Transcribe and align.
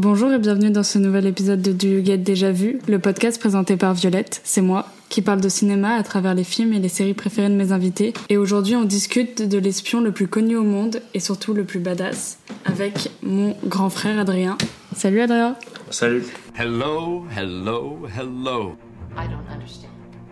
Bonjour 0.00 0.32
et 0.32 0.38
bienvenue 0.38 0.70
dans 0.70 0.84
ce 0.84 0.96
nouvel 0.96 1.26
épisode 1.26 1.60
de 1.60 1.72
Du 1.72 2.04
Get 2.04 2.18
Déjà 2.18 2.52
Vu, 2.52 2.78
le 2.86 3.00
podcast 3.00 3.40
présenté 3.40 3.76
par 3.76 3.94
Violette, 3.94 4.40
c'est 4.44 4.62
moi, 4.62 4.86
qui 5.08 5.22
parle 5.22 5.40
de 5.40 5.48
cinéma 5.48 5.94
à 5.94 6.04
travers 6.04 6.34
les 6.34 6.44
films 6.44 6.72
et 6.72 6.78
les 6.78 6.88
séries 6.88 7.14
préférées 7.14 7.48
de 7.48 7.56
mes 7.56 7.72
invités. 7.72 8.14
Et 8.28 8.36
aujourd'hui, 8.36 8.76
on 8.76 8.84
discute 8.84 9.42
de 9.42 9.58
l'espion 9.58 10.00
le 10.00 10.12
plus 10.12 10.28
connu 10.28 10.54
au 10.54 10.62
monde 10.62 11.02
et 11.14 11.18
surtout 11.18 11.52
le 11.52 11.64
plus 11.64 11.80
badass 11.80 12.38
avec 12.64 13.10
mon 13.24 13.56
grand 13.64 13.90
frère 13.90 14.20
Adrien. 14.20 14.56
Salut 14.94 15.20
Adrien. 15.20 15.56
Salut. 15.90 16.22
Hello, 16.56 17.26
hello, 17.36 18.06
hello. 18.16 18.76
I 19.16 19.26
don't 19.26 19.52
understand. 19.52 19.90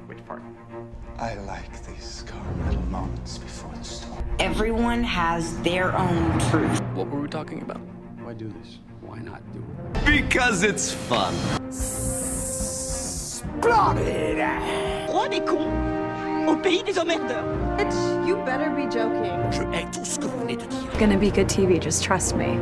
Which 0.08 0.24
part? 0.28 0.42
I 1.18 1.34
like 1.44 1.72
these 1.88 2.24
calm 2.24 2.68
little 2.68 2.86
moments 2.88 3.38
before 3.38 3.72
the 3.76 3.84
storm. 3.84 4.22
Everyone 4.38 5.02
has 5.02 5.56
their 5.64 5.92
own 5.98 6.38
truth. 6.50 6.80
What 6.94 7.08
were 7.10 7.20
we 7.20 7.28
talking 7.28 7.62
about? 7.62 7.80
Why 8.22 8.32
do 8.32 8.46
this? 8.62 8.78
Why 9.06 9.20
not 9.20 9.40
do 9.52 9.60
it? 9.60 10.04
Because 10.04 10.62
it's 10.62 10.92
fun. 10.92 11.32
Roi 15.08 15.28
des 15.28 15.40
cons 15.40 15.70
au 16.48 16.56
pays 16.56 16.82
des 16.82 16.98
emmerdeurs. 16.98 17.44
Bitch, 17.76 17.94
you 18.26 18.36
better 18.44 18.70
be 18.70 18.90
joking. 18.90 19.32
Je 19.50 19.62
hais 19.72 19.84
tout 19.92 20.04
ce 20.04 20.18
que 20.18 20.26
vous 20.26 20.40
venez 20.40 20.56
de 20.56 20.62
dire. 20.62 20.98
Gonna 20.98 21.16
be 21.16 21.32
good 21.32 21.48
TV, 21.48 21.80
just 21.80 22.02
trust 22.04 22.36
me. 22.36 22.56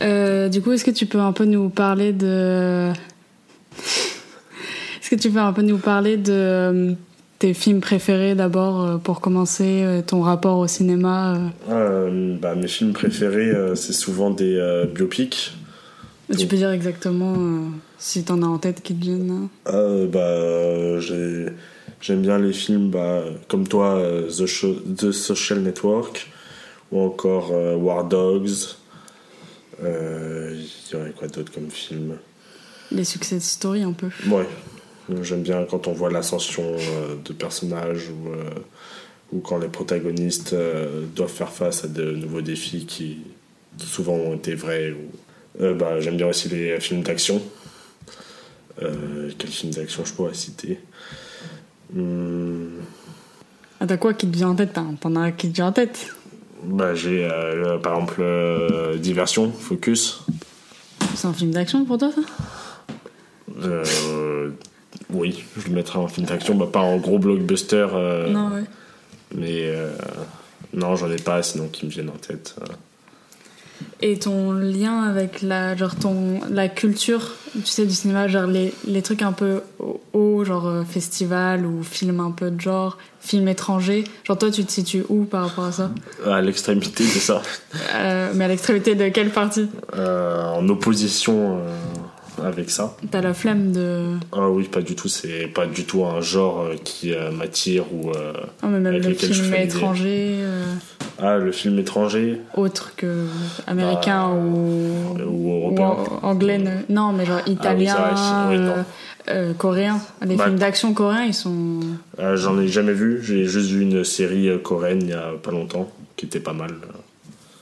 Euh, 0.00 0.48
du 0.48 0.62
coup, 0.62 0.72
est-ce 0.72 0.84
que 0.84 0.90
tu 0.90 1.06
peux 1.06 1.20
un 1.20 1.32
peu 1.32 1.44
nous 1.44 1.70
parler 1.70 2.12
de... 2.12 2.92
Est-ce 5.00 5.10
que 5.10 5.16
tu 5.16 5.30
peux 5.30 5.40
un 5.40 5.52
peu 5.52 5.62
nous 5.62 5.78
parler 5.78 6.16
de 6.16 6.32
euh, 6.32 6.94
tes 7.38 7.54
films 7.54 7.80
préférés 7.80 8.34
d'abord 8.34 8.82
euh, 8.82 8.96
pour 8.98 9.20
commencer, 9.20 9.82
euh, 9.84 10.02
ton 10.02 10.22
rapport 10.22 10.58
au 10.58 10.66
cinéma 10.66 11.38
euh. 11.70 12.36
Bah, 12.40 12.54
mes 12.54 12.68
films 12.68 12.92
préférés, 12.92 13.52
c'est 13.74 13.92
souvent 13.92 14.30
des 14.30 14.56
euh, 14.56 14.86
biopics. 14.86 15.52
Tu 16.36 16.46
peux 16.46 16.56
dire 16.56 16.70
exactement 16.72 17.34
euh, 17.38 17.60
si 17.98 18.22
t'en 18.24 18.42
as 18.42 18.46
en 18.46 18.58
tête 18.58 18.82
qui 18.82 18.94
te 18.94 19.00
viennent 19.02 19.48
hein. 19.66 20.06
Bah, 20.12 21.00
j'ai- 21.00 21.46
j'aime 22.00 22.22
bien 22.22 22.38
les 22.38 22.52
films 22.52 22.90
bah, 22.90 23.22
comme 23.48 23.66
toi, 23.66 24.00
The, 24.28 24.94
The 24.96 25.12
Social 25.12 25.60
Network 25.60 26.28
ou 26.92 27.00
encore 27.00 27.52
War 27.82 28.04
Dogs. 28.04 28.76
Il 29.80 29.86
y 30.92 30.96
aurait 30.96 31.12
quoi 31.16 31.28
d'autre 31.28 31.52
comme 31.52 31.70
film? 31.70 32.16
Les 32.90 33.04
success 33.04 33.44
stories 33.44 33.82
un 33.84 33.92
peu. 33.92 34.08
Ouais, 34.28 34.46
j'aime 35.22 35.42
bien 35.42 35.64
quand 35.64 35.86
on 35.88 35.92
voit 35.92 36.10
l'ascension 36.10 36.64
euh, 36.64 37.14
de 37.24 37.32
personnages 37.32 38.08
ou, 38.10 38.28
euh, 38.28 38.50
ou 39.32 39.40
quand 39.40 39.58
les 39.58 39.68
protagonistes 39.68 40.52
euh, 40.52 41.04
doivent 41.14 41.30
faire 41.30 41.52
face 41.52 41.84
à 41.84 41.88
de 41.88 42.12
nouveaux 42.12 42.42
défis 42.42 42.86
qui 42.86 43.18
souvent 43.78 44.14
ont 44.14 44.34
été 44.34 44.54
vrais. 44.54 44.92
Ou... 44.92 45.62
Euh, 45.62 45.74
bah, 45.74 46.00
j'aime 46.00 46.16
bien 46.16 46.28
aussi 46.28 46.48
les 46.48 46.78
films 46.80 47.02
d'action. 47.02 47.42
Euh, 48.82 49.30
quel 49.38 49.50
film 49.50 49.72
d'action 49.72 50.04
je 50.04 50.12
pourrais 50.12 50.34
citer? 50.34 50.78
Hmm, 51.92 52.80
Ah, 53.80 53.86
t'as 53.86 53.96
quoi 53.96 54.14
qui 54.14 54.28
te 54.28 54.36
vient 54.36 54.50
en 54.50 54.54
tête? 54.54 54.78
T'en 55.00 55.16
as 55.16 55.32
qui 55.32 55.48
te 55.48 55.54
vient 55.56 55.68
en 55.68 55.72
tête? 55.72 56.14
Bah, 56.64 56.94
J'ai 56.94 57.24
euh, 57.24 57.78
par 57.78 57.94
exemple 57.94 58.22
Diversion, 58.98 59.50
Focus. 59.52 60.20
C'est 61.14 61.26
un 61.26 61.32
film 61.32 61.50
d'action 61.50 61.84
pour 61.84 61.98
toi, 61.98 62.10
ça? 62.12 62.20
Euh, 63.64 64.50
oui, 65.10 65.44
je 65.56 65.68
le 65.68 65.74
mettrais 65.74 65.98
en 65.98 66.08
film 66.08 66.26
d'action, 66.26 66.54
bah, 66.54 66.68
pas 66.72 66.80
en 66.80 66.96
gros 66.98 67.18
blockbuster. 67.18 67.86
euh, 67.94 68.30
Non, 68.30 68.48
ouais. 68.54 68.64
Mais 69.34 69.62
euh, 69.66 69.90
non, 70.74 70.96
j'en 70.96 71.10
ai 71.10 71.16
pas, 71.16 71.42
sinon 71.42 71.68
qui 71.68 71.86
me 71.86 71.90
viennent 71.90 72.10
en 72.10 72.12
tête. 72.12 72.54
euh. 72.62 72.64
Et 74.00 74.18
ton 74.18 74.50
lien 74.52 75.02
avec 75.02 75.40
la, 75.40 75.76
genre 75.76 75.94
ton, 75.94 76.40
la 76.50 76.68
culture, 76.68 77.34
tu 77.54 77.60
sais, 77.66 77.86
du 77.86 77.94
cinéma, 77.94 78.26
genre 78.26 78.46
les, 78.48 78.72
les 78.88 79.02
trucs 79.02 79.22
un 79.22 79.30
peu 79.32 79.60
hauts, 80.12 80.44
genre 80.44 80.66
euh, 80.66 80.82
festival 80.84 81.64
ou 81.64 81.84
film 81.84 82.18
un 82.18 82.32
peu 82.32 82.50
de 82.50 82.60
genre, 82.60 82.98
film 83.20 83.46
étranger. 83.46 84.02
Genre 84.24 84.36
toi, 84.36 84.50
tu 84.50 84.64
te 84.64 84.72
situes 84.72 85.04
où 85.08 85.24
par 85.24 85.48
rapport 85.48 85.64
à 85.66 85.72
ça? 85.72 85.90
À 86.26 86.40
l'extrémité 86.40 87.04
de 87.04 87.08
ça. 87.08 87.40
Euh, 87.94 88.32
Mais 88.34 88.46
à 88.46 88.48
l'extrémité 88.48 88.96
de 88.96 89.08
quelle 89.10 89.30
partie? 89.30 89.68
Euh, 89.94 90.44
en 90.44 90.68
opposition 90.68 91.58
euh, 91.58 91.74
avec 92.44 92.70
ça. 92.70 92.96
T'as 93.10 93.20
la 93.20 93.34
flemme 93.34 93.72
de... 93.72 94.14
Ah 94.32 94.48
oui, 94.48 94.64
pas 94.64 94.80
du 94.82 94.94
tout, 94.94 95.08
c'est 95.08 95.46
pas 95.48 95.66
du 95.66 95.84
tout 95.84 96.04
un 96.04 96.20
genre 96.20 96.60
euh, 96.62 96.74
qui 96.82 97.12
euh, 97.14 97.30
m'attire 97.30 97.84
ou. 97.92 98.10
euh, 98.10 98.32
Oh, 98.62 98.66
mais 98.68 98.80
même 98.80 98.94
le 98.94 99.14
film 99.14 99.54
étranger, 99.54 100.38
euh, 100.40 100.64
Ah, 101.20 101.36
le 101.36 101.52
film 101.52 101.78
étranger 101.78 102.40
autre 102.54 102.92
que 102.96 103.26
américain 103.66 104.28
Bah, 104.28 104.34
ou... 104.34 105.18
ou 105.22 105.48
ou 105.48 105.52
européen. 105.54 105.86
an- 105.88 106.20
anglais, 106.22 106.58
ne- 106.58 106.82
non, 106.94 107.12
mais 107.12 107.24
genre 107.26 107.40
italien, 107.46 107.94
Ah 107.98 108.46
oui, 108.50 108.58
coréen. 109.58 110.00
Les 110.26 110.36
Bah, 110.36 110.44
films 110.44 110.58
d'action 110.58 110.94
coréens, 110.94 111.24
ils 111.24 111.34
sont... 111.34 111.80
J'en 112.34 112.58
ai 112.60 112.68
jamais 112.68 112.94
vu, 112.94 113.20
j'ai 113.22 113.44
juste 113.44 113.70
vu 113.70 113.82
une 113.82 114.04
série 114.04 114.50
coréenne 114.62 115.00
il 115.02 115.10
y 115.10 115.12
a 115.12 115.32
pas 115.42 115.50
longtemps 115.50 115.90
qui 116.16 116.26
était 116.26 116.40
pas 116.40 116.52
mal. 116.54 116.70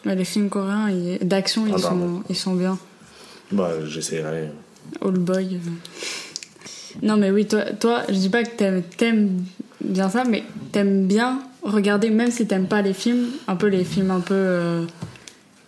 Mais 0.05 0.15
les 0.15 0.25
films 0.25 0.49
coréens 0.49 0.89
d'action, 1.23 1.67
ils, 1.67 1.75
Ah, 1.75 1.79
sont, 1.79 2.23
ils 2.29 2.37
sont 2.37 2.55
bien. 2.55 2.79
Bah, 3.51 3.71
j'essaierai. 3.87 4.51
Old 5.01 5.19
Boy. 5.19 5.55
euh. 5.57 7.03
Non, 7.03 7.17
mais 7.17 7.31
oui, 7.31 7.47
toi, 7.47 7.63
toi 7.79 8.03
je 8.09 8.15
dis 8.15 8.29
pas 8.29 8.43
que 8.45 8.57
t'aimes, 8.57 8.83
t'aimes 8.97 9.43
bien 9.85 10.09
ça, 10.09 10.25
mais 10.25 10.43
t'aimes 10.73 11.07
bien 11.07 11.41
regarder, 11.63 12.11
même 12.11 12.31
si 12.31 12.47
t'aimes 12.47 12.67
pas 12.69 12.81
les 12.83 12.95
films, 12.95 13.27
un 13.49 13.57
peu 13.57 13.67
les 13.69 13.85
films 13.85 14.11
un 14.11 14.21
peu 14.21 14.35
euh, 14.35 14.83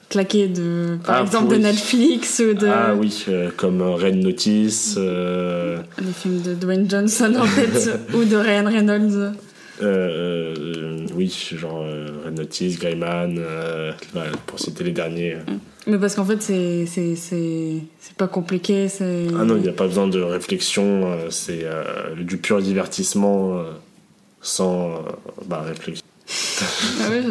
claqués 0.08 0.48
de, 0.48 0.96
par 1.04 1.16
Ah, 1.16 1.22
exemple, 1.22 1.48
de 1.50 1.56
oui. 1.56 1.62
Netflix 1.62 2.40
ou 2.48 2.54
de. 2.54 2.66
Ah 2.66 2.94
oui, 2.98 3.24
euh, 3.28 3.50
comme 3.56 3.82
Red 3.82 4.16
Notice. 4.16 4.94
euh, 4.96 5.78
Les 5.98 6.12
films 6.12 6.40
de 6.40 6.54
Dwayne 6.54 6.88
Johnson 6.88 7.34
en 7.38 7.46
tête, 7.46 7.90
ou 8.14 8.24
de 8.24 8.36
Ryan 8.36 8.64
Reynolds. 8.66 9.32
Euh, 9.82 10.97
oui, 11.18 11.50
genre 11.56 11.82
euh, 11.82 12.22
Red 12.24 12.38
Notice, 12.38 12.78
Gaiman, 12.78 13.36
euh, 13.38 13.92
voilà, 14.12 14.30
pour 14.46 14.58
citer 14.58 14.84
les 14.84 14.92
derniers. 14.92 15.36
Mais 15.86 15.98
parce 15.98 16.14
qu'en 16.14 16.24
fait, 16.24 16.40
c'est, 16.40 16.86
c'est, 16.86 17.16
c'est, 17.16 17.74
c'est 18.00 18.16
pas 18.16 18.28
compliqué, 18.28 18.88
c'est. 18.88 19.26
Ah 19.38 19.44
non, 19.44 19.56
il 19.56 19.62
n'y 19.62 19.68
a 19.68 19.72
pas 19.72 19.86
besoin 19.86 20.06
de 20.06 20.20
réflexion, 20.20 21.04
euh, 21.04 21.30
c'est 21.30 21.66
du 22.16 22.38
pur 22.38 22.62
divertissement 22.62 23.62
sans 24.40 25.04
bah, 25.46 25.62
réflexion. 25.62 26.06
Ah 27.00 27.08
oui. 27.10 27.24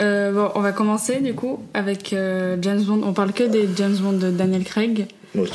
Euh, 0.00 0.32
bon, 0.32 0.50
on 0.54 0.60
va 0.60 0.72
commencer 0.72 1.20
du 1.20 1.34
coup 1.34 1.62
avec 1.74 2.12
euh, 2.12 2.56
James 2.62 2.82
Bond. 2.82 3.02
On 3.04 3.12
parle 3.12 3.32
que 3.32 3.44
des 3.44 3.68
James 3.76 3.96
Bond 3.96 4.14
de 4.14 4.30
Daniel 4.30 4.64
Craig. 4.64 5.08
Oui. 5.34 5.50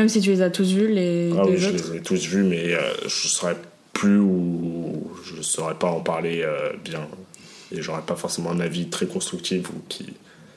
Même 0.00 0.08
si 0.08 0.22
tu 0.22 0.30
les 0.30 0.40
as 0.40 0.48
tous 0.48 0.72
vus, 0.72 0.88
les 0.88 1.30
Ah 1.38 1.42
oui, 1.46 1.58
je 1.58 1.68
les 1.68 1.96
ai 1.96 2.00
tous 2.00 2.24
vus, 2.26 2.42
mais 2.42 2.72
euh, 2.72 2.80
je 3.04 3.28
saurais 3.28 3.56
plus 3.92 4.18
ou 4.18 5.10
je 5.22 5.42
saurais 5.42 5.74
pas 5.74 5.88
en 5.88 6.00
parler 6.00 6.40
euh, 6.42 6.70
bien. 6.82 7.06
Et 7.70 7.82
j'aurais 7.82 8.00
pas 8.00 8.16
forcément 8.16 8.50
un 8.50 8.60
avis 8.60 8.88
très 8.88 9.04
constructif 9.04 9.68
ou 9.68 9.74
qui 9.90 10.06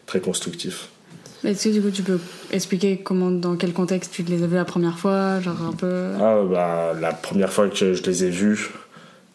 très 0.06 0.22
constructif. 0.22 0.88
Est-ce 1.44 1.68
que 1.68 1.74
du 1.74 1.82
coup 1.82 1.92
tu 1.92 2.04
peux 2.04 2.22
expliquer 2.54 3.00
comment, 3.00 3.32
dans 3.32 3.58
quel 3.58 3.74
contexte 3.74 4.14
tu 4.14 4.24
les 4.24 4.44
as 4.44 4.48
vus 4.48 4.56
la 4.56 4.64
première 4.64 4.98
fois, 4.98 5.42
genre 5.42 5.62
un 5.62 5.74
peu? 5.74 6.12
Ah 6.22 6.42
bah 6.50 6.94
la 6.98 7.12
première 7.12 7.52
fois 7.52 7.68
que 7.68 7.94
je 7.94 8.02
les 8.04 8.24
ai 8.24 8.30
vus, 8.30 8.70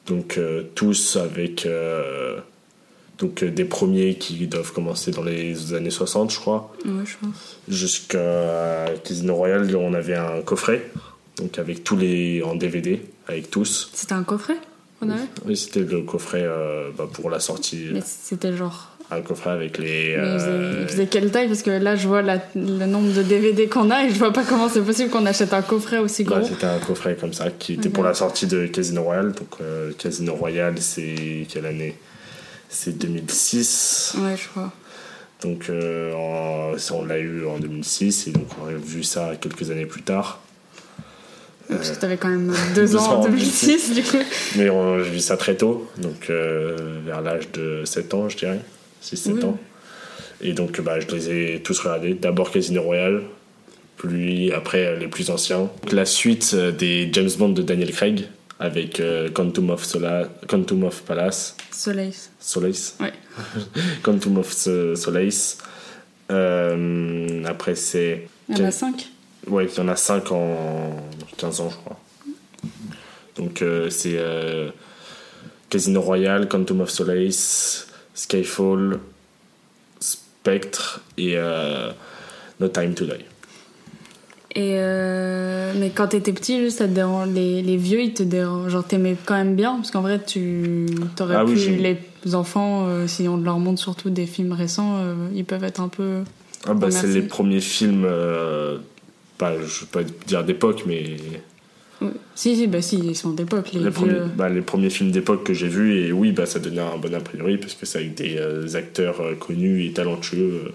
Donc 0.06 0.38
euh, 0.38 0.62
tous 0.75 1.16
avec 1.16 1.66
euh, 1.66 2.38
donc 3.18 3.42
euh, 3.42 3.50
des 3.50 3.64
premiers 3.64 4.14
qui 4.14 4.46
doivent 4.46 4.72
commencer 4.72 5.10
dans 5.10 5.22
les 5.24 5.74
années 5.74 5.90
60, 5.90 6.30
je 6.32 6.38
crois. 6.38 6.72
Ouais, 6.84 7.04
je 7.04 7.14
pense. 7.20 7.56
Jusqu'à 7.68 8.86
Casino 9.04 9.34
Royale, 9.34 9.74
on 9.76 9.94
avait 9.94 10.14
un 10.16 10.40
coffret, 10.42 10.90
donc 11.36 11.58
avec 11.58 11.84
tous 11.84 11.96
les 11.96 12.42
en 12.42 12.54
DVD, 12.54 13.00
avec 13.26 13.50
tous. 13.50 13.90
C'était 13.92 14.12
un 14.14 14.22
coffret 14.24 14.56
qu'on 15.00 15.10
avait 15.10 15.22
Oui, 15.46 15.56
c'était 15.56 15.80
le 15.80 16.02
coffret 16.02 16.42
euh, 16.44 16.90
bah, 16.96 17.08
pour 17.12 17.30
la 17.30 17.40
sortie. 17.40 17.86
Mais 17.92 18.02
c'était 18.04 18.56
genre. 18.56 18.90
Un 19.10 19.22
coffret 19.22 19.50
avec 19.50 19.78
les. 19.78 20.16
Mais 20.18 20.36
euh, 20.38 20.78
il 20.82 20.88
faisait 20.88 21.06
quelle 21.06 21.30
taille? 21.30 21.48
Parce 21.48 21.62
que 21.62 21.70
là, 21.70 21.96
je 21.96 22.06
vois 22.06 22.20
la- 22.20 22.42
le 22.54 22.84
nombre 22.84 23.10
de 23.14 23.22
DVD 23.22 23.66
qu'on 23.66 23.90
a 23.90 24.04
et 24.04 24.10
je 24.10 24.18
vois 24.18 24.34
pas 24.34 24.44
comment 24.44 24.68
c'est 24.68 24.82
possible 24.82 25.08
qu'on 25.08 25.24
achète 25.24 25.54
un 25.54 25.62
coffret 25.62 25.96
aussi 25.96 26.24
gros. 26.24 26.36
bah, 26.36 26.42
c'était 26.46 26.66
un 26.66 26.78
coffret 26.78 27.16
comme 27.18 27.32
ça 27.32 27.50
qui 27.50 27.72
était 27.74 27.88
pour 27.88 28.04
la 28.04 28.12
sortie 28.12 28.46
de 28.46 28.66
Casino 28.66 29.02
Royale. 29.02 29.32
Donc 29.32 29.48
euh, 29.62 29.92
Casino 29.96 30.34
Royale, 30.34 30.74
c'est 30.80 31.46
quelle 31.48 31.64
année? 31.64 31.96
C'est 32.68 32.98
2006. 32.98 34.16
Ouais, 34.18 34.36
je 34.36 34.48
crois. 34.48 34.72
Donc 35.42 35.66
euh, 35.70 36.12
en- 36.14 36.74
on 36.94 37.04
l'a 37.04 37.18
eu 37.18 37.46
en 37.46 37.58
2006 37.58 38.26
et 38.26 38.30
donc 38.32 38.46
on 38.62 38.66
a 38.68 38.72
vu 38.72 39.02
ça 39.04 39.32
quelques 39.40 39.70
années 39.70 39.86
plus 39.86 40.02
tard. 40.02 40.40
Parce 41.68 41.90
que 41.90 42.00
t'avais 42.00 42.16
quand 42.16 42.28
même 42.28 42.52
deux 42.74 42.82
deux 42.82 42.96
ans 42.96 43.00
en 43.02 43.14
ans 43.16 43.20
en 43.20 43.24
2006, 43.24 43.92
du 43.94 44.02
coup. 44.02 44.16
Mais 44.56 44.68
on- 44.70 45.02
j'ai 45.02 45.10
vu 45.10 45.20
ça 45.20 45.36
très 45.36 45.54
tôt, 45.56 45.88
donc 45.98 46.28
euh, 46.30 46.98
vers 47.04 47.20
l'âge 47.20 47.50
de 47.52 47.82
7 47.84 48.14
ans, 48.14 48.28
je 48.28 48.36
dirais. 48.36 48.60
6-7 49.02 49.32
Oui. 49.34 49.44
ans. 49.44 49.58
Et 50.40 50.52
donc 50.52 50.80
bah, 50.80 50.98
je 51.00 51.06
les 51.14 51.30
ai 51.30 51.62
tous 51.62 51.78
regardés. 51.80 52.14
D'abord 52.14 52.50
Casino 52.50 52.82
Royale, 52.82 53.22
puis 53.96 54.52
après 54.52 54.86
euh, 54.86 54.96
les 54.96 55.08
plus 55.08 55.30
anciens. 55.30 55.70
La 55.92 56.04
suite 56.04 56.52
euh, 56.54 56.72
des 56.72 57.08
James 57.12 57.30
Bond 57.38 57.50
de 57.50 57.62
Daniel 57.62 57.92
Craig 57.92 58.24
avec 58.60 59.00
euh, 59.00 59.28
Quantum, 59.31 59.70
of 59.70 59.84
Sola- 59.84 60.28
Quantum 60.49 60.84
of 60.84 61.02
Palace. 61.02 61.56
Soleil. 61.70 62.12
Solace 62.40 62.96
Ouais. 63.00 63.12
Quantum 64.02 64.38
of 64.38 64.52
So- 64.52 64.96
Solace. 64.96 65.58
Euh, 66.31 67.44
après, 67.46 67.75
c'est. 67.75 68.28
Il 68.49 68.58
y 68.58 68.62
en 68.62 68.66
a 68.66 68.70
cinq. 68.70 69.08
Ouais, 69.46 69.66
il 69.66 69.75
y 69.76 69.81
en 69.81 69.88
a 69.88 69.96
5 69.96 70.31
en 70.32 70.96
15 71.38 71.60
ans, 71.60 71.70
je 71.70 71.76
crois. 71.76 71.99
Donc, 73.37 73.62
euh, 73.62 73.88
c'est 73.88 74.16
euh, 74.19 74.70
Casino 75.70 76.00
Royale, 76.02 76.49
Quantum 76.49 76.81
of 76.82 76.90
Solace, 76.90 77.87
Skyfall, 78.14 78.99
Spectre 80.00 81.00
et 81.16 81.37
No 82.61 82.69
Time 82.69 82.94
to 82.94 83.06
Die. 83.06 83.25
Et 84.54 84.76
euh, 84.78 85.74
mais 85.78 85.90
quand 85.90 86.08
t'étais 86.08 86.32
petit, 86.32 86.58
juste, 86.58 86.78
ça 86.78 86.86
te 86.88 86.92
dérange, 86.92 87.28
les, 87.34 87.60
les 87.62 87.76
vieux, 87.76 88.00
ils 88.00 88.14
te 88.14 88.22
dérangent. 88.22 88.72
Genre, 88.72 88.84
t'aimais 88.84 89.16
quand 89.26 89.34
même 89.34 89.54
bien, 89.54 89.76
parce 89.76 89.90
qu'en 89.90 90.00
vrai, 90.00 90.22
tu 90.24 90.86
t'aurais 91.16 91.36
Ah 91.36 91.44
pu. 91.44 91.54
les 91.54 92.34
enfants, 92.34 92.86
euh, 92.86 93.06
si 93.06 93.28
on 93.28 93.36
leur 93.36 93.58
montre 93.58 93.80
surtout 93.80 94.08
des 94.08 94.26
films 94.26 94.52
récents, 94.52 94.96
euh, 94.98 95.14
ils 95.34 95.44
peuvent 95.44 95.64
être 95.64 95.80
un 95.80 95.88
peu. 95.88 96.22
Ah, 96.66 96.72
bah, 96.72 96.90
c'est 96.90 97.08
les 97.08 97.22
premiers 97.22 97.60
films, 97.60 98.06
pas, 99.36 99.54
je 99.60 99.80
vais 99.80 99.86
pas 99.92 100.02
dire 100.26 100.44
d'époque, 100.44 100.84
mais. 100.86 101.16
Si, 102.34 102.54
si, 102.54 102.68
bah 102.68 102.80
si, 102.80 102.96
ils 102.96 103.16
sont 103.16 103.30
d'époque, 103.30 103.72
les, 103.72 103.80
les, 103.80 103.84
vieux. 103.86 103.90
premiers, 103.90 104.20
bah, 104.36 104.48
les 104.48 104.62
premiers 104.62 104.88
films 104.90 105.10
d'époque 105.10 105.42
que 105.42 105.52
j'ai 105.52 105.66
vus 105.66 105.98
et 105.98 106.12
oui 106.12 106.30
bah 106.30 106.46
ça 106.46 106.60
donnait 106.60 106.80
un 106.80 106.96
bon 106.96 107.12
a 107.12 107.18
priori 107.18 107.58
parce 107.58 107.74
que 107.74 107.86
c'est 107.86 107.98
avec 107.98 108.14
des 108.14 108.76
acteurs 108.76 109.20
connus 109.40 109.84
et 109.84 109.92
talentueux. 109.92 110.72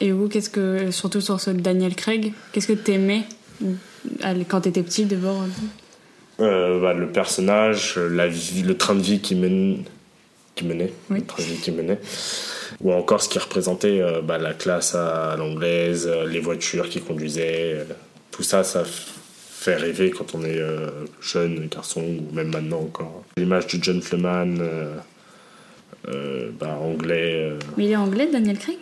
Et 0.00 0.12
vous, 0.12 0.28
qu'est-ce 0.28 0.50
que. 0.50 0.90
Surtout 0.90 1.20
sur 1.20 1.40
ce 1.40 1.50
Daniel 1.50 1.94
Craig, 1.94 2.32
qu'est-ce 2.52 2.68
que 2.68 2.72
t'aimais 2.72 3.22
euh, 3.64 4.34
quand 4.48 4.60
t'étais 4.62 4.82
petit, 4.82 5.04
d'abord 5.04 5.42
Euh, 6.40 6.80
bah, 6.80 6.94
le 6.94 7.08
personnage 7.08 7.96
la 7.98 8.28
vie, 8.28 8.62
le 8.62 8.76
train 8.76 8.94
de 8.94 9.00
vie 9.02 9.18
qui 9.20 9.34
mène 9.34 9.82
qui 10.54 10.64
menait 10.64 10.92
Oui. 11.10 11.18
le 11.20 11.26
train 11.26 11.42
de 11.42 11.48
vie 11.48 11.56
qui 11.60 11.72
menait 11.72 11.98
ou 12.80 12.92
encore 12.92 13.22
ce 13.22 13.28
qui 13.28 13.38
représentait 13.40 14.00
euh, 14.00 14.20
bah, 14.22 14.38
la 14.38 14.54
classe 14.54 14.94
à 14.94 15.34
l'anglaise 15.36 16.08
les 16.26 16.38
voitures 16.40 16.88
qui 16.88 17.00
conduisaient 17.00 17.84
tout 18.30 18.42
ça 18.44 18.62
ça 18.62 18.82
fait 18.84 19.74
rêver 19.76 20.10
quand 20.10 20.34
on 20.36 20.44
est 20.44 20.58
euh, 20.60 20.88
jeune 21.20 21.66
garçon 21.66 22.02
ou 22.02 22.32
même 22.34 22.52
maintenant 22.52 22.80
encore 22.82 23.24
l'image 23.36 23.66
du 23.66 23.82
gentleman 23.82 24.58
euh, 26.08 26.50
bah, 26.58 26.78
anglais 26.80 27.34
euh, 27.50 27.58
Mais 27.76 27.84
il 27.86 27.90
est 27.92 27.96
anglais, 27.96 28.28
Daniel 28.32 28.58
Craig? 28.58 28.78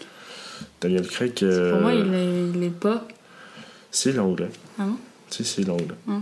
Daniel 0.80 1.06
Craig 1.06 1.34
Pour 1.34 1.48
euh, 1.48 1.80
moi, 1.80 1.92
il 1.94 2.12
est, 2.14 2.50
il 2.54 2.62
est 2.64 2.70
pas. 2.70 3.06
Si, 3.90 4.10
il 4.10 4.16
est 4.16 4.20
anglais. 4.20 4.48
Ah 4.78 4.84
bon? 4.84 4.96
Si, 5.30 5.44
si, 5.44 5.62
il 5.62 5.68
est 5.68 5.70
anglais. 5.70 5.94
Ah. 6.08 6.20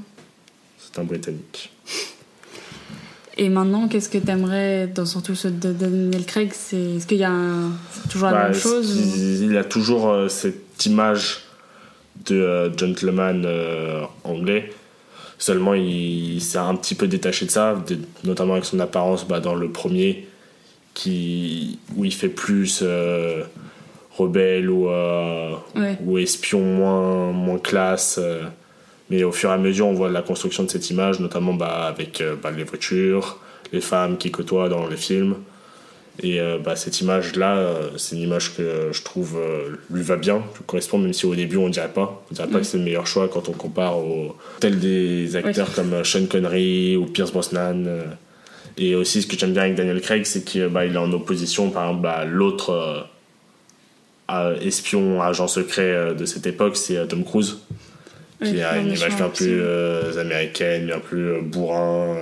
C'est 0.78 0.98
un 1.00 1.04
Britannique. 1.04 1.72
Et 3.36 3.48
maintenant, 3.48 3.88
qu'est-ce 3.88 4.08
que 4.08 4.18
t'aimerais, 4.18 4.86
dans 4.86 5.06
surtout 5.06 5.34
ce 5.34 5.48
de 5.48 5.72
Daniel 5.72 6.24
Craig 6.24 6.52
c'est, 6.54 6.76
Est-ce 6.96 7.06
qu'il 7.06 7.18
y 7.18 7.24
a 7.24 7.32
un- 7.32 7.72
toujours 8.08 8.28
la 8.28 8.34
Bah, 8.34 8.44
même 8.50 8.54
chose 8.54 8.96
ou- 8.96 9.42
il, 9.44 9.56
a 9.58 9.64
toujours 9.64 10.08
euh, 10.08 10.28
cette 10.28 10.86
image 10.86 11.40
de 12.26 12.36
euh, 12.40 12.76
gentleman 12.76 13.42
euh, 13.44 14.02
anglais. 14.22 14.72
Seulement, 15.36 15.74
il 15.74 16.40
s'est 16.40 16.58
un 16.58 16.76
petit 16.76 16.94
peu 16.94 17.08
détaché 17.08 17.44
de 17.46 17.50
ça, 17.50 17.74
de- 17.88 17.98
notamment 18.22 18.52
avec 18.52 18.64
son 18.66 18.78
apparence 18.78 19.26
bah, 19.26 19.40
dans 19.40 19.56
le 19.56 19.68
premier, 19.68 20.28
qui, 20.94 21.80
où 21.96 22.04
il 22.04 22.14
fait 22.14 22.28
plus 22.28 22.80
euh, 22.82 23.42
rebelle 24.16 24.70
ou, 24.70 24.88
euh, 24.88 25.52
Ouais. 25.76 25.96
ou 26.04 26.18
espion 26.18 26.60
moins, 26.60 27.32
moins 27.32 27.58
classe. 27.58 28.18
euh. 28.22 28.42
mais 29.10 29.22
au 29.22 29.32
fur 29.32 29.50
et 29.50 29.52
à 29.52 29.58
mesure, 29.58 29.86
on 29.86 29.92
voit 29.92 30.08
la 30.08 30.22
construction 30.22 30.62
de 30.64 30.70
cette 30.70 30.88
image, 30.90 31.20
notamment 31.20 31.52
bah, 31.54 31.86
avec 31.86 32.20
euh, 32.20 32.36
bah, 32.42 32.50
les 32.50 32.64
voitures, 32.64 33.38
les 33.72 33.80
femmes 33.82 34.16
qui 34.16 34.30
côtoient 34.30 34.68
dans 34.70 34.86
les 34.86 34.96
films. 34.96 35.36
Et 36.22 36.40
euh, 36.40 36.58
bah, 36.64 36.74
cette 36.76 37.00
image-là, 37.00 37.58
c'est 37.96 38.14
une 38.16 38.22
image 38.22 38.56
que 38.56 38.90
je 38.92 39.02
trouve 39.02 39.36
lui 39.90 40.02
va 40.02 40.14
bien, 40.16 40.36
lui 40.36 40.64
correspond, 40.66 40.96
même 40.98 41.12
si 41.12 41.26
au 41.26 41.34
début 41.34 41.56
on 41.56 41.68
dirait 41.68 41.88
pas. 41.92 42.24
On 42.30 42.34
dirait 42.34 42.46
pas 42.48 42.58
que 42.60 42.64
c'est 42.64 42.78
le 42.78 42.84
meilleur 42.84 43.06
choix 43.06 43.28
quand 43.28 43.48
on 43.48 43.52
compare 43.52 43.98
aux 43.98 44.36
tels 44.60 44.78
des 44.78 45.34
acteurs 45.36 45.74
comme 45.74 46.04
Sean 46.04 46.26
Connery 46.26 46.96
ou 46.96 47.06
Pierce 47.06 47.32
Brosnan. 47.32 47.84
Et 48.78 48.94
aussi, 48.94 49.22
ce 49.22 49.26
que 49.26 49.36
j'aime 49.38 49.52
bien 49.52 49.62
avec 49.62 49.74
Daniel 49.74 50.00
Craig, 50.00 50.24
c'est 50.24 50.44
qu'il 50.44 50.66
bah, 50.68 50.84
il 50.86 50.94
est 50.94 50.98
en 50.98 51.12
opposition, 51.12 51.70
par 51.70 51.88
exemple, 51.90 52.06
à 52.08 52.24
l'autre 52.24 52.70
euh, 52.70 53.00
à- 53.00 53.06
espion, 54.60 55.20
agent 55.22 55.48
secret 55.48 55.82
euh, 55.82 56.14
de 56.14 56.24
cette 56.24 56.46
époque, 56.46 56.76
c'est 56.76 56.96
euh, 56.96 57.06
Tom 57.06 57.24
Cruise, 57.24 57.58
qui 58.42 58.60
a 58.62 58.78
une 58.78 58.88
image 58.92 59.16
bien 59.16 59.28
plus 59.28 59.60
euh, 59.60 60.20
américaine, 60.20 60.86
bien 60.86 60.98
plus 60.98 61.40
bourrin. 61.42 62.16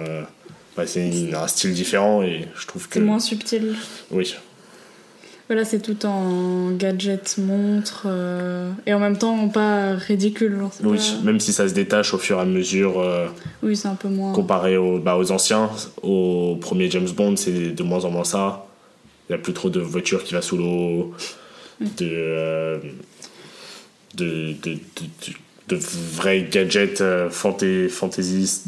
Bah, 0.76 0.86
c'est 0.86 1.10
un 1.34 1.46
style 1.48 1.74
différent 1.74 2.22
et 2.22 2.46
je 2.56 2.66
trouve 2.66 2.88
que. 2.88 2.94
C'est 2.94 3.00
moins 3.00 3.18
subtil. 3.18 3.74
Oui. 4.10 4.34
Voilà, 5.48 5.66
c'est 5.66 5.80
tout 5.80 6.06
en 6.06 6.70
gadgets, 6.70 7.36
montres, 7.36 8.04
euh, 8.06 8.70
et 8.86 8.94
en 8.94 8.98
même 8.98 9.18
temps 9.18 9.48
pas 9.48 9.92
ridicule. 9.96 10.56
genre, 10.58 10.72
Oui, 10.82 10.96
pas- 10.96 11.24
même 11.26 11.40
si 11.40 11.52
ça 11.52 11.68
se 11.68 11.74
détache 11.74 12.14
au 12.14 12.18
fur 12.18 12.38
et 12.38 12.40
à 12.40 12.44
mesure, 12.46 13.00
euh, 13.00 13.26
Oui, 13.62 13.76
c'est 13.76 13.88
un 13.88 13.94
peu 13.96 14.08
moins. 14.08 14.32
comparé 14.32 14.78
aux, 14.78 14.98
bah, 14.98 15.18
aux 15.18 15.30
anciens, 15.30 15.68
au 16.02 16.56
premier 16.58 16.90
James 16.90 17.10
Bond, 17.14 17.36
c'est 17.36 17.72
de 17.72 17.82
moins 17.82 18.04
en 18.06 18.10
moins 18.10 18.24
ça. 18.24 18.64
Il 19.28 19.32
n'y 19.34 19.38
a 19.40 19.42
plus 19.42 19.52
trop 19.52 19.68
de 19.68 19.80
voitures 19.80 20.24
qui 20.24 20.32
va 20.32 20.40
sous 20.40 20.56
l'eau, 20.56 21.12
de, 21.80 22.08
euh, 22.10 22.78
de, 24.14 24.52
de, 24.62 24.74
de, 24.74 24.76
de- 25.68 25.76
vrais 26.16 26.42
gadgets 26.50 27.00
euh, 27.00 27.30
fantai- 27.30 27.88
fantaisistes. 27.88 28.64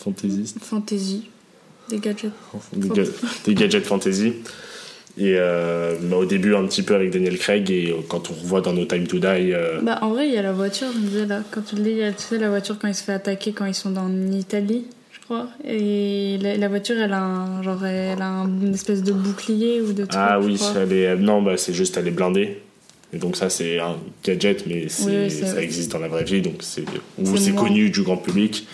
Fantaisistes? 0.00 0.58
Fantasy. 0.62 1.28
Des 1.88 1.98
gadgets. 1.98 2.30
des, 2.72 2.88
ga- 2.88 3.10
des 3.44 3.54
gadgets 3.54 3.84
fantasy. 3.84 4.32
Et 5.18 5.34
euh, 5.36 5.96
bah, 6.02 6.16
au 6.16 6.24
début, 6.24 6.54
un 6.54 6.64
petit 6.66 6.82
peu 6.82 6.94
avec 6.94 7.10
Daniel 7.10 7.36
Craig, 7.36 7.68
et 7.70 7.90
euh, 7.90 7.96
quand 8.08 8.30
on 8.30 8.34
revoit 8.34 8.60
dans 8.60 8.72
No 8.72 8.84
Time 8.84 9.06
to 9.06 9.18
Die, 9.18 9.26
euh, 9.26 9.80
Bah, 9.82 9.98
en 10.02 10.10
vrai, 10.10 10.28
il 10.28 10.34
y 10.34 10.38
a 10.38 10.42
la 10.42 10.52
voiture, 10.52 10.88
je 10.94 10.98
me 10.98 11.06
disais 11.06 11.26
là, 11.26 11.42
quand 11.50 11.62
tu 11.62 11.74
le 11.76 11.82
dis, 11.82 11.90
il 11.90 11.96
y 11.98 12.02
a 12.04 12.12
tu 12.12 12.22
sais, 12.22 12.38
la 12.38 12.48
voiture 12.48 12.78
quand 12.78 12.86
il 12.88 12.94
se 12.94 13.02
fait 13.02 13.12
attaquer 13.12 13.52
quand 13.52 13.66
ils 13.66 13.74
sont 13.74 13.90
dans 13.90 14.08
Italie, 14.32 14.84
crois. 15.34 15.48
Et 15.64 16.38
la, 16.40 16.56
la 16.56 16.68
voiture, 16.68 16.96
elle 16.98 17.12
a, 17.12 17.22
un, 17.22 17.62
genre, 17.62 17.84
elle 17.84 18.20
a 18.20 18.26
un- 18.28 18.48
une 18.48 18.74
espèce 18.74 19.02
de 19.02 19.12
bouclier 19.12 19.80
ou 19.80 19.92
de 19.92 20.04
truc. 20.04 20.12
Ah 20.14 20.40
oui, 20.40 20.58
elle 20.76 20.92
est, 20.92 21.16
non, 21.16 21.42
bah, 21.42 21.56
c'est 21.56 21.72
juste 21.74 21.96
elle 21.96 22.08
est 22.08 22.12
blindée. 22.12 22.58
Et 23.12 23.18
donc 23.18 23.34
ça 23.36 23.50
c'est 23.50 23.80
un 23.80 23.96
gadget, 24.24 24.66
mais 24.68 24.86
Oui, 25.04 25.30
ça 25.30 25.60
existe 25.60 25.90
dans 25.90 25.98
la 25.98 26.06
vraie 26.06 26.22
vie, 26.22 26.40
donc 26.42 26.62
c'est 26.62 27.54
connu 27.54 27.90
du 27.90 28.02
grand 28.02 28.16
public. 28.16 28.66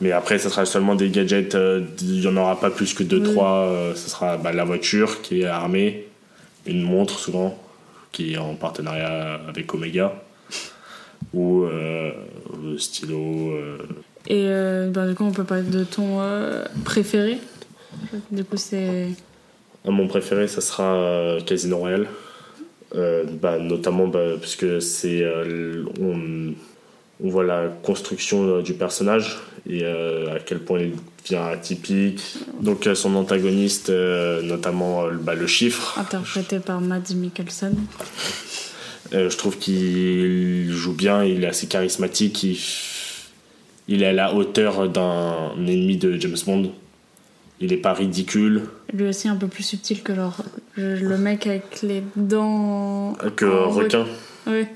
Mais 0.00 0.12
après, 0.12 0.38
ça 0.38 0.50
sera 0.50 0.66
seulement 0.66 0.94
des 0.94 1.08
gadgets, 1.08 1.54
euh, 1.54 1.80
il 2.02 2.20
n'y 2.20 2.26
en 2.26 2.36
aura 2.36 2.60
pas 2.60 2.70
plus 2.70 2.92
que 2.94 3.02
2-3. 3.02 3.90
Oui. 3.90 3.96
ce 3.96 4.10
sera 4.10 4.36
bah, 4.36 4.52
la 4.52 4.64
voiture 4.64 5.20
qui 5.22 5.40
est 5.40 5.46
armée, 5.46 6.04
une 6.66 6.82
montre 6.82 7.18
souvent, 7.18 7.58
qui 8.12 8.34
est 8.34 8.36
en 8.36 8.54
partenariat 8.54 9.40
avec 9.48 9.72
Omega, 9.74 10.12
ou 11.32 11.64
euh, 11.64 12.12
le 12.62 12.78
stylo. 12.78 13.56
Et 14.28 14.46
euh, 14.48 14.90
bah, 14.90 15.06
du 15.06 15.14
coup, 15.14 15.24
on 15.24 15.32
peut 15.32 15.44
parler 15.44 15.62
de 15.62 15.84
ton 15.84 16.20
euh, 16.20 16.64
préféré. 16.84 17.38
Du 18.30 18.44
coup, 18.44 18.56
c'est. 18.56 19.08
Ah, 19.86 19.90
Mon 19.90 20.08
préféré, 20.08 20.48
ça 20.48 20.60
sera 20.60 20.94
euh, 20.94 21.40
Casino 21.40 21.78
Royale. 21.78 22.08
Euh, 22.94 23.24
bah, 23.24 23.58
notamment 23.58 24.08
bah, 24.08 24.36
parce 24.40 24.56
que 24.56 24.80
c'est. 24.80 25.24
on, 26.00 26.54
on 27.22 27.28
voit 27.30 27.44
la 27.44 27.68
construction 27.82 28.60
du 28.60 28.74
personnage 28.74 29.38
et 29.68 29.84
à 29.84 30.38
quel 30.44 30.58
point 30.58 30.80
il 30.80 30.92
devient 31.24 31.42
atypique. 31.42 32.36
Donc 32.60 32.88
son 32.94 33.14
antagoniste, 33.14 33.90
notamment 33.90 35.06
bah, 35.20 35.34
le 35.34 35.46
chiffre, 35.46 35.98
Interprété 35.98 36.58
par 36.58 36.80
Mads 36.80 37.14
Mikkelsen. 37.14 37.74
je 39.12 39.36
trouve 39.36 39.56
qu'il 39.56 40.70
joue 40.72 40.92
bien, 40.92 41.24
il 41.24 41.42
est 41.42 41.48
assez 41.48 41.68
charismatique, 41.68 42.42
il, 42.42 42.58
il 43.88 44.02
est 44.02 44.06
à 44.06 44.12
la 44.12 44.34
hauteur 44.34 44.88
d'un 44.88 45.52
ennemi 45.58 45.96
de 45.96 46.18
James 46.20 46.36
Bond. 46.46 46.70
Il 47.60 47.72
est 47.72 47.78
pas 47.78 47.94
ridicule 47.94 48.62
Lui 48.92 49.06
aussi 49.08 49.28
un 49.28 49.36
peu 49.36 49.46
plus 49.46 49.62
subtil 49.62 50.02
que 50.02 50.14
genre 50.14 50.36
le 50.76 51.16
mec 51.16 51.46
avec 51.46 51.80
les 51.82 52.02
dents. 52.14 53.14
que 53.36 53.46
en 53.46 53.70
requin. 53.70 54.04
Ouais. 54.46 54.68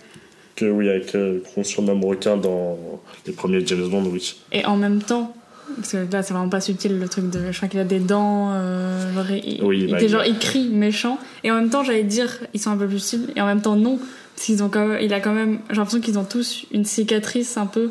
Que 0.57 0.64
oui, 0.64 0.88
avec 0.88 1.14
euh, 1.14 1.40
qu'on 1.55 1.62
surnomme 1.62 2.05
requin 2.05 2.37
dans 2.37 2.79
les 3.26 3.33
premiers 3.33 3.64
James 3.67 3.87
Bond, 3.88 4.05
oui. 4.11 4.35
Et 4.52 4.64
en 4.64 4.76
même 4.76 5.02
temps, 5.02 5.35
parce 5.76 5.93
que 5.93 5.99
là 6.11 6.23
c'est 6.23 6.33
vraiment 6.33 6.49
pas 6.49 6.61
subtil 6.62 6.99
le 6.99 7.09
truc 7.09 7.29
de. 7.31 7.50
Je 7.52 7.57
crois 7.57 7.69
qu'il 7.69 7.81
a 7.81 7.85
des 7.85 7.99
dents. 8.00 8.50
euh, 8.52 9.12
genre, 9.14 9.31
il, 9.31 9.62
Oui, 9.62 9.81
il 9.85 9.90
bah, 9.93 9.99
il- 10.00 10.09
genre 10.09 10.25
il 10.25 10.38
crie 10.38 10.69
méchant. 10.69 11.19
Et 11.45 11.50
en 11.50 11.57
même 11.57 11.69
temps, 11.71 11.85
j'allais 11.85 12.02
dire 12.05 12.31
ils 12.55 12.61
sont 12.61 12.71
un 12.71 12.76
peu 12.79 12.87
plus 12.87 12.99
subtils. 12.99 13.33
Et 13.37 13.40
en 13.43 13.47
même 13.47 13.61
temps, 13.62 13.76
non. 13.76 13.99
Parce 14.35 14.47
qu'ils 14.47 14.62
ont 14.62 14.69
quand 14.71 14.87
même. 14.87 14.99
Il 15.02 15.12
a 15.12 15.21
quand 15.21 15.33
même. 15.35 15.59
J'ai 15.69 15.76
l'impression 15.76 16.00
qu'ils 16.00 16.19
ont 16.19 16.25
tous 16.25 16.64
une 16.73 16.85
cicatrice 16.87 17.57
un 17.59 17.67
peu. 17.67 17.90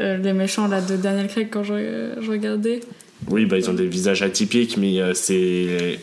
Euh, 0.00 0.16
les 0.18 0.32
méchants 0.32 0.68
là 0.68 0.80
de 0.80 0.96
Daniel 0.96 1.28
Craig 1.28 1.48
quand 1.50 1.62
je, 1.64 2.14
je 2.20 2.30
regardais. 2.30 2.80
Oui, 3.28 3.46
bah, 3.46 3.58
ils 3.58 3.68
ont 3.68 3.74
des 3.74 3.86
visages 3.86 4.22
atypiques, 4.22 4.76
mais 4.76 5.00
euh, 5.00 5.12
c'est 5.14 5.98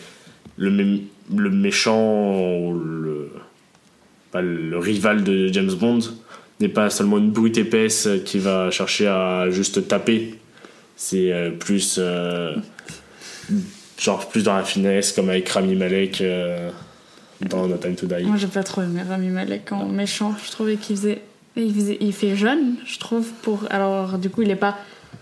le, 0.58 0.72
mé- 0.72 1.04
le 1.36 1.50
méchant, 1.50 2.60
ou 2.60 2.74
le, 2.78 3.30
pas 4.32 4.42
le 4.42 4.78
rival 4.78 5.24
de 5.24 5.48
James 5.54 5.72
Bond 5.74 6.00
n'est 6.60 6.70
pas 6.70 6.90
seulement 6.90 7.18
une 7.18 7.32
brute 7.32 7.58
épaisse 7.58 8.08
qui 8.26 8.38
va 8.40 8.70
chercher 8.72 9.08
à 9.08 9.50
juste 9.50 9.88
taper. 9.88 10.36
C'est 10.98 11.32
euh, 11.32 11.52
plus 11.52 11.98
euh, 12.00 12.54
genre 14.00 14.28
plus 14.30 14.44
dans 14.44 14.56
la 14.56 14.64
finesse, 14.64 15.12
comme 15.14 15.30
avec 15.30 15.48
Rami 15.50 15.76
Malek 15.76 16.22
dans 17.50 17.68
No 17.68 17.78
Time 17.78 17.96
to 17.96 18.08
Die. 18.08 18.24
Moi 18.26 18.38
j'ai 18.38 18.48
pas 18.48 18.64
trop 18.64 18.82
aimé 18.82 19.02
Rami 19.08 19.28
Malek 19.30 19.72
en 19.72 19.86
méchant. 19.88 20.34
Je 20.46 20.52
trouvais 20.52 20.76
qu'il 20.76 20.96
faisait. 20.96 21.22
Il, 21.58 22.12
fait 22.14 22.36
jeune, 22.36 22.76
je 22.86 23.00
trouve, 23.00 23.28
pour. 23.42 23.64
Alors, 23.70 24.18
du 24.18 24.30
coup, 24.30 24.42
il 24.42 24.50
est 24.52 24.56
pas, 24.58 24.78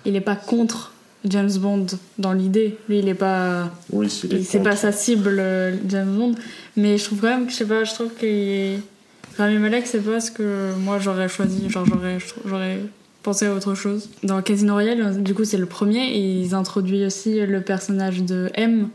il 0.05 0.15
est 0.15 0.21
pas 0.21 0.35
contre 0.35 0.91
James 1.25 1.51
Bond 1.57 1.85
dans 2.17 2.33
l'idée. 2.33 2.77
Lui, 2.89 2.99
il 2.99 3.07
est 3.07 3.13
pas. 3.13 3.71
Oui, 3.91 4.09
C'est 4.09 4.63
pas 4.63 4.75
sa 4.75 4.91
cible, 4.91 5.37
euh, 5.39 5.75
James 5.87 6.15
Bond. 6.15 6.35
Mais 6.75 6.97
je 6.97 7.03
trouve 7.05 7.19
quand 7.21 7.27
même 7.29 7.45
que, 7.45 7.51
je 7.51 7.57
sais 7.57 7.65
pas, 7.67 7.83
je 7.83 7.93
trouve 7.93 8.09
que. 8.19 8.77
Rami 9.37 9.57
Malek, 9.57 9.87
c'est 9.87 9.99
pas 10.03 10.19
ce 10.19 10.29
que 10.31 10.73
moi 10.79 10.99
j'aurais 10.99 11.27
choisi. 11.29 11.67
Genre, 11.69 11.85
j'aurais, 11.87 12.17
j'aurais 12.45 12.79
pensé 13.23 13.45
à 13.47 13.53
autre 13.53 13.73
chose. 13.73 14.09
Dans 14.23 14.41
Casino 14.43 14.73
Royale, 14.73 15.23
du 15.23 15.33
coup, 15.33 15.43
c'est 15.45 15.57
le 15.57 15.65
premier. 15.65 16.07
Et 16.15 16.41
ils 16.41 16.53
introduisent 16.55 17.05
aussi 17.07 17.39
le 17.45 17.61
personnage 17.61 18.21
de 18.23 18.49
M, 18.55 18.89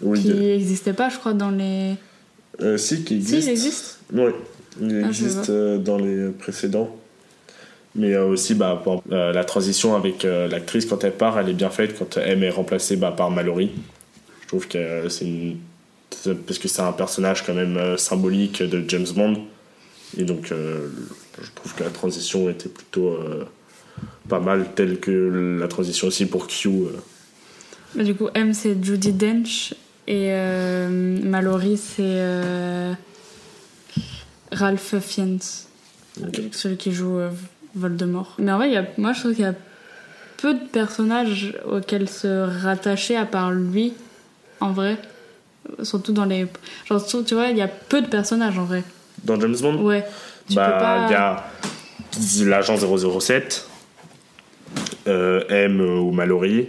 Oui, 0.00 0.20
qui 0.20 0.28
de- 0.28 0.34
n'existait 0.34 0.92
pas, 0.92 1.08
je 1.08 1.18
crois, 1.18 1.32
dans 1.32 1.50
les. 1.50 1.94
euh, 2.60 2.76
si, 2.76 3.02
qui 3.02 3.22
Si, 3.22 3.34
existe. 3.36 3.46
il 3.46 3.50
existe. 3.50 3.98
Oui, 4.12 4.30
il 4.80 5.02
Ah, 5.04 5.12
je 5.12 5.24
existe 5.24 5.50
euh, 5.50 5.78
dans 5.78 5.98
les 5.98 6.28
précédents. 6.30 6.96
Mais 7.94 8.14
euh, 8.14 8.24
aussi, 8.26 8.54
bah, 8.54 8.80
pour- 8.82 9.02
euh, 9.12 9.32
la 9.32 9.44
transition 9.44 9.94
avec 9.94 10.24
euh, 10.24 10.48
l'actrice, 10.48 10.86
quand 10.86 11.04
elle 11.04 11.12
part, 11.12 11.38
elle 11.38 11.50
est 11.50 11.54
bien 11.54 11.68
faite 11.70 11.94
quand 11.98 12.16
M 12.16 12.42
est 12.42 12.50
remplacée 12.50 12.96
bah, 12.96 13.12
par 13.14 13.30
Mallory. 13.30 13.70
Je 14.42 14.48
trouve 14.48 14.66
que 14.68 14.78
euh, 14.78 15.08
c'est 15.08 15.26
une. 15.26 15.56
Parce 16.46 16.58
que 16.58 16.68
c'est 16.68 16.82
un 16.82 16.92
personnage 16.92 17.44
quand 17.44 17.54
même 17.54 17.76
euh, 17.76 17.96
symbolique 17.96 18.62
de 18.62 18.82
James 18.88 19.06
Bond. 19.14 19.42
Et 20.16 20.24
donc, 20.24 20.52
euh, 20.52 20.88
je 21.40 21.48
trouve 21.54 21.74
que 21.74 21.84
la 21.84 21.90
transition 21.90 22.48
était 22.50 22.68
plutôt 22.68 23.08
euh, 23.08 23.44
pas 24.28 24.40
mal, 24.40 24.66
telle 24.74 24.98
que 25.00 25.58
la 25.60 25.68
transition 25.68 26.08
aussi 26.08 26.26
pour 26.26 26.46
Q. 26.48 26.68
euh. 26.68 26.88
Bah, 27.94 28.04
du 28.04 28.14
coup, 28.14 28.28
M, 28.34 28.52
c'est 28.54 28.82
Judy 28.82 29.12
Dench. 29.12 29.74
Et 30.08 30.28
euh, 30.32 30.88
Mallory, 31.22 31.76
c'est 31.76 32.02
euh, 32.02 32.92
Ralph 34.52 34.94
Fiennes. 35.00 35.38
Celui 36.52 36.76
qui 36.76 36.92
joue 36.92 37.18
euh, 37.18 37.30
Voldemort. 37.74 38.34
Mais 38.38 38.52
en 38.52 38.58
vrai, 38.58 38.68
il 38.68 38.74
y 38.74 38.76
a, 38.76 38.86
moi, 38.98 39.12
je 39.12 39.20
trouve 39.20 39.34
qu'il 39.34 39.44
y 39.44 39.48
a 39.48 39.54
peu 40.36 40.54
de 40.54 40.60
personnages 40.60 41.54
auxquels 41.70 42.08
se 42.08 42.62
rattacher 42.62 43.16
à 43.16 43.24
part 43.24 43.50
lui, 43.50 43.94
en 44.60 44.72
vrai. 44.72 44.98
Surtout 45.82 46.12
dans 46.12 46.24
les. 46.24 46.46
Genre, 46.86 47.04
tu 47.06 47.34
vois, 47.34 47.46
il 47.48 47.56
y 47.56 47.62
a 47.62 47.68
peu 47.68 48.02
de 48.02 48.08
personnages 48.08 48.58
en 48.58 48.64
vrai. 48.64 48.82
Dans 49.24 49.40
James 49.40 49.56
Bond? 49.60 49.82
Ouais. 49.82 50.04
Tu 50.48 50.56
Bah, 50.56 50.70
pas. 50.70 51.06
il 51.08 51.12
y 51.12 52.44
a 52.44 52.50
l'agent 52.50 52.76
007, 52.76 53.68
euh, 55.06 55.44
M 55.48 55.80
ou 55.80 56.10
Mallory, 56.10 56.68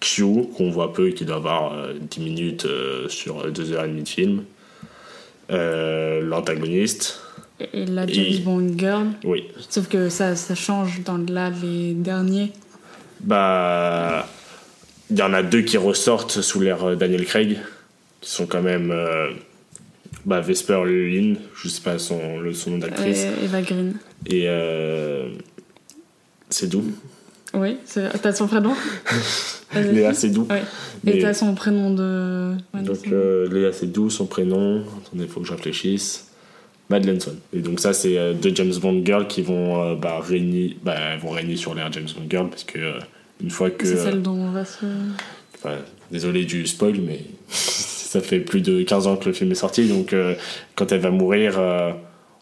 Q, 0.00 0.24
qu'on 0.56 0.70
voit 0.70 0.92
peu 0.92 1.08
et 1.08 1.14
qui 1.14 1.24
doit 1.24 1.36
avoir 1.36 1.74
euh, 1.74 1.94
10 2.00 2.20
minutes 2.20 2.64
euh, 2.64 3.08
sur 3.08 3.46
2h30 3.50 4.02
de 4.02 4.08
film, 4.08 4.38
euh, 4.38 4.42
l'antagoniste, 5.48 7.20
Et 7.72 7.84
la 7.86 8.06
James 8.06 8.24
Et- 8.28 8.38
Bond 8.40 8.72
Girl. 8.76 9.06
oui. 9.24 9.44
Sauf 9.68 9.88
que 9.88 10.08
ça, 10.08 10.34
ça 10.36 10.54
change 10.54 11.02
dans 11.04 11.18
là, 11.18 11.50
les 11.62 11.94
derniers. 11.94 12.52
Bah, 13.20 14.26
il 15.10 15.18
y 15.18 15.22
en 15.22 15.32
a 15.32 15.42
deux 15.42 15.62
qui 15.62 15.76
ressortent 15.76 16.40
sous 16.40 16.60
l'ère 16.60 16.84
euh, 16.84 16.96
Daniel 16.96 17.24
Craig, 17.24 17.58
qui 18.20 18.30
sont 18.30 18.46
quand 18.46 18.62
même 18.62 18.90
euh, 18.90 19.30
bah, 20.24 20.40
Vesper 20.40 20.82
Lynn, 20.86 21.36
je 21.54 21.68
sais 21.68 21.82
pas 21.82 21.98
son, 21.98 22.38
le, 22.40 22.52
son 22.52 22.70
nom 22.72 22.78
d'actrice, 22.78 23.24
Euh, 23.26 23.44
Eva 23.44 23.62
Green. 23.62 23.94
et 24.26 24.44
euh, 24.48 25.28
c'est 26.50 26.68
doux. 26.68 26.84
Oui, 27.54 27.76
c'est- 27.84 28.08
t'as 28.20 28.32
son 28.32 28.46
prénom. 28.46 28.72
Léa. 29.74 30.10
Ouais. 30.10 30.62
Mais- 31.04 31.16
Et 31.16 31.22
t'as 31.22 31.34
son 31.34 31.54
prénom 31.54 31.92
de. 31.94 32.54
ouais, 32.74 32.82
Donc 32.82 33.06
euh, 33.10 33.48
Léa 33.52 33.72
Seydoux, 33.72 34.10
son 34.10 34.26
prénom, 34.26 34.82
attendez, 35.06 35.24
il 35.24 35.28
faut 35.28 35.40
que 35.40 35.46
je 35.46 35.52
réfléchisse. 35.52 36.28
Madeleine 36.90 37.20
Swan. 37.20 37.36
Et 37.54 37.60
donc 37.60 37.80
ça, 37.80 37.94
c'est 37.94 38.18
euh, 38.18 38.34
deux 38.34 38.54
James 38.54 38.72
Bond 38.80 39.02
girls 39.04 39.26
qui 39.26 39.40
vont, 39.40 39.82
euh, 39.82 39.94
bah, 39.94 40.20
régner, 40.20 40.76
bah, 40.82 40.94
elles 41.14 41.20
vont 41.20 41.30
régner 41.30 41.56
sur 41.56 41.74
l'ère 41.74 41.90
James 41.90 42.08
Bond 42.14 42.26
girl 42.28 42.50
parce 42.50 42.64
que 42.64 42.78
euh, 42.78 42.92
une 43.42 43.48
fois 43.50 43.70
que... 43.70 43.86
C'est 43.86 43.96
celle 43.96 44.20
dont 44.20 44.32
on 44.34 44.50
va 44.50 44.66
se. 44.66 44.84
enfin, 45.56 45.76
désolé 46.10 46.44
du 46.44 46.66
spoil, 46.66 47.00
mais 47.00 47.20
ça 47.48 48.20
fait 48.20 48.40
plus 48.40 48.60
de 48.60 48.82
15 48.82 49.06
ans 49.06 49.16
que 49.16 49.24
le 49.26 49.32
film 49.32 49.50
est 49.52 49.56
sorti, 49.56 49.88
donc 49.88 50.14
quand 50.74 50.92
elle 50.92 51.00
va 51.00 51.10
mourir, 51.10 51.58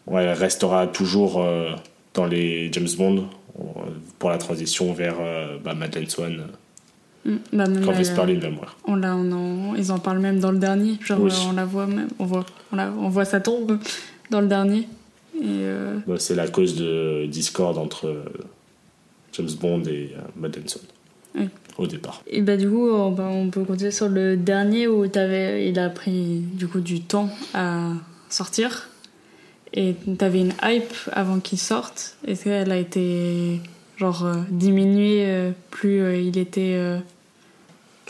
ouais, 0.07 0.23
elle 0.23 0.33
restera 0.37 0.85
toujours 0.85 1.41
dans 2.13 2.25
les 2.25 2.69
James 2.73 2.89
Bond 2.97 3.29
pour 4.19 4.29
la 4.29 4.37
transition 4.37 4.93
vers 4.93 5.15
euh, 5.19 5.57
bah, 5.63 5.73
Madeleine 5.73 6.09
Swan 6.09 6.43
Mm, 7.23 7.35
bah, 7.53 7.67
même 7.67 7.85
quand 7.85 7.91
Vesper 7.91 8.25
Lynn 8.25 8.39
va 8.39 8.49
mourir. 8.49 8.75
on 8.87 8.95
l'a, 8.95 9.15
on 9.15 9.31
en- 9.31 9.75
ils 9.75 9.91
en 9.91 9.99
parlent 9.99 10.17
même 10.17 10.39
dans 10.39 10.51
le 10.51 10.57
dernier. 10.57 10.97
Genre, 11.05 11.19
Oui. 11.21 11.29
euh, 11.31 11.49
on 11.49 11.51
la 11.53 11.65
voit 11.65 11.85
même. 11.85 12.07
On 12.17 12.25
voit, 12.25 12.43
on, 12.71 12.75
la, 12.75 12.91
on 12.91 13.09
voit 13.09 13.25
sa 13.25 13.39
tombe 13.39 13.77
dans 14.31 14.41
le 14.41 14.47
dernier. 14.47 14.87
Euh, 15.43 15.99
Bah, 16.07 16.15
c'est 16.17 16.33
la 16.33 16.47
cause 16.47 16.75
de 16.77 17.27
discorde 17.27 17.77
entre 17.77 18.07
euh, 18.07 18.23
James 19.33 19.49
Bond 19.59 19.83
et 19.83 20.15
euh, 20.17 20.21
Madeleine 20.35 20.67
Swan 20.67 20.83
Oui. 21.35 21.49
au 21.77 21.85
départ. 21.85 22.23
Et 22.25 22.41
bah 22.41 22.57
du 22.57 22.67
coup, 22.67 22.89
on, 22.89 23.13
peut- 23.13 23.21
on 23.21 23.49
peut 23.51 23.65
continuer 23.65 23.91
sur 23.91 24.09
le 24.09 24.35
dernier 24.35 24.87
où 24.87 25.05
il 25.05 25.77
a 25.79 25.89
pris 25.91 26.39
du 26.39 26.67
coup 26.67 26.79
du 26.79 27.01
temps 27.01 27.29
à 27.53 27.89
sortir. 28.29 28.89
Et 29.73 29.95
t'avais 30.17 30.41
une 30.41 30.53
hype 30.63 30.93
avant 31.11 31.39
qu'il 31.39 31.57
sorte. 31.57 32.17
Est-ce 32.27 32.43
qu'elle 32.43 32.71
a 32.71 32.77
été 32.77 33.59
genre 33.97 34.25
euh, 34.25 34.35
diminuée 34.49 35.25
euh, 35.25 35.51
plus 35.69 36.01
euh, 36.01 36.17
il 36.17 36.37
était... 36.37 36.77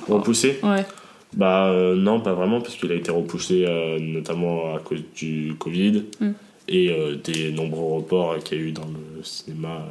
Repoussé 0.07 0.59
Ouais. 0.63 0.85
Bah 1.33 1.71
non, 1.95 2.19
pas 2.19 2.33
vraiment, 2.33 2.59
parce 2.59 2.75
qu'il 2.75 2.91
a 2.91 2.95
été 2.95 3.11
repoussé 3.11 3.65
notamment 4.01 4.75
à 4.75 4.79
cause 4.79 5.01
du 5.15 5.53
Covid 5.57 6.03
Mm. 6.19 6.31
et 6.67 6.91
des 7.23 7.51
nombreux 7.51 7.95
reports 7.97 8.37
qu'il 8.39 8.57
y 8.57 8.61
a 8.61 8.63
eu 8.65 8.71
dans 8.71 8.87
le 8.87 9.23
cinéma 9.23 9.85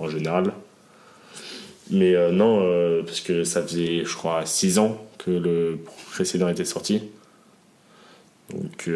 en 0.00 0.08
général. 0.08 0.52
Mais 1.90 2.14
non, 2.32 2.66
parce 3.04 3.20
que 3.20 3.44
ça 3.44 3.62
faisait, 3.62 4.04
je 4.04 4.16
crois, 4.16 4.46
6 4.46 4.78
ans 4.80 5.06
que 5.18 5.30
le 5.30 5.78
précédent 6.10 6.48
était 6.48 6.64
sorti. 6.64 7.02
Donc 8.50 8.90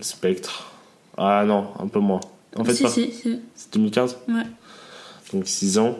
Spectre. 0.00 0.73
Ah 1.16 1.44
non, 1.46 1.68
un 1.78 1.88
peu 1.88 2.00
moins. 2.00 2.20
En 2.56 2.64
fait, 2.64 2.74
si, 2.74 2.82
pas. 2.84 2.88
si, 2.88 3.12
si. 3.12 3.40
C'est 3.54 3.72
2015 3.74 4.18
Ouais. 4.28 4.42
donc 5.32 5.46
6 5.46 5.78
ans. 5.78 5.98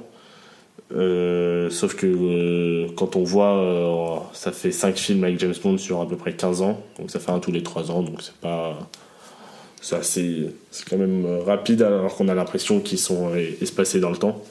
Euh, 0.92 1.70
sauf 1.70 1.96
que 1.96 2.06
euh, 2.06 2.88
quand 2.96 3.16
on 3.16 3.24
voit, 3.24 3.56
euh, 3.56 4.18
ça 4.32 4.52
fait 4.52 4.70
5 4.70 4.96
films 4.96 5.24
avec 5.24 5.40
James 5.40 5.54
Bond 5.62 5.78
sur 5.78 6.00
à 6.00 6.08
peu 6.08 6.16
près 6.16 6.34
15 6.34 6.62
ans, 6.62 6.80
donc 6.98 7.10
ça 7.10 7.18
fait 7.18 7.32
un 7.32 7.40
tous 7.40 7.50
les 7.50 7.62
3 7.62 7.90
ans, 7.90 8.02
donc 8.02 8.22
c'est 8.22 8.34
pas. 8.34 8.78
C'est 9.80 9.96
assez. 9.96 10.54
C'est 10.70 10.88
quand 10.88 10.96
même 10.96 11.26
rapide 11.44 11.82
alors 11.82 12.14
qu'on 12.16 12.28
a 12.28 12.34
l'impression 12.34 12.80
qu'ils 12.80 12.98
sont 12.98 13.34
espacés 13.60 14.00
dans 14.00 14.10
le 14.10 14.16
temps. 14.16 14.42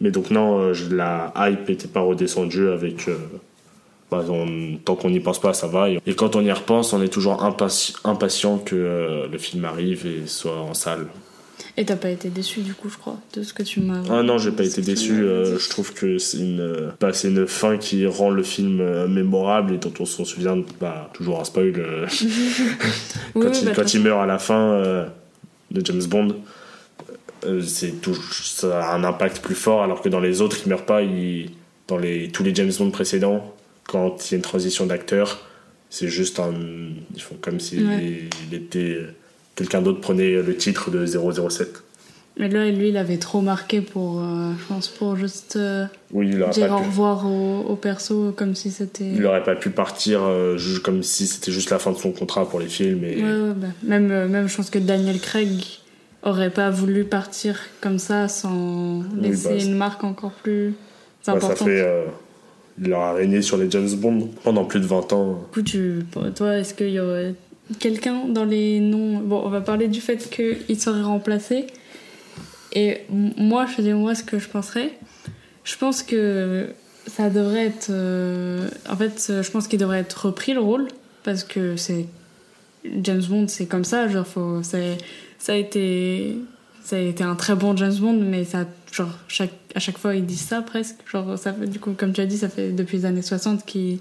Mais 0.00 0.10
donc, 0.10 0.30
non, 0.30 0.72
la 0.90 1.32
hype 1.36 1.68
n'était 1.68 1.88
pas 1.88 2.00
redescendue 2.00 2.68
avec. 2.68 3.08
Bah, 4.10 4.24
on- 4.28 4.76
tant 4.84 4.94
qu'on 4.96 5.10
n'y 5.10 5.20
pense 5.20 5.40
pas, 5.40 5.52
ça 5.52 5.66
va. 5.66 5.90
Et, 5.90 5.98
et 6.06 6.14
quand 6.14 6.36
on 6.36 6.40
y 6.42 6.52
repense, 6.52 6.92
on 6.92 7.02
est 7.02 7.08
toujours 7.08 7.42
impati- 7.44 7.94
impatient 8.04 8.58
que 8.58 8.76
euh, 8.76 9.26
le 9.28 9.38
film 9.38 9.64
arrive 9.64 10.06
et 10.06 10.26
soit 10.26 10.56
en 10.60 10.74
salle. 10.74 11.06
Et 11.78 11.84
t'as 11.84 11.96
pas 11.96 12.08
été 12.10 12.30
déçu 12.30 12.60
du 12.60 12.72
coup, 12.72 12.88
je 12.88 12.96
crois, 12.96 13.16
de 13.34 13.42
ce 13.42 13.52
que 13.52 13.62
tu 13.62 13.80
m'as. 13.80 14.00
Ah 14.10 14.22
non, 14.22 14.38
j'ai 14.38 14.50
pas 14.52 14.64
été 14.64 14.80
déçu. 14.80 15.12
euh, 15.22 15.58
je 15.58 15.68
trouve 15.68 15.92
que 15.92 16.16
c'est 16.18 16.38
une, 16.38 16.60
euh, 16.60 16.90
bah, 17.00 17.12
c'est 17.12 17.28
une 17.28 17.46
fin 17.46 17.76
qui 17.76 18.06
rend 18.06 18.30
le 18.30 18.42
film 18.42 18.80
euh, 18.80 19.06
mémorable 19.08 19.74
et 19.74 19.78
dont 19.78 19.92
on 20.00 20.06
s'en 20.06 20.24
souvient. 20.24 20.56
Bah, 20.80 21.10
toujours 21.12 21.38
un 21.40 21.44
spoil. 21.44 21.72
quand 23.34 23.40
oui, 23.40 23.46
il, 23.60 23.64
bah, 23.66 23.72
quand 23.76 23.92
il 23.94 24.00
meurt 24.00 24.20
à 24.22 24.26
la 24.26 24.38
fin 24.38 24.80
de 25.70 25.84
James 25.84 26.04
Bond, 26.04 26.36
c'est 27.62 28.00
tout, 28.00 28.14
ça 28.14 28.82
a 28.90 28.94
un 28.94 29.04
impact 29.04 29.40
plus 29.40 29.54
fort, 29.54 29.82
alors 29.82 30.00
que 30.00 30.08
dans 30.08 30.20
les 30.20 30.40
autres, 30.40 30.56
il 30.64 30.68
meurt 30.70 30.84
pas. 30.86 31.02
Il, 31.02 31.50
dans 31.88 31.98
les, 31.98 32.28
tous 32.28 32.42
les 32.42 32.54
James 32.54 32.72
Bond 32.78 32.90
précédents, 32.90 33.54
quand 33.88 34.28
il 34.28 34.32
y 34.32 34.34
a 34.34 34.36
une 34.36 34.42
transition 34.42 34.86
d'acteur, 34.86 35.46
c'est 35.90 36.08
juste 36.08 36.40
un. 36.40 36.52
Ils 37.14 37.22
font 37.22 37.36
comme 37.40 37.60
s'il 37.60 37.86
Ouais. 37.86 38.28
était. 38.52 39.00
Quelqu'un 39.54 39.80
d'autre 39.80 40.00
prenait 40.00 40.42
le 40.42 40.54
titre 40.56 40.90
de 40.90 41.06
007. 41.06 41.82
Mais 42.38 42.50
là, 42.50 42.68
lui, 42.70 42.90
il 42.90 42.98
avait 42.98 43.16
trop 43.16 43.40
marqué 43.40 43.80
pour, 43.80 44.20
euh, 44.20 44.52
je 44.60 44.66
pense, 44.66 44.88
pour 44.88 45.16
juste 45.16 45.56
euh, 45.56 45.86
Oui, 46.12 46.28
il 46.30 46.42
aurait, 46.42 46.52
dire 46.52 46.70
au 46.70 46.80
pu, 46.80 46.84
revoir 46.88 47.24
au, 47.26 47.60
au 47.62 47.76
perso 47.76 48.32
comme 48.36 48.54
si 48.54 48.70
c'était. 48.70 49.08
il 49.10 49.24
aurait 49.24 49.42
pas 49.42 49.56
pu 49.56 49.70
partir 49.70 50.20
euh, 50.24 50.58
comme 50.84 51.02
si 51.02 51.26
c'était 51.26 51.50
juste 51.50 51.70
la 51.70 51.78
fin 51.78 51.92
de 51.92 51.96
son 51.96 52.12
contrat 52.12 52.46
pour 52.46 52.60
les 52.60 52.68
films. 52.68 53.02
Et, 53.04 53.16
Ouais, 53.16 53.22
ouais, 53.22 53.52
bah, 53.56 53.68
même, 53.82 54.28
même, 54.28 54.48
je 54.48 54.54
pense 54.56 54.68
que 54.68 54.78
Daniel 54.78 55.18
Craig 55.18 55.48
aurait 56.22 56.50
pas 56.50 56.68
voulu 56.68 57.04
partir 57.04 57.58
comme 57.80 57.98
ça 57.98 58.28
sans 58.28 58.98
Oui, 58.98 59.04
laisser 59.22 59.48
bah, 59.56 59.62
une 59.64 59.74
marque 59.74 60.04
encore 60.04 60.32
plus 60.32 60.70
bah, 60.72 60.74
ça 61.24 61.32
importante. 61.32 61.68
fait. 61.68 62.04
Il 62.82 62.92
aura 62.92 63.12
régné 63.14 63.42
sur 63.42 63.56
les 63.56 63.70
James 63.70 63.88
Bond 63.96 64.28
pendant 64.42 64.64
plus 64.64 64.80
de 64.80 64.86
20 64.86 65.12
ans. 65.12 65.40
Du 65.56 66.04
coup, 66.12 66.20
toi, 66.34 66.56
est-ce 66.58 66.74
qu'il 66.74 66.90
y 66.90 67.00
aurait 67.00 67.34
quelqu'un 67.78 68.26
dans 68.28 68.44
les 68.44 68.80
noms? 68.80 69.18
Bon, 69.20 69.42
on 69.44 69.48
va 69.48 69.60
parler 69.60 69.88
du 69.88 70.00
fait 70.00 70.28
qu'il 70.30 70.80
serait 70.80 71.02
remplacé. 71.02 71.66
Et 72.72 73.02
moi, 73.10 73.66
je 73.66 73.80
dis 73.82 73.92
moi 73.92 74.14
ce 74.14 74.22
que 74.22 74.38
je 74.38 74.48
penserais. 74.48 74.92
Je 75.64 75.76
pense 75.76 76.02
que 76.02 76.68
ça 77.06 77.30
devrait 77.30 77.66
être. 77.66 77.88
euh, 77.90 78.68
en 78.88 78.96
fait, 78.96 79.32
je 79.42 79.50
pense 79.50 79.68
qu'il 79.68 79.78
devrait 79.78 80.00
être 80.00 80.26
repris 80.26 80.52
le 80.52 80.60
rôle 80.60 80.88
parce 81.24 81.42
que 81.44 81.76
c'est 81.76 82.06
James 83.02 83.22
Bond, 83.28 83.48
c'est 83.48 83.66
comme 83.66 83.84
ça. 83.84 84.08
Genre, 84.08 84.26
faut, 84.26 84.62
ça 84.62 84.78
a 85.48 85.54
été. 85.56 86.36
Ça 86.84 86.96
a 86.96 87.00
été 87.00 87.24
un 87.24 87.34
très 87.34 87.56
bon 87.56 87.76
James 87.76 87.96
Bond, 87.98 88.20
mais 88.22 88.44
ça, 88.44 88.64
genre, 88.96 89.10
chaque, 89.28 89.52
à 89.74 89.80
chaque 89.80 89.98
fois, 89.98 90.14
ils 90.14 90.24
disent 90.24 90.40
ça 90.46 90.62
presque. 90.62 90.96
Genre, 91.10 91.38
ça 91.38 91.52
fait, 91.52 91.66
du 91.66 91.78
coup, 91.78 91.92
comme 91.96 92.12
tu 92.12 92.20
as 92.20 92.26
dit, 92.26 92.38
ça 92.38 92.48
fait 92.48 92.70
depuis 92.72 92.98
les 92.98 93.04
années 93.04 93.22
60 93.22 93.64
qu'il- 93.66 93.98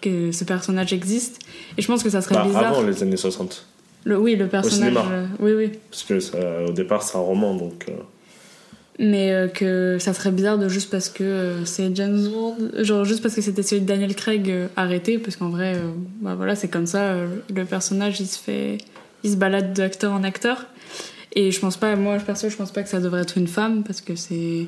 que 0.00 0.32
ce 0.32 0.44
personnage 0.44 0.92
existe. 0.94 1.40
Et 1.76 1.82
je 1.82 1.86
pense 1.86 2.02
que 2.02 2.08
ça 2.10 2.22
serait 2.22 2.34
Bah, 2.36 2.44
bizarre. 2.44 2.68
avant 2.68 2.82
les 2.82 3.02
années 3.02 3.16
60. 3.18 3.66
Le, 4.04 4.18
oui, 4.18 4.34
le 4.36 4.48
personnage. 4.48 4.94
euh, 5.10 5.26
oui, 5.40 5.52
oui. 5.52 5.72
Parce 5.90 6.04
que 6.04 6.20
ça, 6.20 6.38
au 6.66 6.72
départ, 6.72 7.02
c'est 7.02 7.16
un 7.18 7.20
roman, 7.20 7.54
donc. 7.54 7.84
euh, 7.88 7.92
Mais 8.98 9.32
euh, 9.32 9.48
que 9.48 9.96
ça 9.98 10.12
serait 10.12 10.30
bizarre 10.30 10.58
de 10.58 10.68
juste 10.68 10.90
parce 10.90 11.08
que 11.08 11.56
c'est 11.64 11.94
James 11.96 12.28
Bond, 12.28 12.56
genre 12.80 13.04
juste 13.06 13.22
parce 13.22 13.34
que 13.34 13.40
c'était 13.40 13.62
celui 13.62 13.80
de 13.82 13.86
Daniel 13.86 14.14
Craig 14.14 14.52
arrêté, 14.76 15.18
parce 15.18 15.36
qu'en 15.36 15.48
vrai, 15.48 15.74
bah 16.20 16.34
voilà, 16.34 16.54
c'est 16.54 16.68
comme 16.68 16.84
ça, 16.86 17.14
le 17.54 17.64
personnage 17.64 18.20
il 18.20 18.26
se 18.26 18.38
fait, 18.38 18.76
il 19.24 19.30
se 19.30 19.36
balade 19.36 19.72
d'acteur 19.72 20.12
en 20.12 20.22
acteur. 20.22 20.66
Et 21.32 21.50
je 21.52 21.60
pense 21.60 21.76
pas, 21.76 21.94
moi 21.96 22.16
perso, 22.18 22.48
je 22.48 22.56
pense 22.56 22.72
pas 22.72 22.82
que 22.82 22.88
ça 22.88 23.00
devrait 23.00 23.22
être 23.22 23.38
une 23.38 23.48
femme, 23.48 23.82
parce 23.84 24.00
que 24.00 24.16
c'est. 24.16 24.66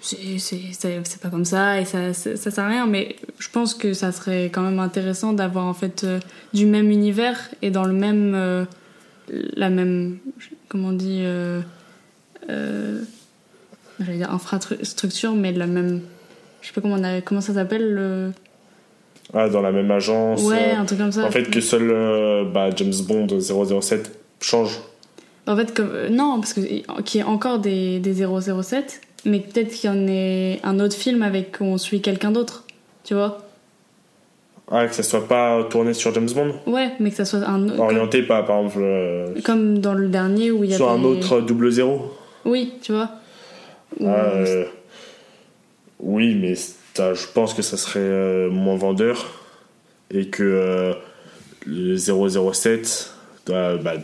C'est 0.00 1.20
pas 1.22 1.30
comme 1.30 1.46
ça 1.46 1.80
et 1.80 1.86
ça, 1.86 2.12
ça, 2.12 2.36
ça 2.36 2.50
sert 2.50 2.64
à 2.64 2.68
rien, 2.68 2.86
mais 2.86 3.16
je 3.38 3.48
pense 3.48 3.72
que 3.72 3.94
ça 3.94 4.12
serait 4.12 4.46
quand 4.46 4.60
même 4.60 4.78
intéressant 4.78 5.32
d'avoir 5.32 5.64
en 5.64 5.72
fait 5.72 6.04
euh, 6.04 6.20
du 6.52 6.66
même 6.66 6.90
univers 6.90 7.38
et 7.62 7.70
dans 7.70 7.84
le 7.84 7.94
même. 7.94 8.34
euh, 8.34 8.66
la 9.30 9.70
même. 9.70 10.18
Comment 10.68 10.88
on 10.88 10.92
dit 10.92 11.22
euh, 11.22 11.62
j'allais 13.98 14.18
dire 14.18 14.30
infrastructure, 14.30 15.34
mais 15.34 15.52
la 15.52 15.66
même. 15.66 16.02
Je 16.60 16.66
sais 16.66 16.74
pas 16.74 16.82
comment, 16.82 16.96
on 16.96 17.04
a, 17.04 17.22
comment 17.22 17.40
ça 17.40 17.54
s'appelle. 17.54 17.94
Le... 17.94 18.32
Ah, 19.32 19.48
dans 19.48 19.62
la 19.62 19.72
même 19.72 19.90
agence. 19.90 20.42
Ouais, 20.42 20.72
un 20.72 20.84
truc 20.84 20.98
comme 20.98 21.12
ça. 21.12 21.24
En 21.24 21.30
fait, 21.30 21.44
que 21.44 21.62
seul 21.62 22.46
bah, 22.52 22.68
James 22.76 22.92
Bond 23.08 23.28
007 23.40 24.12
change. 24.42 24.80
En 25.46 25.56
fait, 25.56 25.74
comme, 25.74 25.90
euh, 25.92 26.08
non, 26.08 26.40
parce 26.40 26.54
que 26.54 26.60
qu'il 27.02 27.20
y 27.20 27.24
ait 27.24 27.26
encore 27.26 27.58
des, 27.58 27.98
des 28.00 28.14
007, 28.14 29.00
mais 29.26 29.40
peut-être 29.40 29.70
qu'il 29.72 29.90
y 29.90 29.92
en 29.92 30.06
ait 30.06 30.60
un 30.62 30.80
autre 30.80 30.96
film 30.96 31.22
avec 31.22 31.56
où 31.60 31.64
on 31.64 31.78
suit 31.78 32.00
quelqu'un 32.00 32.30
d'autre. 32.30 32.64
Tu 33.04 33.12
vois 33.14 33.46
Ah, 34.70 34.86
que 34.86 34.94
ça 34.94 35.02
soit 35.02 35.28
pas 35.28 35.62
tourné 35.64 35.92
sur 35.92 36.14
James 36.14 36.30
Bond 36.34 36.54
Ouais, 36.66 36.92
mais 37.00 37.10
que 37.10 37.16
ça 37.16 37.24
soit 37.26 37.40
un 37.46 37.68
autre. 37.68 37.78
Orienté 37.80 38.22
pas, 38.22 38.42
par 38.42 38.58
exemple, 38.60 38.78
euh, 38.82 39.34
Comme, 39.44 39.78
dans 39.78 39.94
le 39.94 40.08
dernier 40.08 40.50
où 40.50 40.64
il 40.64 40.70
y 40.70 40.74
a 40.74 40.76
sur 40.76 40.88
un 40.90 41.02
autre 41.04 41.40
double 41.40 41.70
zéro 41.70 42.10
Oui, 42.46 42.72
tu 42.80 42.92
vois. 42.92 43.10
Ou- 44.00 44.06
Ah, 44.08 44.24
euh, 44.32 44.64
Oui, 46.00 46.34
mais 46.34 46.54
je 46.54 47.26
pense 47.34 47.52
que 47.54 47.62
ça 47.62 47.76
serait 47.76 48.00
euh, 48.00 48.50
moins 48.50 48.76
vendeur. 48.76 49.26
Et 50.10 50.28
que 50.28 50.42
euh, 50.42 50.92
le 51.66 51.96
007, 51.96 53.13
euh, 53.50 53.78
bah, 53.78 53.94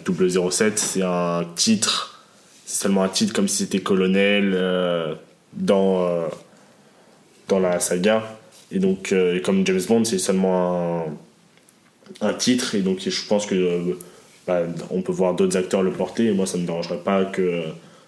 007, 0.50 0.78
c'est 0.78 1.02
un 1.02 1.44
titre. 1.56 2.24
C'est 2.66 2.82
seulement 2.82 3.02
un 3.02 3.08
titre 3.08 3.32
comme 3.32 3.48
si 3.48 3.58
c'était 3.58 3.80
colonel 3.80 4.52
euh, 4.54 5.14
dans, 5.52 6.04
euh, 6.04 6.26
dans 7.48 7.58
la 7.58 7.80
saga. 7.80 8.38
Et 8.70 8.78
donc, 8.78 9.12
euh, 9.12 9.40
comme 9.40 9.66
James 9.66 9.80
Bond, 9.88 10.04
c'est 10.04 10.18
seulement 10.18 11.06
un, 12.20 12.28
un 12.28 12.34
titre. 12.34 12.74
Et 12.74 12.80
donc, 12.80 13.00
je 13.00 13.26
pense 13.26 13.46
que 13.46 13.96
bah, 14.46 14.62
on 14.90 15.02
peut 15.02 15.12
voir 15.12 15.34
d'autres 15.34 15.56
acteurs 15.56 15.82
le 15.82 15.90
porter. 15.90 16.26
Et 16.26 16.32
moi, 16.32 16.46
ça 16.46 16.56
ne 16.56 16.62
me 16.62 16.66
dérangerait 16.66 17.02
pas 17.02 17.24
que 17.24 17.64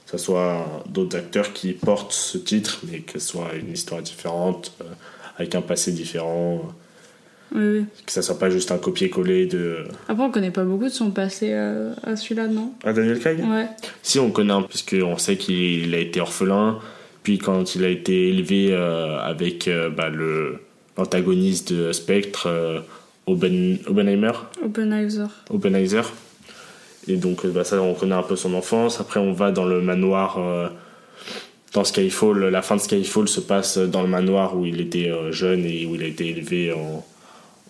ça 0.07 0.19
soit 0.19 0.85
d'autres 0.89 1.17
acteurs 1.17 1.53
qui 1.53 1.73
portent 1.73 2.13
ce 2.13 2.39
titre, 2.39 2.81
mais 2.91 3.01
que 3.01 3.19
ce 3.19 3.27
soit 3.27 3.55
une 3.55 3.73
histoire 3.73 4.03
différente, 4.03 4.73
avec 5.37 5.55
un 5.55 5.63
passé 5.63 5.91
différent. 5.91 6.73
Oui, 7.55 7.79
oui. 7.79 7.85
Que 8.07 8.13
ça 8.13 8.23
soit 8.23 8.39
pas 8.39 8.51
juste 8.51 8.71
un 8.73 8.79
copier-coller 8.79 9.47
de. 9.47 9.85
Après, 10.09 10.25
on 10.25 10.31
connaît 10.31 10.51
pas 10.51 10.65
beaucoup 10.65 10.85
de 10.85 10.89
son 10.89 11.11
passé 11.11 11.51
euh, 11.53 11.93
à 12.03 12.17
celui-là, 12.17 12.47
non 12.49 12.73
Ah, 12.85 12.93
Daniel 12.93 13.19
Craig? 13.19 13.39
Ouais. 13.41 13.67
Si, 14.03 14.19
on 14.19 14.31
connaît 14.31 14.53
un 14.53 14.63
parce 14.63 14.83
qu'on 14.83 15.19
sait 15.19 15.37
qu'il 15.37 15.95
a 15.95 15.99
été 15.99 16.21
orphelin, 16.21 16.79
puis 17.23 17.39
quand 17.39 17.75
il 17.75 17.85
a 17.85 17.89
été 17.89 18.29
élevé 18.29 18.69
euh, 18.73 19.19
avec 19.21 19.69
euh, 19.69 19.91
bah, 19.91 20.09
le 20.09 20.59
l'antagoniste 20.97 21.73
de 21.73 21.93
Spectre, 21.93 22.47
euh, 22.47 22.81
Oben, 23.27 23.79
Oppenheimer, 23.87 24.33
Oppenheimer. 24.65 25.27
Oppenheimer. 25.51 26.03
Et 27.09 27.17
donc, 27.17 27.45
euh, 27.45 27.51
bah, 27.51 27.65
ça, 27.65 27.81
on 27.83 27.95
connaît 27.95 28.15
un 28.15 28.23
peu 28.23 28.37
son 28.37 28.55
enfance. 28.55 29.01
Après, 29.01 29.21
on 29.21 29.33
va 29.33 29.51
dans 29.53 29.65
le 29.65 29.81
manoir. 29.81 30.39
euh, 30.39 30.69
dans 31.75 31.85
Skyfall, 31.85 32.49
la 32.51 32.61
fin 32.61 32.77
de 32.77 32.83
Skyfall 32.83 33.29
se 33.29 33.41
passe 33.41 33.79
dans 33.79 34.03
le 34.03 34.09
manoir 34.09 34.57
où 34.57 34.67
il 34.67 34.79
était 34.81 35.09
euh, 35.09 35.33
jeune 35.33 35.65
et 35.65 35.87
où 35.87 35.95
il 35.95 36.03
a 36.03 36.07
été 36.07 36.29
élevé 36.29 36.71
en, 36.73 37.03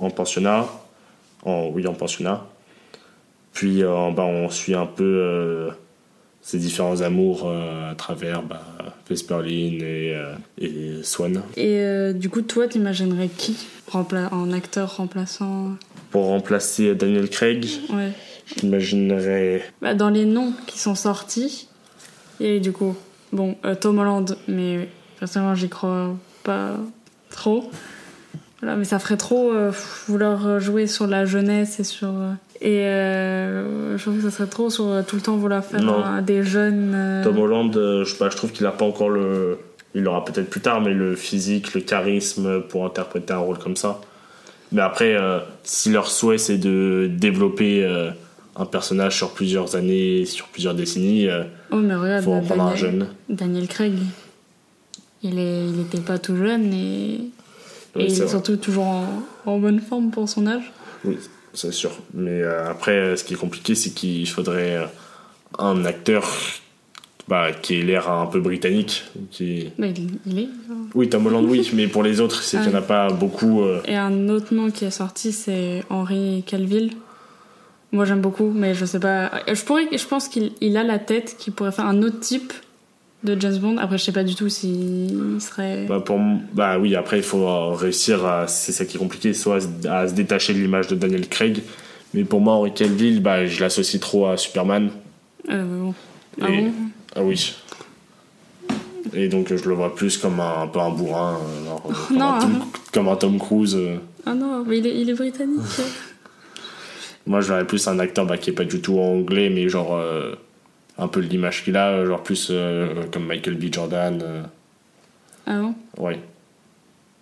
en 0.02 0.10
pensionnat. 0.10 0.66
En, 1.44 1.68
oui, 1.72 1.86
en 1.86 1.94
pensionnat. 1.94 2.46
Puis, 3.52 3.82
euh, 3.82 4.10
bah, 4.10 4.24
on 4.24 4.48
suit 4.50 4.74
un 4.74 4.86
peu 4.86 5.02
euh, 5.04 5.70
ses 6.40 6.58
différents 6.58 7.00
amours 7.02 7.42
euh, 7.46 7.90
à 7.90 7.94
travers 7.94 8.42
bah, 8.42 8.62
Vesperlin 9.08 9.78
et, 9.82 10.16
et 10.58 11.02
Swan. 11.02 11.42
Et 11.56 11.78
euh, 11.80 12.12
du 12.12 12.30
coup, 12.30 12.42
toi, 12.42 12.66
t'imaginerais 12.68 13.28
qui 13.28 13.56
en 13.92 14.52
acteur 14.52 14.96
remplaçant? 14.96 15.72
Pour 16.10 16.26
remplacer 16.26 16.94
Daniel 16.94 17.28
Craig, 17.28 17.66
Ouais. 17.92 18.12
j'imaginerais. 18.56 19.62
Bah, 19.82 19.94
dans 19.94 20.08
les 20.10 20.24
noms 20.24 20.52
qui 20.66 20.78
sont 20.78 20.94
sortis, 20.94 21.68
et 22.40 22.58
du 22.60 22.72
coup, 22.72 22.96
bon, 23.32 23.56
Tom 23.80 23.98
Holland, 23.98 24.36
mais 24.48 24.88
personnellement, 25.18 25.54
j'y 25.54 25.68
crois 25.68 26.14
pas 26.42 26.76
trop. 27.30 27.70
Voilà, 28.62 28.76
mais 28.76 28.84
ça 28.84 28.98
ferait 29.00 29.16
trop 29.16 29.52
euh, 29.52 29.72
vouloir 30.06 30.60
jouer 30.60 30.86
sur 30.86 31.06
la 31.08 31.24
jeunesse 31.24 31.80
et 31.80 31.84
sur. 31.84 32.08
euh, 32.08 32.32
et 32.60 32.86
euh, 32.86 33.98
je 33.98 34.02
trouve 34.02 34.16
que 34.18 34.22
ça 34.22 34.30
serait 34.30 34.48
trop 34.48 34.70
sur 34.70 34.88
tout 35.06 35.16
le 35.16 35.22
temps 35.22 35.36
vouloir 35.36 35.64
faire 35.64 35.80
un- 35.88 36.22
des 36.22 36.44
jeunes. 36.44 36.92
euh, 36.94 37.24
Tom 37.24 37.38
Holland, 37.38 37.72
je, 37.74 38.14
pas, 38.14 38.30
je 38.30 38.36
trouve 38.36 38.52
qu'il 38.52 38.64
a 38.66 38.70
pas 38.70 38.84
encore 38.84 39.10
le. 39.10 39.58
Il 39.94 40.02
l'aura 40.04 40.24
peut-être 40.24 40.48
plus 40.48 40.60
tard, 40.60 40.80
mais 40.80 40.94
le 40.94 41.16
physique, 41.16 41.74
le 41.74 41.80
charisme 41.80 42.62
pour 42.62 42.86
interpréter 42.86 43.32
un 43.34 43.38
rôle 43.38 43.58
comme 43.58 43.76
ça. 43.76 44.00
Mais 44.70 44.80
après, 44.80 45.16
si 45.64 45.90
leur 45.90 46.06
souhait 46.06 46.38
c'est 46.38 46.56
de 46.56 47.10
développer 47.12 47.84
un 48.56 48.64
personnage 48.64 49.16
sur 49.16 49.32
plusieurs 49.32 49.76
années, 49.76 50.24
sur 50.24 50.46
plusieurs 50.46 50.74
décennies, 50.74 51.28
Oh, 51.72 51.76
mais 51.76 51.94
regarde, 51.94 52.24
faut 52.24 52.32
en 52.32 52.40
bah, 52.40 52.46
prendre 52.46 52.62
un 52.62 52.66
Daniel- 52.70 52.78
jeune. 52.80 53.06
Daniel 53.28 53.66
Craig. 53.68 53.92
Il, 55.22 55.38
est, 55.38 55.66
il 55.68 56.00
pas 56.02 56.18
tout 56.18 56.36
jeune 56.36 56.72
et, 56.72 57.20
Oui, 57.96 58.02
et 58.02 58.06
il 58.06 58.22
est 58.22 58.26
surtout 58.28 58.56
toujours 58.56 58.84
en, 58.86 59.06
en 59.46 59.58
bonne 59.58 59.80
forme 59.80 60.10
pour 60.10 60.28
son 60.28 60.46
âge. 60.46 60.72
Oui, 61.04 61.18
c'est 61.52 61.72
sûr. 61.72 61.90
Mais 62.14 62.42
euh, 62.42 62.70
après, 62.70 62.92
euh, 62.96 63.16
ce 63.16 63.24
qui 63.24 63.34
est 63.34 63.36
compliqué, 63.36 63.74
c'est 63.74 63.90
qu'il 63.90 64.28
faudrait 64.28 64.76
euh, 64.76 64.86
un 65.58 65.84
acteur 65.84 66.26
bah, 67.28 67.52
qui 67.52 67.78
ait 67.78 67.82
l'air 67.82 68.10
un 68.10 68.26
peu 68.26 68.40
britannique. 68.40 69.04
Qui... 69.30 69.70
Mais 69.78 69.90
il, 69.90 70.10
il 70.26 70.38
est. 70.38 70.48
Oui, 70.94 71.08
Tom 71.08 71.26
Holland, 71.26 71.44
oui, 71.48 71.70
mais 71.74 71.86
pour 71.86 72.02
les 72.02 72.20
autres, 72.20 72.42
c'est 72.42 72.58
qu'il 72.62 72.70
n'y 72.70 72.74
en 72.74 72.78
a 72.78 72.82
pas 72.82 73.10
beaucoup. 73.10 73.62
euh, 73.62 73.80
Et 73.86 73.96
un 73.96 74.28
autre 74.28 74.54
nom 74.54 74.70
qui 74.70 74.84
est 74.84 74.90
sorti, 74.90 75.32
c'est 75.32 75.84
Henri 75.90 76.44
Calville. 76.46 76.92
Moi 77.94 78.06
j'aime 78.06 78.22
beaucoup, 78.22 78.50
mais 78.54 78.74
je 78.74 78.86
sais 78.86 78.98
pas. 79.00 79.30
Je 79.46 79.62
pourrais, 79.64 79.86
je 79.94 80.06
pense 80.06 80.26
qu'il 80.28 80.52
il 80.62 80.78
a 80.78 80.82
la 80.82 80.98
tête 80.98 81.36
qui 81.38 81.50
pourrait 81.50 81.72
faire 81.72 81.84
un 81.84 82.00
autre 82.02 82.20
type 82.20 82.54
de 83.24 83.40
James 83.40 83.56
Bond. 83.58 83.76
Après, 83.78 83.98
je 83.98 84.04
sais 84.04 84.12
pas 84.12 84.24
du 84.24 84.34
tout 84.34 84.48
s'il 84.48 85.36
serait. 85.40 85.86
Bah, 85.86 86.00
pour, 86.00 86.18
bah 86.52 86.78
oui, 86.78 86.94
après, 86.96 87.18
il 87.18 87.22
faut 87.22 87.46
euh, 87.46 87.74
réussir 87.74 88.24
à. 88.26 88.46
C'est 88.48 88.72
ça 88.72 88.84
qui 88.84 88.96
est 88.96 89.00
compliqué, 89.00 89.32
soit 89.34 89.58
à 89.88 90.08
se- 90.08 90.14
détacher 90.14 90.54
de 90.54 90.58
l'image 90.58 90.88
de 90.88 90.94
Daniel 90.96 91.28
Craig. 91.28 91.62
Mais 92.14 92.24
pour 92.24 92.40
moi, 92.40 92.54
Henry 92.54 92.72
Cavill, 92.74 93.20
bah, 93.22 93.46
je 93.46 93.60
l'associe 93.60 94.00
trop 94.00 94.26
à 94.26 94.36
Superman. 94.36 94.90
Euh, 95.50 95.64
bon. 95.80 95.94
Ah 96.40 96.50
Et- 96.50 96.62
bon? 96.62 96.72
Ah 97.16 97.22
oui. 97.22 97.54
Et 99.14 99.28
donc, 99.28 99.54
je 99.54 99.68
le 99.68 99.74
vois 99.74 99.94
plus 99.94 100.16
comme 100.16 100.40
un, 100.40 100.62
un 100.62 100.66
peu 100.66 100.78
un 100.80 100.90
bourrin, 100.90 101.38
genre, 101.66 101.82
euh, 101.90 101.92
comme, 102.08 102.16
Non, 102.18 102.24
un 102.34 102.38
Tom, 102.40 102.62
comme 102.92 103.08
un 103.08 103.16
Tom 103.16 103.38
Cruise. 103.38 103.78
Ah 104.24 104.34
non, 104.34 104.64
mais 104.66 104.78
il 104.78 104.86
est, 104.86 105.00
il 105.00 105.10
est 105.10 105.14
britannique. 105.14 105.60
Moi, 107.26 107.40
je 107.40 107.48
verrais 107.48 107.66
plus 107.66 107.86
un 107.88 107.98
acteur 107.98 108.26
bah, 108.26 108.36
qui 108.38 108.50
est 108.50 108.54
pas 108.54 108.64
du 108.64 108.80
tout 108.80 108.98
anglais, 108.98 109.48
mais 109.50 109.68
genre 109.68 109.94
euh, 109.96 110.34
un 110.98 111.08
peu 111.08 111.20
l'image 111.20 111.64
qu'il 111.64 111.76
a, 111.76 112.04
genre 112.04 112.22
plus 112.22 112.48
euh, 112.50 113.04
comme 113.10 113.26
Michael 113.26 113.54
B. 113.56 113.72
Jordan. 113.72 114.20
euh, 114.22 114.42
ah 115.46 115.60
bon? 115.60 115.74
Ouais. 115.98 116.20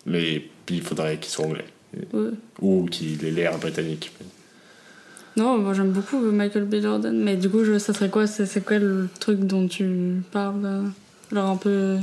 Mais 0.06 0.44
puis 0.66 0.76
il 0.76 0.82
faudrait 0.82 1.18
qu'il 1.18 1.30
soit 1.30 1.46
anglais. 1.46 1.64
Ouais. 2.12 2.30
Ou 2.60 2.86
qu'il 2.86 3.24
ait 3.24 3.30
l'air 3.30 3.58
britannique. 3.58 4.12
Non, 5.36 5.58
moi 5.58 5.74
j'aime 5.74 5.92
beaucoup 5.92 6.18
Michael 6.18 6.64
B. 6.64 6.80
Jordan, 6.80 7.16
mais 7.16 7.36
du 7.36 7.48
coup, 7.48 7.64
je, 7.64 7.78
ça 7.78 7.94
serait 7.94 8.10
quoi 8.10 8.26
C'est 8.26 8.46
c'est 8.46 8.64
quoi 8.64 8.78
le 8.78 9.08
truc 9.20 9.40
dont 9.40 9.66
tu 9.68 10.22
parles 10.32 10.62
là 10.62 10.80
Genre 11.32 11.50
un 11.50 11.56
peu. 11.56 11.96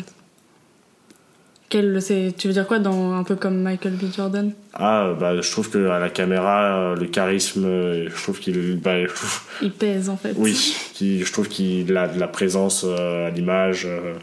Quel, 1.69 1.99
tu 2.37 2.47
veux 2.47 2.53
dire 2.53 2.65
quoi 2.65 2.79
dans 2.79 3.11
un 3.13 3.23
peu 3.23 3.35
comme 3.35 3.61
Michael 3.61 3.93
B. 3.93 4.05
Jordan? 4.15 4.51
Ah, 4.73 5.13
bah, 5.19 5.41
je 5.41 5.51
trouve 5.51 5.69
que 5.69 5.89
à 5.89 5.99
la 5.99 6.09
caméra, 6.09 6.91
euh, 6.91 6.95
le 6.95 7.07
charisme, 7.07 7.65
euh, 7.65 8.07
je 8.09 8.23
trouve 8.23 8.39
qu'il. 8.39 8.79
Bah, 8.79 8.93
Il 9.61 9.71
pèse 9.71 10.07
en 10.07 10.15
fait. 10.15 10.33
oui, 10.37 10.53
qui- 10.93 11.19
je 11.25 11.31
trouve 11.33 11.49
qu'il 11.49 11.95
a 11.97 12.07
de 12.07 12.17
la 12.19 12.27
présence 12.29 12.85
euh, 12.87 13.27
à 13.27 13.31
l'image, 13.31 13.83
euh, 13.85 14.13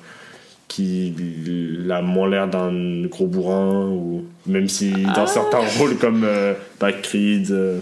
qu'il 0.68 1.86
a 1.90 2.00
moins 2.00 2.30
l'air 2.30 2.48
d'un 2.48 2.72
gros 3.08 3.26
bourrin, 3.26 3.88
ou 3.90 4.24
même 4.46 4.68
si 4.68 4.90
dans 4.92 5.24
Ah. 5.24 5.26
certains 5.26 5.60
rôles 5.78 5.96
comme 5.98 6.22
euh, 6.24 6.54
bah, 6.80 6.92
Creed, 6.92 7.50
euh, 7.50 7.78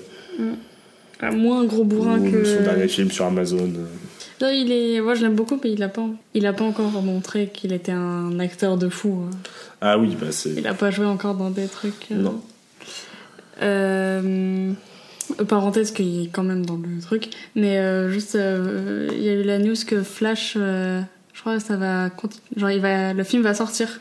Ah, 1.20 1.30
moins 1.30 1.60
un 1.62 1.64
gros 1.66 1.84
bourrin 1.84 2.18
ou 2.18 2.32
que. 2.32 2.42
son 2.44 2.62
dernier 2.62 2.88
film 2.88 3.12
sur 3.12 3.26
Amazon. 3.26 3.70
Non, 4.42 4.48
il 4.50 4.72
est. 4.72 5.00
Moi 5.00 5.14
je 5.14 5.22
l'aime 5.22 5.34
beaucoup, 5.36 5.58
mais 5.62 5.70
il 5.72 5.82
a 5.82 5.88
pas, 5.88 6.04
il 6.34 6.44
a 6.46 6.52
pas 6.52 6.64
encore 6.64 6.90
montré 6.90 7.48
qu'il 7.54 7.72
était 7.72 7.92
un 7.92 8.38
acteur 8.40 8.76
de 8.76 8.88
fou. 8.88 9.22
hein. 9.26 9.36
Ah 9.80 9.98
oui, 9.98 10.16
bah 10.20 10.26
c'est. 10.32 10.50
Il 10.50 10.66
a 10.66 10.74
pas 10.74 10.90
joué 10.90 11.06
encore 11.06 11.34
dans 11.36 11.50
des 11.50 11.66
trucs. 11.68 12.08
euh. 12.12 12.16
Non. 12.16 12.40
Euh, 13.62 14.72
parenthèse 15.48 15.92
qu'il 15.92 16.24
est 16.24 16.28
quand 16.28 16.42
même 16.42 16.66
dans 16.66 16.76
le 16.76 17.00
truc, 17.00 17.28
mais 17.54 17.78
euh, 17.78 18.10
juste 18.10 18.34
il 18.34 19.22
y 19.22 19.28
a 19.28 19.32
eu 19.34 19.42
la 19.44 19.58
news 19.58 19.74
que 19.86 20.02
Flash, 20.02 20.54
je 20.54 21.40
crois 21.40 21.56
que 21.58 21.62
ça 21.62 21.76
va 21.76 22.08
conti- 22.10 22.40
genre 22.56 22.70
il 22.70 22.80
va 22.80 23.12
le 23.12 23.24
film 23.24 23.42
va 23.42 23.54
sortir 23.54 24.00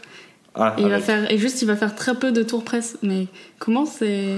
Ah, 0.56 0.76
et 0.78 0.82
il 0.82 0.90
va 0.90 1.00
faire 1.00 1.32
et 1.32 1.38
juste 1.38 1.62
il 1.62 1.68
va 1.68 1.76
faire 1.76 1.96
très 1.96 2.16
peu 2.16 2.32
de 2.32 2.42
tours 2.44 2.64
presse, 2.64 2.98
mais 3.04 3.28
comment 3.60 3.86
c'est 3.86 4.38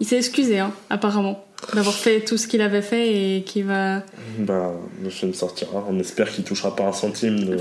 il 0.00 0.06
s'est 0.06 0.16
excusé 0.16 0.58
hein, 0.58 0.72
apparemment 0.90 1.44
d'avoir 1.74 1.94
fait 1.94 2.20
tout 2.20 2.36
ce 2.36 2.46
qu'il 2.46 2.60
avait 2.60 2.82
fait 2.82 3.36
et 3.38 3.42
qui 3.42 3.62
va 3.62 4.02
Bah, 4.38 4.72
le 5.02 5.10
film 5.10 5.32
sortira. 5.34 5.84
On 5.88 5.98
espère 5.98 6.30
qu'il 6.30 6.44
touchera 6.44 6.74
pas 6.76 6.84
un 6.84 6.92
centime. 6.92 7.44
De... 7.44 7.56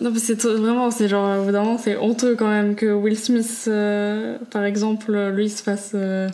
non 0.00 0.10
mais 0.10 0.18
c'est 0.18 0.42
vraiment 0.44 0.90
c'est 0.90 1.08
genre 1.08 1.40
au 1.40 1.44
bout 1.44 1.52
d'un 1.52 1.62
moment 1.62 1.78
c'est 1.78 1.96
honteux 1.96 2.34
quand 2.34 2.48
même 2.48 2.74
que 2.74 2.86
Will 2.92 3.16
Smith 3.18 3.64
euh, 3.68 4.38
par 4.50 4.64
exemple 4.64 5.12
lui 5.34 5.48
se 5.50 5.62
fasse 5.62 5.90
euh, 5.94 6.28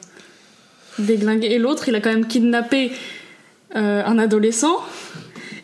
déglinguer 0.99 1.49
et 1.49 1.59
l'autre 1.59 1.89
il 1.89 1.95
a 1.95 2.01
quand 2.01 2.11
même 2.13 2.27
kidnappé 2.27 2.93
euh, 3.77 4.03
un 4.05 4.19
adolescent 4.19 4.77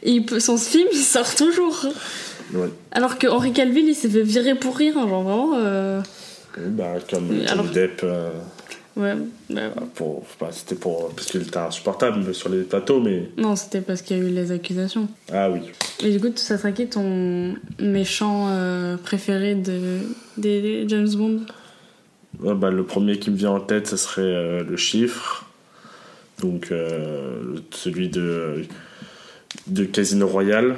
et 0.02 0.10
il 0.12 0.26
peut- 0.26 0.40
son 0.40 0.56
film 0.58 0.88
il 0.92 0.98
sort 0.98 1.34
toujours 1.34 1.86
Ouais. 2.52 2.68
alors 2.92 3.18
que 3.18 3.26
Henri 3.26 3.52
Calville 3.52 3.88
il 3.88 3.94
s'est 3.94 4.08
fait 4.08 4.22
virer 4.22 4.54
pour 4.54 4.76
rien 4.76 4.92
genre 4.92 5.06
vraiment 5.22 5.52
euh, 5.56 6.00
Bah, 6.58 6.94
comme 7.10 7.28
Johnny 7.28 7.46
alors- 7.46 7.64
Depp. 7.64 8.04
Ouais 8.96 9.14
bah, 9.50 9.60
pour, 9.94 10.24
bah, 10.40 10.48
c'était 10.52 10.74
pour. 10.74 11.10
Parce 11.14 11.26
qu'il 11.28 11.42
était 11.42 11.56
insupportable 11.56 12.34
sur 12.34 12.48
les 12.48 12.62
plateaux, 12.62 13.00
mais. 13.00 13.28
non 13.36 13.56
c'était 13.56 13.80
parce 13.80 14.02
qu'il 14.02 14.16
y 14.16 14.20
a 14.20 14.22
eu 14.22 14.28
les 14.30 14.50
accusations 14.52 15.08
Ah 15.32 15.50
oui. 15.50 15.60
et 16.02 16.10
du 16.10 16.20
coup 16.20 16.32
ça 16.36 16.58
serait 16.58 16.72
qui 16.72 16.86
ton 16.86 17.54
méchant 17.80 18.48
euh, 18.50 18.96
préféré 18.96 19.54
de 19.54 19.98
des 20.36 20.84
James 20.88 21.08
Bond? 21.14 21.40
Bah, 22.40 22.70
le 22.70 22.84
premier 22.84 23.18
qui 23.18 23.30
me 23.30 23.36
vient 23.36 23.52
en 23.52 23.60
tête, 23.60 23.86
ce 23.86 23.96
serait 23.96 24.22
euh, 24.22 24.64
le 24.64 24.76
chiffre. 24.76 25.46
Donc, 26.40 26.72
euh, 26.72 27.54
celui 27.70 28.08
de, 28.08 28.64
de 29.68 29.84
Casino 29.84 30.26
Royale. 30.26 30.74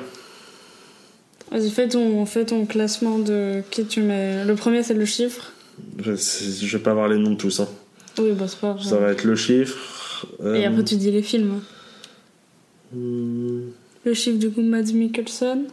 Vas-y, 1.50 1.70
fais 1.70 1.88
ton, 1.88 2.26
fais 2.26 2.44
ton 2.44 2.66
classement 2.66 3.18
de 3.18 3.62
qui 3.70 3.86
tu 3.86 4.02
mets. 4.02 4.44
Le 4.44 4.54
premier, 4.54 4.82
c'est 4.82 4.92
le 4.92 5.06
chiffre. 5.06 5.52
Je, 5.98 6.12
je 6.14 6.76
vais 6.76 6.82
pas 6.82 6.90
avoir 6.90 7.08
les 7.08 7.16
noms 7.16 7.30
de 7.30 7.36
tous. 7.36 7.60
hein. 7.60 7.68
Oui, 8.18 8.32
bah 8.32 8.46
c'est 8.48 8.58
pas 8.60 8.72
grave. 8.74 8.82
Ça 8.84 8.96
va 8.98 9.12
être 9.12 9.24
le 9.24 9.36
chiffre. 9.36 10.26
euh, 10.42 10.54
Et 10.54 10.64
après, 10.64 10.84
tu 10.84 10.96
dis 10.96 11.10
les 11.10 11.22
films. 11.22 11.60
hmm, 12.94 13.60
Le 14.04 14.14
chiffre 14.14 14.38
du 14.38 14.50
coup, 14.50 14.62
Mads 14.62 14.92
Mikkelsen. 14.94 15.64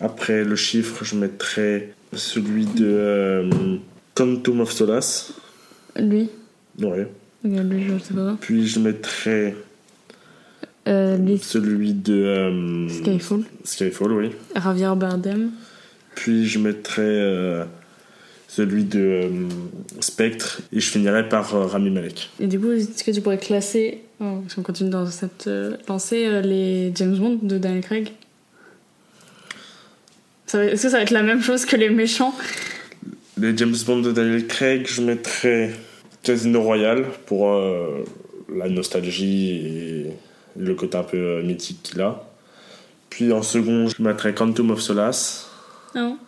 Après 0.00 0.44
le 0.44 0.56
chiffre, 0.56 1.04
je 1.04 1.16
mettrais 1.16 1.94
celui 2.12 2.66
de 2.66 2.84
euh, 2.86 3.76
Quantum 4.14 4.60
of 4.60 4.70
Solace. 4.72 5.32
Lui. 5.98 6.28
Ouais. 6.80 7.08
Lui, 7.44 7.84
je 7.88 7.98
sais 8.04 8.14
pas. 8.14 8.36
Puis 8.40 8.66
je 8.66 8.78
mettrais 8.80 9.56
Euh, 10.88 11.16
les 11.16 11.38
celui 11.38 11.94
de 11.94 12.14
euh, 12.14 12.88
Skyfall. 12.88 13.42
Skyfall, 13.64 14.12
oui. 14.12 14.30
Javier 14.54 14.92
Bardem. 14.96 15.50
Puis 16.14 16.46
je 16.46 16.58
mettrais 16.58 17.02
euh, 17.02 17.64
celui 18.48 18.84
de 18.84 19.00
euh, 19.00 19.30
Spectre. 20.00 20.60
Et 20.72 20.80
je 20.80 20.90
finirais 20.90 21.28
par 21.28 21.54
euh, 21.54 21.66
Rami 21.66 21.90
Malek. 21.90 22.30
Et 22.40 22.46
du 22.46 22.58
coup, 22.58 22.70
est-ce 22.72 23.04
que 23.04 23.10
tu 23.10 23.20
pourrais 23.20 23.38
classer, 23.38 24.02
oh, 24.20 24.42
si 24.48 24.58
on 24.58 24.62
continue 24.62 24.90
dans 24.90 25.06
cette 25.06 25.46
euh, 25.46 25.76
euh, 25.88 26.40
les 26.40 26.92
James 26.94 27.16
Bond 27.16 27.38
de 27.42 27.58
Daniel 27.58 27.82
Craig? 27.82 28.12
Est-ce 30.54 30.82
que 30.82 30.88
ça 30.88 30.96
va 30.98 31.02
être 31.02 31.10
la 31.10 31.22
même 31.22 31.42
chose 31.42 31.64
que 31.64 31.76
les 31.76 31.90
méchants? 31.90 32.34
Les 33.38 33.56
James 33.56 33.74
Bond 33.84 34.00
de 34.00 34.12
Daniel 34.12 34.46
Craig, 34.46 34.86
je 34.88 35.02
mettrais 35.02 35.72
Casino 36.22 36.62
Royale 36.62 37.04
pour 37.26 37.50
euh, 37.50 38.04
la 38.54 38.68
nostalgie 38.68 39.50
et 39.50 40.06
le 40.56 40.74
côté 40.74 40.96
un 40.96 41.02
peu 41.02 41.16
euh, 41.16 41.42
mythique 41.42 41.82
qu'il 41.82 42.00
a. 42.00 42.24
Puis 43.10 43.32
en 43.32 43.42
second, 43.42 43.88
je 43.88 44.02
mettrais 44.02 44.34
Quantum 44.34 44.70
of 44.70 44.80
Solace. 44.80 45.48
Non 45.94 46.18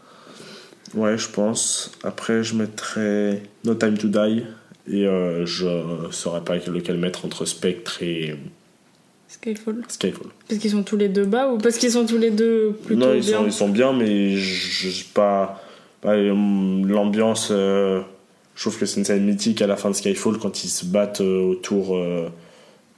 Ouais, 0.94 1.18
je 1.18 1.28
pense. 1.28 1.92
Après, 2.02 2.42
je 2.42 2.54
mettrais 2.54 3.42
No 3.64 3.74
Time 3.74 3.96
to 3.98 4.08
Die. 4.08 4.44
Et 4.90 5.06
euh, 5.06 5.44
je 5.44 5.66
saurais 6.10 6.42
pas 6.42 6.56
lequel 6.56 6.96
mettre 6.96 7.26
entre 7.26 7.44
Spectre 7.44 8.02
et 8.02 8.36
Skyfall. 9.28 9.82
Skyfall. 9.86 10.28
Parce 10.48 10.58
qu'ils 10.60 10.70
sont 10.70 10.82
tous 10.82 10.96
les 10.96 11.08
deux 11.10 11.26
bas 11.26 11.48
ou 11.52 11.58
parce 11.58 11.76
qu'ils 11.76 11.90
sont 11.92 12.06
tous 12.06 12.16
les 12.16 12.30
deux 12.30 12.72
plutôt 12.86 13.00
non, 13.06 13.12
ils 13.14 13.20
bien 13.20 13.38
sont, 13.40 13.44
ils 13.46 13.52
sont 13.52 13.68
bien, 13.68 13.92
mais 13.92 14.36
je 14.36 14.88
je- 14.88 15.04
pas. 15.04 15.62
pas, 16.00 16.14
euh, 16.14 16.32
L'ambiance, 16.86 17.48
euh, 17.50 18.00
je 18.54 18.62
trouve 18.62 18.78
que 18.78 18.86
c'est 18.86 18.98
une 19.00 19.04
scène 19.04 19.26
mythique 19.26 19.60
à 19.60 19.66
la 19.66 19.76
fin 19.76 19.90
de 19.90 19.94
Skyfall 19.94 20.38
quand 20.38 20.64
ils 20.64 20.68
se 20.70 20.86
battent 20.86 21.20
autour. 21.20 21.94
euh, 21.96 22.28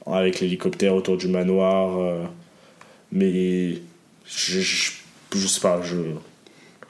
avec 0.06 0.38
l'hélicoptère 0.40 0.94
autour 0.94 1.16
du 1.16 1.26
manoir. 1.28 1.98
mais 3.12 3.74
je, 4.26 4.60
je, 4.60 4.92
je 5.34 5.46
sais 5.48 5.60
pas, 5.60 5.80
je, 5.82 5.96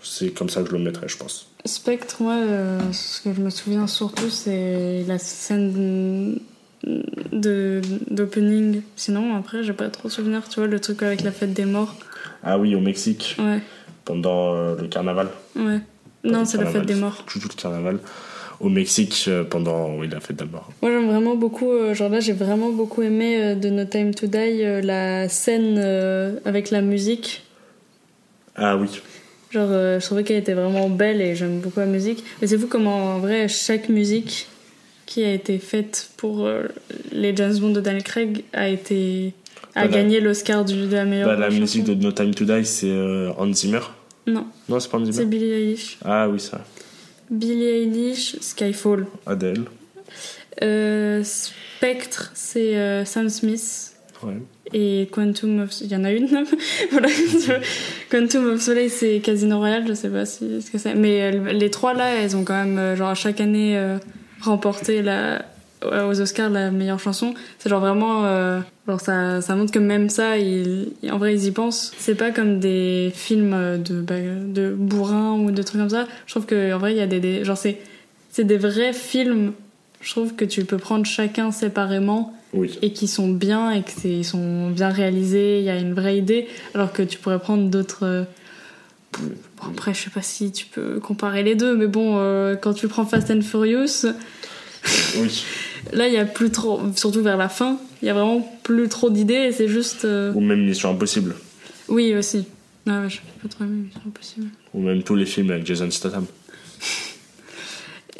c'est 0.02 0.30
comme 0.30 0.48
ça 0.48 0.62
que 0.62 0.68
je 0.68 0.72
le 0.72 0.78
mettrais, 0.82 1.08
je 1.08 1.16
pense. 1.16 1.46
Spectre, 1.64 2.22
moi, 2.22 2.34
euh, 2.34 2.78
ce 2.92 3.20
que 3.20 3.34
je 3.34 3.40
me 3.40 3.50
souviens 3.50 3.86
surtout, 3.86 4.30
c'est 4.30 5.04
la 5.06 5.18
scène 5.18 6.38
de 6.84 7.82
d'opening. 8.10 8.82
Sinon, 8.96 9.36
après, 9.36 9.62
j'ai 9.62 9.72
pas 9.74 9.88
trop 9.88 10.08
de 10.08 10.12
souvenirs, 10.12 10.48
tu 10.48 10.60
vois, 10.60 10.66
le 10.68 10.80
truc 10.80 11.02
avec 11.02 11.22
la 11.22 11.32
fête 11.32 11.52
des 11.52 11.64
morts. 11.66 11.94
Ah 12.42 12.58
oui, 12.58 12.74
au 12.74 12.80
Mexique, 12.80 13.36
Ouais, 13.38 13.60
pendant 14.04 14.54
euh, 14.54 14.76
le 14.80 14.88
carnaval. 14.88 15.28
ouais. 15.56 15.80
Non, 16.24 16.44
c'est 16.44 16.56
la 16.58 16.64
carnaval, 16.64 16.72
fête 16.86 16.94
des 16.94 17.00
morts. 17.00 17.24
Tout, 17.26 17.38
tout 17.38 17.48
le 17.48 17.60
carnaval. 17.60 17.98
Au 18.60 18.68
Mexique, 18.68 19.24
euh, 19.28 19.42
pendant 19.44 19.94
oui, 19.96 20.08
la 20.08 20.20
fête 20.20 20.36
des 20.36 20.44
morts. 20.44 20.70
Moi, 20.82 20.90
j'aime 20.90 21.06
vraiment 21.06 21.34
beaucoup, 21.34 21.70
euh, 21.72 21.94
genre 21.94 22.10
là, 22.10 22.20
j'ai 22.20 22.32
vraiment 22.34 22.70
beaucoup 22.70 23.00
aimé 23.02 23.42
euh, 23.42 23.54
de 23.54 23.68
No 23.70 23.84
Time 23.86 24.14
to 24.14 24.26
Die, 24.26 24.36
euh, 24.64 24.80
la 24.82 25.28
scène 25.30 25.76
euh, 25.78 26.38
avec 26.44 26.70
la 26.70 26.80
musique. 26.82 27.44
Ah 28.56 28.76
oui. 28.76 29.00
Genre, 29.50 29.68
euh, 29.70 29.98
je 30.00 30.06
trouvais 30.06 30.22
qu'elle 30.24 30.36
était 30.36 30.54
vraiment 30.54 30.88
belle 30.88 31.20
et 31.20 31.34
j'aime 31.34 31.60
beaucoup 31.60 31.80
la 31.80 31.86
musique. 31.86 32.22
Mais 32.40 32.46
c'est 32.46 32.56
fou 32.58 32.66
comment, 32.68 33.14
en 33.16 33.18
vrai, 33.18 33.48
chaque 33.48 33.88
musique 33.88 34.46
qui 35.06 35.24
a 35.24 35.32
été 35.32 35.58
faite 35.58 36.10
pour 36.16 36.46
euh, 36.46 36.64
les 37.10 37.34
James 37.34 37.56
Bond 37.58 37.70
de 37.72 37.80
Daniel 37.80 38.04
Craig 38.04 38.44
a 38.52 38.68
été 38.68 39.32
a 39.74 39.86
Voilà. 39.86 40.02
gagné 40.02 40.20
l'Oscar 40.20 40.64
du- 40.64 40.86
de 40.86 40.94
la 40.94 41.04
meilleure 41.04 41.28
Bah, 41.28 41.36
la 41.36 41.50
musique 41.50 41.84
de 41.84 41.94
No 41.94 42.12
Time 42.12 42.32
to 42.34 42.44
Die, 42.44 42.64
c'est 42.64 42.90
euh, 42.90 43.32
Hans 43.36 43.52
Zimmer. 43.52 43.80
Non, 44.26 44.46
Non, 44.68 44.78
c'est 44.78 44.88
pas 44.90 44.98
Hans 44.98 45.04
c'est 45.06 45.12
Zimmer. 45.12 45.26
Billie 45.26 45.50
Eilish. 45.52 45.98
Ah 46.04 46.28
oui, 46.28 46.38
ça. 46.38 46.64
Billie 47.28 47.64
Eilish, 47.64 48.36
Skyfall. 48.40 49.06
Adele. 49.26 49.64
Euh, 50.62 51.22
Spectre, 51.24 52.30
c'est 52.34 53.04
Sam 53.04 53.28
Smith. 53.28 53.89
Et 54.72 55.08
Quantum 55.10 55.60
of... 55.60 55.70
Il 55.80 55.88
y 55.88 55.96
en 55.96 56.04
a 56.04 56.12
une. 56.12 56.28
Quantum 58.10 58.46
of 58.52 58.60
Soleil, 58.60 58.90
c'est 58.90 59.20
Casino 59.20 59.58
Royale, 59.58 59.84
je 59.88 59.94
sais 59.94 60.08
pas 60.08 60.26
si 60.26 60.62
ce 60.62 60.70
que 60.70 60.78
c'est. 60.78 60.94
Mais 60.94 61.22
euh, 61.22 61.52
les 61.52 61.70
trois 61.70 61.94
là, 61.94 62.08
elles 62.14 62.36
ont 62.36 62.44
quand 62.44 62.54
même, 62.54 62.78
euh, 62.78 62.96
genre, 62.96 63.14
chaque 63.14 63.40
année 63.40 63.76
euh, 63.76 63.98
remporté 64.40 65.02
la... 65.02 65.44
aux 65.82 66.20
Oscars 66.20 66.50
la 66.50 66.70
meilleure 66.70 67.00
chanson. 67.00 67.34
C'est 67.58 67.68
genre 67.68 67.80
vraiment. 67.80 68.24
euh, 68.26 68.60
genre, 68.86 69.00
ça, 69.00 69.40
ça 69.40 69.54
montre 69.56 69.72
que 69.72 69.78
même 69.78 70.08
ça, 70.08 70.34
en 71.10 71.18
vrai, 71.18 71.34
ils 71.34 71.46
y 71.46 71.50
pensent. 71.50 71.92
C'est 71.98 72.14
pas 72.14 72.30
comme 72.30 72.60
des 72.60 73.12
films 73.14 73.82
de, 73.82 74.00
bah, 74.00 74.14
de 74.20 74.70
bourrin 74.72 75.32
ou 75.38 75.50
de 75.50 75.62
trucs 75.62 75.80
comme 75.80 75.90
ça. 75.90 76.06
Je 76.26 76.32
trouve 76.32 76.46
qu'en 76.46 76.78
vrai, 76.78 76.92
il 76.92 76.98
y 76.98 77.02
a 77.02 77.06
des. 77.06 77.20
des- 77.20 77.44
genre, 77.44 77.56
c'est, 77.58 77.78
c'est 78.30 78.44
des 78.44 78.58
vrais 78.58 78.92
films. 78.92 79.52
Je 80.00 80.10
trouve 80.12 80.34
que 80.34 80.44
tu 80.46 80.64
peux 80.64 80.78
prendre 80.78 81.04
chacun 81.04 81.50
séparément 81.50 82.34
Oui. 82.52 82.78
et 82.82 82.92
qui 82.92 83.06
sont 83.06 83.28
bien 83.28 83.70
et 83.70 83.82
que 83.82 83.90
c'est 83.96 84.10
ils 84.10 84.24
sont 84.24 84.70
bien 84.70 84.88
réalisés, 84.88 85.58
il 85.60 85.64
y 85.64 85.70
a 85.70 85.78
une 85.78 85.94
vraie 85.94 86.18
idée, 86.18 86.48
alors 86.74 86.92
que 86.92 87.02
tu 87.02 87.18
pourrais 87.18 87.38
prendre 87.38 87.68
d'autres. 87.68 88.04
euh, 88.04 88.24
Bon, 89.18 89.68
après, 89.70 89.92
je 89.92 90.02
sais 90.04 90.10
pas 90.10 90.22
si 90.22 90.52
tu 90.52 90.66
peux 90.66 91.00
comparer 91.00 91.42
les 91.42 91.54
deux, 91.56 91.76
mais 91.76 91.88
bon, 91.88 92.16
euh, 92.18 92.54
quand 92.54 92.72
tu 92.74 92.86
prends 92.86 93.04
Fast 93.04 93.30
and 93.30 93.40
Furious, 93.42 94.06
Oui. 95.18 95.44
là, 95.92 96.06
il 96.06 96.14
y 96.14 96.16
a 96.16 96.24
plus 96.24 96.50
trop, 96.50 96.80
surtout 96.96 97.22
vers 97.22 97.36
la 97.36 97.48
fin, 97.48 97.78
il 98.02 98.06
y 98.06 98.08
a 98.08 98.14
vraiment 98.14 98.40
plus 98.62 98.88
trop 98.88 99.10
d'idées 99.10 99.34
et 99.48 99.52
c'est 99.52 99.66
juste. 99.68 100.04
euh, 100.04 100.32
Ou 100.34 100.40
même 100.40 100.64
Mission 100.64 100.90
Impossible. 100.90 101.34
Oui, 101.88 102.14
aussi. 102.14 102.44
Ah 102.86 103.00
ouais, 103.02 103.08
je 103.10 103.18
pas 103.42 103.48
trop 103.48 103.64
c'est 103.92 104.08
impossible. 104.08 104.46
Ou 104.74 104.80
même 104.80 105.02
tous 105.02 105.16
les 105.16 105.26
films 105.26 105.50
avec 105.50 105.66
Jason 105.66 105.90
Statham. 105.90 106.24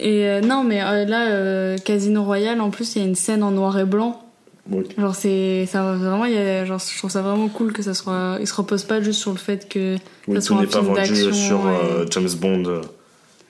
Et 0.02 0.26
euh, 0.28 0.40
non, 0.40 0.64
mais 0.64 0.82
euh, 0.82 1.04
là, 1.04 1.28
euh, 1.30 1.76
Casino 1.78 2.24
Royale, 2.24 2.60
en 2.60 2.70
plus, 2.70 2.96
il 2.96 3.02
y 3.02 3.04
a 3.04 3.08
une 3.08 3.14
scène 3.14 3.42
en 3.42 3.50
noir 3.50 3.78
et 3.78 3.84
blanc. 3.84 4.22
Oui. 4.70 4.84
Genre, 4.96 5.14
c'est. 5.14 5.66
Ça, 5.66 5.94
vraiment, 5.94 6.24
y 6.26 6.36
a, 6.38 6.64
genre, 6.64 6.78
je 6.78 6.96
trouve 6.98 7.10
ça 7.10 7.22
vraiment 7.22 7.48
cool 7.48 7.72
que 7.72 7.82
ça 7.82 7.92
soit. 7.94 8.38
Il 8.40 8.46
se 8.46 8.54
repose 8.54 8.84
pas 8.84 9.00
juste 9.02 9.20
sur 9.20 9.32
le 9.32 9.36
fait 9.38 9.68
que 9.68 9.96
Oui, 10.26 10.36
ça 10.36 10.40
soit 10.40 10.56
un 10.56 10.60
n'est 10.60 10.66
pas 10.66 10.80
film 10.80 10.94
vendu 10.94 10.98
d'action. 11.24 11.32
sur 11.32 11.70
et- 11.70 12.06
James 12.10 12.28
Bond. 12.40 12.80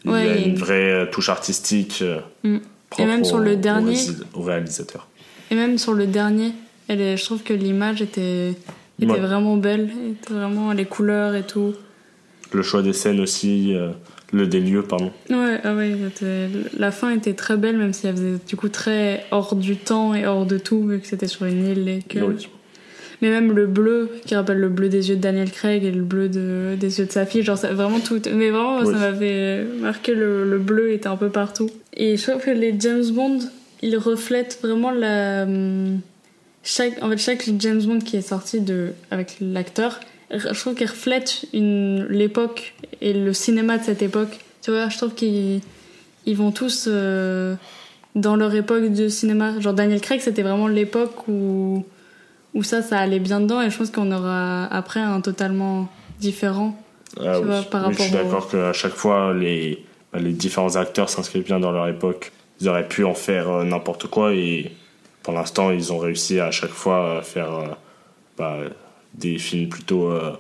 Il 0.05 0.11
Ouais, 0.11 0.27
y 0.27 0.29
a 0.31 0.37
une 0.47 0.55
vraie 0.57 1.09
touche 1.11 1.29
artistique. 1.29 2.03
Mm. 2.43 2.59
propre 2.89 3.07
même 3.09 3.25
sur 3.25 3.39
le 3.39 3.53
au 3.53 3.57
dernier- 3.57 3.97
Au 4.35 4.41
réalisateur. 4.43 5.07
Et 5.53 5.55
même 5.55 5.79
sur 5.79 5.93
le 5.95 6.07
dernier, 6.07 6.53
elle 6.89 7.01
est- 7.01 7.17
je 7.17 7.25
trouve 7.25 7.43
que 7.43 7.53
l'image 7.53 8.03
était, 8.03 8.55
était 9.01 9.13
Ouais. 9.13 9.21
vraiment 9.21 9.57
belle. 9.57 9.91
Était 10.11 10.33
vraiment 10.35 10.73
les 10.73 10.87
couleurs 10.87 11.35
et 11.37 11.43
tout. 11.45 11.75
Le 12.53 12.63
choix 12.63 12.83
des 12.83 12.93
scènes 12.95 13.21
aussi, 13.21 13.77
le 14.33 14.47
des 14.47 14.61
lieux, 14.61 14.83
pardon. 14.83 15.11
Ouais, 15.29 15.59
ah 15.65 15.75
ouais, 15.75 15.97
la 16.79 16.91
fin 16.91 17.11
était 17.15 17.35
très 17.35 17.57
belle, 17.57 17.77
même 17.77 17.93
si 17.93 18.07
elle 18.07 18.15
faisait 18.17 18.37
du 18.47 18.57
coup 18.57 18.69
très 18.69 19.25
hors 19.31 19.55
du 19.57 19.77
temps 19.77 20.15
et 20.15 20.27
hors 20.27 20.47
de 20.47 20.59
tout, 20.59 20.87
vu 20.87 21.01
que 21.01 21.07
c'était 21.07 21.27
sur 21.29 21.47
une 21.47 21.67
île 21.67 21.89
et 21.89 21.99
que. 22.09 22.19
Oui. 22.21 22.49
Mais 23.23 23.29
même 23.29 23.53
le 23.53 23.67
bleu, 23.67 24.09
qui 24.25 24.35
rappelle 24.35 24.59
le 24.61 24.71
bleu 24.71 24.89
des 24.89 25.11
yeux 25.11 25.17
de 25.17 25.21
Daniel 25.21 25.51
Craig 25.51 25.85
et 25.85 25.91
le 25.91 26.01
bleu 26.03 26.31
de, 26.31 26.75
des 26.81 27.01
yeux 27.01 27.05
de 27.07 27.13
sa 27.13 27.27
fille, 27.27 27.43
genre 27.43 27.59
ça, 27.59 27.71
vraiment 27.75 28.01
tout. 28.01 28.19
Mais 28.35 28.49
vraiment, 28.51 28.79
Oui. 28.81 28.87
ça 28.87 28.99
m'avait 28.99 29.63
marqué, 29.79 30.15
le, 30.15 30.49
le 30.49 30.59
bleu 30.59 30.93
était 30.93 31.09
un 31.09 31.17
peu 31.17 31.29
partout. 31.29 31.69
Et 31.95 32.17
je 32.17 32.31
trouve 32.31 32.43
que 32.43 32.51
les 32.51 32.75
James 32.81 33.05
Bond, 33.13 33.41
ils 33.83 33.99
reflètent 33.99 34.59
vraiment 34.63 34.91
la. 34.91 35.43
hum, 35.43 36.01
Chaque, 36.63 37.03
en 37.03 37.11
fait, 37.11 37.19
chaque 37.19 37.47
James 37.59 37.83
Bond 37.83 37.99
qui 37.99 38.17
est 38.17 38.23
sorti 38.23 38.61
de, 38.61 38.93
avec 39.11 39.37
l'acteur, 39.41 40.01
je 40.33 40.59
trouve 40.61 40.75
qu'il 40.75 40.87
reflète 40.89 41.45
une- 41.53 42.07
l'époque 42.09 42.75
et 43.01 43.13
le 43.13 43.33
cinéma 43.33 43.79
de 43.79 43.85
cette 43.85 44.03
époque. 44.03 44.39
Tu 44.63 44.71
vois, 44.71 44.89
je 44.89 44.97
trouve 44.97 45.15
qu'ils 45.15 45.61
ils 46.27 46.37
vont 46.37 46.53
tous 46.53 46.87
euh, 46.89 47.55
dans 48.15 48.37
leur 48.37 48.55
époque 48.55 48.93
de 48.93 49.09
cinéma. 49.09 49.59
Genre 49.61 49.73
Daniel 49.75 50.01
Craig, 50.01 50.21
c'était 50.21 50.43
vraiment 50.43 50.69
l'époque 50.69 51.27
où 51.29 51.85
où 52.53 52.63
ça, 52.65 52.83
ça 52.83 52.99
allait 52.99 53.21
bien 53.21 53.41
dedans 53.41 53.63
et 53.63 53.71
je 53.71 53.79
pense 53.79 53.91
qu'on 53.91 54.11
aura 54.11 54.65
après 54.67 54.99
un 55.01 55.21
totalement 55.21 55.89
différent. 56.19 56.77
Ah 57.19 57.35
Tu 57.35 57.39
oui. 57.41 57.45
vois, 57.47 57.63
par 57.63 57.87
Oui, 57.89 57.95
je 57.97 58.03
suis 58.03 58.11
rapport 58.11 58.21
au- 58.21 58.25
d'accord 58.25 58.49
qu'à 58.51 58.73
chaque 58.73 58.93
fois, 58.95 59.33
les, 59.35 59.85
bah, 60.13 60.19
les 60.19 60.33
différents 60.33 60.75
acteurs 60.77 61.09
s'inscrivent 61.09 61.45
bien 61.45 61.61
dans 61.61 61.71
leur 61.71 61.87
époque. 61.89 62.33
Ils 62.61 62.69
auraient 62.69 62.89
pu 62.89 63.05
en 63.05 63.15
faire 63.15 63.49
euh, 63.49 63.65
n'importe 63.65 64.09
quoi 64.09 64.35
et 64.35 64.73
pour 65.23 65.33
l'instant, 65.33 65.71
ils 65.71 65.93
ont 65.93 65.99
réussi 65.99 66.41
à 66.41 66.51
chaque 66.51 66.71
fois 66.73 67.19
à 67.19 67.23
faire 67.23 67.53
euh, 67.53 67.67
bah, 68.37 68.57
des 69.15 69.39
films 69.39 69.69
plutôt 69.69 70.11
euh, 70.11 70.33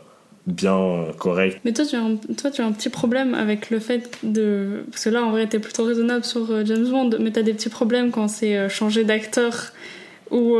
bien 0.46 0.78
euh, 0.78 1.12
corrects. 1.12 1.60
Mais 1.64 1.72
toi 1.72 1.84
tu, 1.84 1.96
as 1.96 2.64
un, 2.64 2.72
petit 2.72 2.88
problème 2.88 3.34
avec 3.34 3.70
le 3.70 3.78
fait 3.78 4.18
de. 4.22 4.84
Parce 4.90 5.04
que 5.04 5.10
là, 5.10 5.22
en 5.22 5.30
vrai, 5.30 5.46
t'es 5.46 5.58
plutôt 5.58 5.84
raisonnable 5.84 6.24
sur 6.24 6.50
euh, 6.50 6.64
James 6.64 6.88
Bond, 6.88 7.10
mais 7.20 7.30
t'as 7.30 7.42
des 7.42 7.54
petits 7.54 7.68
problèmes 7.68 8.10
quand 8.10 8.28
c'est 8.28 8.68
changer 8.68 9.04
d'acteur 9.04 9.72
ou. 10.30 10.56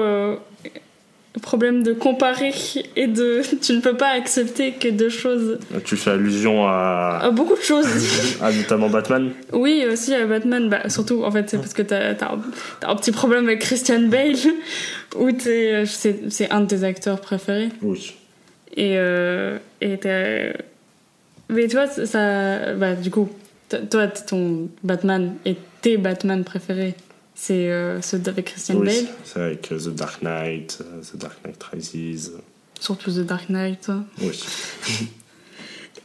Problème 1.41 1.83
de 1.85 1.93
comparer 1.93 2.53
et 2.97 3.07
de. 3.07 3.43
Tu 3.63 3.73
ne 3.75 3.81
peux 3.81 3.97
pas 3.97 4.09
accepter 4.11 4.73
que 4.73 4.89
deux 4.89 5.09
choses. 5.11 5.59
Tu 5.85 5.97
fais 5.97 6.11
allusion 6.11 6.67
à, 6.67 7.21
à 7.23 7.31
beaucoup 7.31 7.55
de 7.57 7.63
choses. 7.63 7.87
à 8.43 8.51
notamment 8.53 8.89
Batman 8.91 9.31
Oui, 9.53 9.85
aussi 9.91 10.13
à 10.15 10.27
Batman, 10.27 10.69
bah, 10.69 10.89
surtout 10.89 11.23
en 11.25 11.31
fait, 11.31 11.49
c'est 11.49 11.59
parce 11.59 11.73
que 11.73 11.83
t'as 11.83 12.13
as, 12.15 12.39
un 12.87 12.97
petit 12.97 13.13
problème 13.13 13.45
avec 13.47 13.61
Christian 13.61 14.01
Bale, 14.09 14.35
où 15.17 15.31
t'es- 15.33 15.85
c'est 15.87 16.31
c'est 16.31 16.51
un 16.51 16.63
de 16.63 16.67
tes 16.67 16.83
acteurs 16.85 17.21
préférés. 17.21 17.69
Oui. 17.83 18.15
Et, 18.77 18.95
euh, 18.99 19.59
et 19.81 19.99
t'as- 19.99 20.57
Mais 21.49 21.69
tu 21.69 21.77
vois, 21.77 21.87
ça. 21.87 22.75
Bah, 22.75 22.95
du 22.95 23.11
coup, 23.11 23.29
toi, 23.91 24.09
ton 24.09 24.69
Batman 24.83 25.35
et 25.45 25.57
tes 25.81 25.97
Batman 25.97 26.43
préférés, 26.45 26.95
c'est 27.43 27.71
euh, 27.71 28.03
ceux 28.03 28.21
avec 28.27 28.45
Christian 28.49 28.75
Oui, 28.77 28.87
Bale, 28.87 29.15
c'est 29.25 29.41
avec 29.41 29.73
euh, 29.73 29.79
The 29.79 29.89
Dark 29.95 30.21
Knight, 30.21 30.79
euh, 30.83 31.01
The 31.01 31.17
Dark 31.17 31.39
Knight 31.43 31.63
Rises. 31.73 32.33
surtout 32.79 33.11
The 33.11 33.21
Dark 33.25 33.49
Knight. 33.49 33.81
toi. 33.87 34.05
Oui. 34.21 34.39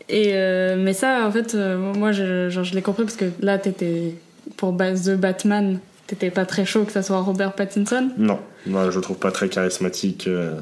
Et 0.08 0.32
euh, 0.36 0.78
mais 0.78 0.94
ça, 0.94 1.26
en 1.28 1.32
fait, 1.32 1.54
euh, 1.56 1.78
moi, 1.78 2.14
je, 2.14 2.50
genre, 2.50 2.64
je 2.64 2.74
l'ai 2.76 2.82
compris 2.82 3.04
parce 3.04 3.18
que 3.18 3.26
là, 3.42 3.58
t'étais. 3.58 4.16
Pour 4.58 4.78
The 4.78 5.16
Batman, 5.18 5.80
t'étais 6.08 6.30
pas 6.30 6.46
très 6.46 6.66
chaud 6.66 6.86
que 6.86 6.92
ça 6.92 7.02
soit 7.02 7.20
Robert 7.20 7.54
Pattinson. 7.54 8.12
Non, 8.18 8.40
moi 8.68 8.90
je 8.92 8.96
le 8.98 9.02
trouve 9.02 9.18
pas 9.18 9.32
très 9.32 9.50
charismatique. 9.50 10.28
euh, 10.28 10.54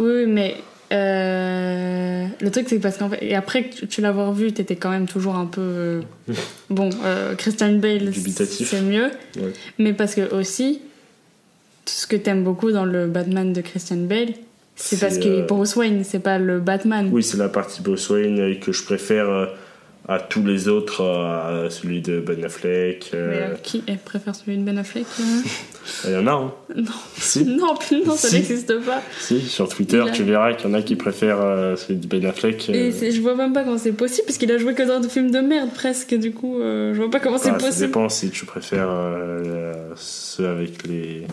oui, 0.00 0.24
mais 0.26 0.56
euh, 0.92 2.26
le 2.40 2.50
truc 2.50 2.66
c'est 2.68 2.78
parce 2.78 2.96
qu'en 2.98 3.08
fait, 3.08 3.18
et 3.24 3.34
après 3.34 3.64
que 3.64 3.86
tu, 3.86 4.00
l'avoir 4.00 4.32
vu, 4.32 4.52
t'étais 4.52 4.76
quand 4.76 4.90
même 4.90 5.06
toujours 5.06 5.36
un 5.36 5.46
peu 5.46 5.60
euh, 5.60 6.00
bon. 6.70 6.90
euh, 7.04 7.34
Christian 7.34 7.72
Bale, 7.74 8.10
Dubitatif. 8.10 8.68
c'est 8.70 8.80
mieux, 8.82 9.10
Ouais. 9.36 9.52
mais 9.78 9.92
parce 9.92 10.14
que 10.14 10.32
aussi 10.34 10.80
ce 11.86 12.06
que 12.06 12.16
t'aimes 12.16 12.44
beaucoup 12.44 12.70
dans 12.72 12.84
le 12.84 13.06
Batman 13.06 13.52
de 13.52 13.60
Christian 13.60 13.96
Bale, 13.96 14.28
c'est 14.76 14.96
C'est, 14.96 15.04
parce 15.06 15.18
que 15.18 15.28
euh, 15.28 15.46
Bruce 15.46 15.76
Wayne, 15.76 16.02
c'est 16.04 16.20
pas 16.20 16.38
le 16.38 16.60
Batman. 16.60 17.08
Oui, 17.12 17.22
c'est 17.22 17.36
la 17.36 17.48
partie 17.48 17.82
Bruce 17.82 18.08
Wayne 18.10 18.38
euh, 18.40 18.54
que 18.54 18.72
je 18.72 18.82
préfère 18.84 19.28
euh, 19.28 19.46
à 20.08 20.18
tous 20.18 20.44
les 20.44 20.66
autres, 20.68 21.02
euh, 21.02 21.66
à 21.66 21.70
celui 21.70 22.00
de 22.02 22.18
Ben 22.20 22.44
Affleck. 22.44 23.10
Mais, 23.12 23.18
euh, 23.18 23.32
euh, 23.52 23.54
qui 23.62 23.82
préfère 24.04 24.34
celui 24.34 24.58
de 24.58 24.62
Ben 24.64 24.76
Affleck 24.76 25.06
euh 25.20 25.24
Il 26.06 26.12
y 26.12 26.16
en 26.16 26.26
a, 26.26 26.32
hein 26.32 26.52
Non. 26.74 26.84
Si, 27.16 27.44
Non, 27.46 27.74
non, 28.04 28.16
ça 28.16 28.28
Si. 28.28 28.34
n'existe 28.34 28.78
pas. 28.80 29.00
si, 29.20 29.40
sur 29.42 29.68
Twitter, 29.68 30.00
a- 30.00 30.10
tu 30.10 30.24
verras 30.24 30.54
qu'il 30.54 30.68
y 30.68 30.72
en 30.72 30.74
a 30.74 30.82
qui 30.82 30.96
préfèrent 30.96 31.40
euh, 31.40 31.76
celui 31.76 32.00
de 32.00 32.06
Ben 32.08 32.26
Affleck. 32.26 32.68
euh, 32.70 32.90
Et 33.00 33.10
je 33.12 33.20
vois 33.20 33.36
même 33.36 33.52
pas 33.52 33.62
comment 33.62 33.78
c'est 33.78 33.92
possible, 33.92 34.26
parce 34.26 34.38
qu'il 34.38 34.50
a 34.50 34.58
joué 34.58 34.74
que 34.74 34.82
dans 34.82 34.98
des 35.00 35.08
films 35.08 35.30
de 35.30 35.38
merde 35.40 35.70
presque, 35.72 36.14
du 36.14 36.32
coup, 36.32 36.60
euh, 36.60 36.92
je 36.94 36.98
vois 37.00 37.10
pas 37.10 37.20
comment 37.20 37.38
c'est 37.38 37.50
ah, 37.50 37.58
ça 37.60 37.66
possible. 37.66 37.86
dépend 37.86 38.08
si 38.08 38.30
tu 38.30 38.44
préfères 38.44 38.90
euh, 38.90 39.42
euh, 39.44 39.72
ceux 39.96 40.48
avec 40.48 40.86
les 40.88 41.26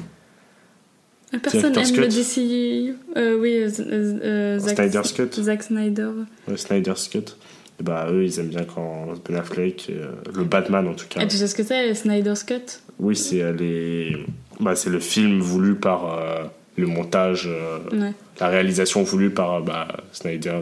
Personne 1.44 1.72
Director's 1.74 1.90
aime 1.92 1.96
le 1.98 2.08
Cut. 2.08 2.16
DC. 2.16 2.96
Euh, 3.18 3.38
oui, 3.40 3.58
euh, 3.58 3.70
euh, 3.80 4.20
euh, 4.24 4.60
Zack, 4.60 4.78
Snyder's 4.78 5.12
Cut, 5.14 5.30
Zack 5.42 5.64
Snyder. 5.64 6.10
ouais, 6.48 6.58
Snyder's 6.58 7.08
Cut. 7.08 7.36
Et 7.80 7.84
bah 7.84 8.08
eux, 8.10 8.24
ils 8.26 8.40
aiment 8.40 8.50
bien 8.50 8.66
quand 8.66 9.14
Ben 9.28 9.38
Affleck, 9.38 9.88
euh, 9.90 10.12
le 10.36 10.44
Batman 10.44 10.88
en 10.88 10.94
tout 10.94 11.06
cas. 11.08 11.22
Et 11.22 11.28
tu 11.28 11.38
sais 11.38 11.48
ce 11.48 11.56
que 11.56 11.64
c'est, 11.64 11.94
Snyder's 11.94 12.44
Cut? 12.44 12.56
Oui, 13.00 13.16
c'est 13.16 13.54
les... 13.54 14.18
bah, 14.60 14.76
c'est 14.76 14.90
le 14.90 15.00
film 15.00 15.40
voulu 15.40 15.76
par 15.76 16.14
euh, 16.14 16.44
le 16.78 16.88
montage, 16.88 17.48
euh, 17.48 17.80
Ouais. 17.94 18.14
la 18.42 18.48
réalisation 18.50 19.04
voulue 19.04 19.30
par 19.30 19.62
bah, 19.62 19.88
Snyder. 20.12 20.60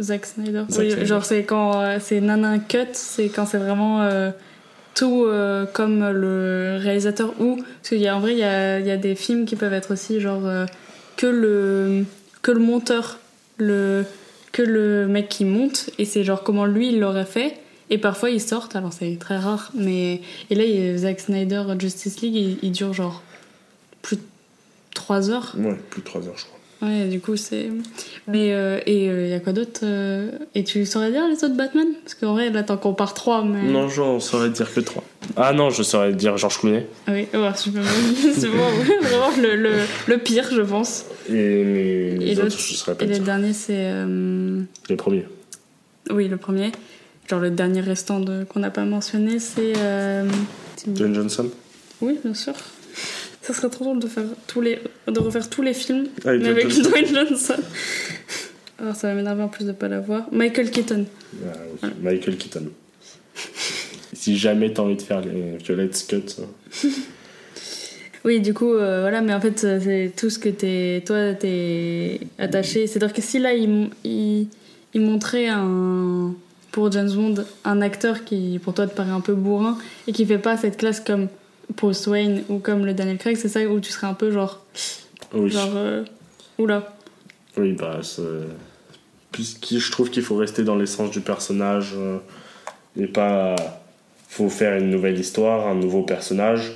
Zack 0.00 0.26
Snyder. 0.26 0.64
Zack 0.68 0.80
Oui, 0.82 0.90
Snyder. 0.90 1.06
genre 1.06 1.24
c'est 1.24 1.44
quand 1.44 1.98
c'est 2.00 2.20
nanan 2.20 2.58
cut, 2.68 2.78
c'est 2.92 3.28
quand 3.28 3.46
c'est 3.46 3.58
vraiment 3.58 4.06
tout 4.94 5.26
comme 5.72 6.10
le 6.10 6.78
réalisateur 6.80 7.32
ou 7.40 7.56
parce 7.56 7.88
qu'il 7.90 7.98
y 7.98 8.08
a 8.08 8.14
en 8.16 8.20
vrai 8.20 8.32
il 8.32 8.38
y 8.38 8.44
a, 8.44 8.78
y 8.80 8.90
a 8.90 8.96
des 8.98 9.14
films 9.14 9.46
qui 9.46 9.56
peuvent 9.56 9.72
être 9.72 9.92
aussi 9.92 10.20
genre 10.20 10.42
que 11.16 11.26
le 11.26 12.04
que 12.42 12.50
le 12.50 12.58
monteur 12.60 13.18
le 13.56 14.04
que 14.56 14.62
le 14.62 15.06
mec 15.06 15.28
qui 15.28 15.44
monte 15.44 15.90
et 15.98 16.06
c'est 16.06 16.24
genre 16.24 16.42
comment 16.42 16.64
lui 16.64 16.88
il 16.88 16.98
l'aurait 16.98 17.26
fait 17.26 17.58
et 17.90 17.98
parfois 17.98 18.30
ils 18.30 18.40
sortent 18.40 18.74
alors 18.74 18.90
c'est 18.90 19.18
très 19.20 19.36
rare 19.36 19.70
mais 19.74 20.22
et 20.48 20.54
là 20.54 20.64
il 20.64 20.80
y 20.82 20.88
a 20.88 20.96
Zack 20.96 21.20
Snyder 21.20 21.62
Justice 21.78 22.22
League 22.22 22.34
il, 22.34 22.58
il 22.62 22.72
dure 22.72 22.94
genre 22.94 23.22
plus 24.00 24.16
de 24.16 24.22
3 24.94 25.30
heures 25.30 25.54
Ouais, 25.58 25.76
plus 25.90 26.00
de 26.00 26.06
3 26.06 26.26
heures, 26.26 26.38
je 26.38 26.44
crois. 26.46 26.56
Ouais, 26.88 27.06
du 27.06 27.20
coup, 27.20 27.36
c'est. 27.36 27.70
Mais, 28.28 28.52
euh, 28.52 28.78
et 28.84 29.06
il 29.06 29.28
y 29.28 29.32
a 29.32 29.40
quoi 29.40 29.54
d'autre 29.54 29.80
euh, 29.82 30.30
Et 30.54 30.62
tu 30.62 30.84
saurais 30.84 31.10
dire 31.10 31.26
les 31.26 31.42
autres 31.42 31.56
Batman? 31.56 31.86
Parce 32.02 32.14
qu'en 32.14 32.34
vrai, 32.34 32.50
là, 32.50 32.62
t'en 32.62 32.76
compares 32.76 33.14
trois, 33.14 33.42
mais. 33.42 33.62
Non, 33.62 33.88
j'en 33.88 34.20
saurais 34.20 34.50
dire 34.50 34.72
que 34.72 34.80
3. 34.80 35.02
Ah 35.36 35.54
non, 35.54 35.70
je 35.70 35.82
saurais 35.82 36.12
dire 36.12 36.36
George 36.36 36.58
Clooney. 36.58 36.86
Oui, 37.08 37.26
ouais, 37.32 37.56
super. 37.56 37.82
c'est 38.34 38.46
vraiment, 38.46 38.68
vraiment 39.00 39.30
le, 39.40 39.56
le, 39.56 39.72
le 40.06 40.18
pire, 40.18 40.48
je 40.52 40.60
pense. 40.60 41.06
Et 41.28 41.32
les, 41.32 42.16
les 42.18 42.32
Et 42.32 42.42
autres, 42.42 42.56
je 42.58 42.90
Et 43.04 43.06
le 43.06 43.14
dire. 43.14 43.22
dernier, 43.24 43.52
c'est. 43.52 43.72
euh, 43.90 44.62
Les 44.88 44.96
premiers. 44.96 45.26
Oui, 46.10 46.28
le 46.28 46.36
premier. 46.36 46.72
Genre 47.28 47.40
le 47.40 47.50
dernier 47.50 47.80
restant 47.80 48.20
de... 48.20 48.44
qu'on 48.44 48.60
n'a 48.60 48.70
pas 48.70 48.84
mentionné, 48.84 49.38
c'est. 49.38 49.72
euh, 49.76 50.24
Dwayne 50.86 51.14
Johnson. 51.14 51.50
Oui, 52.00 52.18
bien 52.22 52.34
sûr. 52.34 52.54
Ça 53.42 53.54
serait 53.54 53.68
trop 53.70 53.84
drôle 53.84 53.98
de, 54.00 54.06
faire 54.08 54.24
tous 54.46 54.60
les... 54.60 54.78
de 55.08 55.18
refaire 55.20 55.48
tous 55.50 55.62
les 55.62 55.74
films, 55.74 56.06
Avec 56.24 56.42
mais 56.42 56.48
avec 56.48 56.68
Dwayne 56.68 56.82
Dwayne 57.06 57.26
Johnson. 57.28 57.56
Alors 58.78 58.94
ça 58.94 59.08
va 59.08 59.14
m'énerver 59.14 59.42
en 59.42 59.48
plus 59.48 59.64
de 59.64 59.72
pas 59.72 59.88
l'avoir. 59.88 60.28
Michael 60.32 60.70
Keaton. 60.70 61.06
Ah, 61.46 61.52
oui. 61.82 61.88
Michael 62.02 62.36
Keaton. 62.36 62.64
si 64.12 64.36
jamais 64.36 64.72
t'as 64.72 64.82
envie 64.82 64.96
de 64.96 65.02
faire 65.02 65.20
les 65.20 65.56
Violet's 65.58 66.02
Cut, 66.04 66.22
hein. 66.40 66.86
Oui, 68.26 68.40
du 68.40 68.52
coup, 68.52 68.74
euh, 68.74 69.02
voilà, 69.02 69.20
mais 69.22 69.32
en 69.32 69.40
fait, 69.40 69.62
euh, 69.62 69.78
c'est 69.80 70.12
tout 70.16 70.30
ce 70.30 70.38
que 70.40 70.48
t'es, 70.48 71.02
toi, 71.06 71.32
t'es 71.34 72.18
attaché. 72.38 72.88
C'est-à-dire 72.88 73.14
que 73.14 73.22
si 73.22 73.38
là, 73.38 73.54
il, 73.54 73.88
il, 74.02 74.48
il 74.94 75.00
montrait 75.00 75.46
un, 75.48 76.34
pour 76.72 76.90
James 76.90 77.10
Bond 77.14 77.34
un 77.64 77.80
acteur 77.80 78.24
qui, 78.24 78.58
pour 78.62 78.74
toi, 78.74 78.88
te 78.88 78.94
paraît 78.96 79.12
un 79.12 79.20
peu 79.20 79.34
bourrin 79.34 79.78
et 80.08 80.12
qui 80.12 80.26
fait 80.26 80.38
pas 80.38 80.56
cette 80.56 80.76
classe 80.76 80.98
comme 80.98 81.28
Bruce 81.76 82.04
Wayne 82.08 82.42
ou 82.48 82.58
comme 82.58 82.84
le 82.84 82.94
Daniel 82.94 83.18
Craig, 83.18 83.36
c'est 83.36 83.48
ça 83.48 83.60
où 83.62 83.78
tu 83.78 83.92
serais 83.92 84.08
un 84.08 84.14
peu 84.14 84.32
genre, 84.32 84.60
oui. 85.32 85.48
genre, 85.48 85.70
euh, 85.76 86.04
oula. 86.58 86.96
Oui, 87.56 87.74
bah, 87.74 88.00
c'est- 88.02 88.22
puisque 89.30 89.78
je 89.78 89.90
trouve 89.92 90.10
qu'il 90.10 90.22
faut 90.24 90.36
rester 90.36 90.64
dans 90.64 90.74
l'essence 90.76 91.12
du 91.12 91.20
personnage 91.20 91.92
euh, 91.96 92.18
et 92.98 93.06
pas. 93.06 93.54
faut 94.28 94.48
faire 94.50 94.76
une 94.78 94.90
nouvelle 94.90 95.18
histoire, 95.18 95.68
un 95.68 95.74
nouveau 95.76 96.02
personnage, 96.02 96.72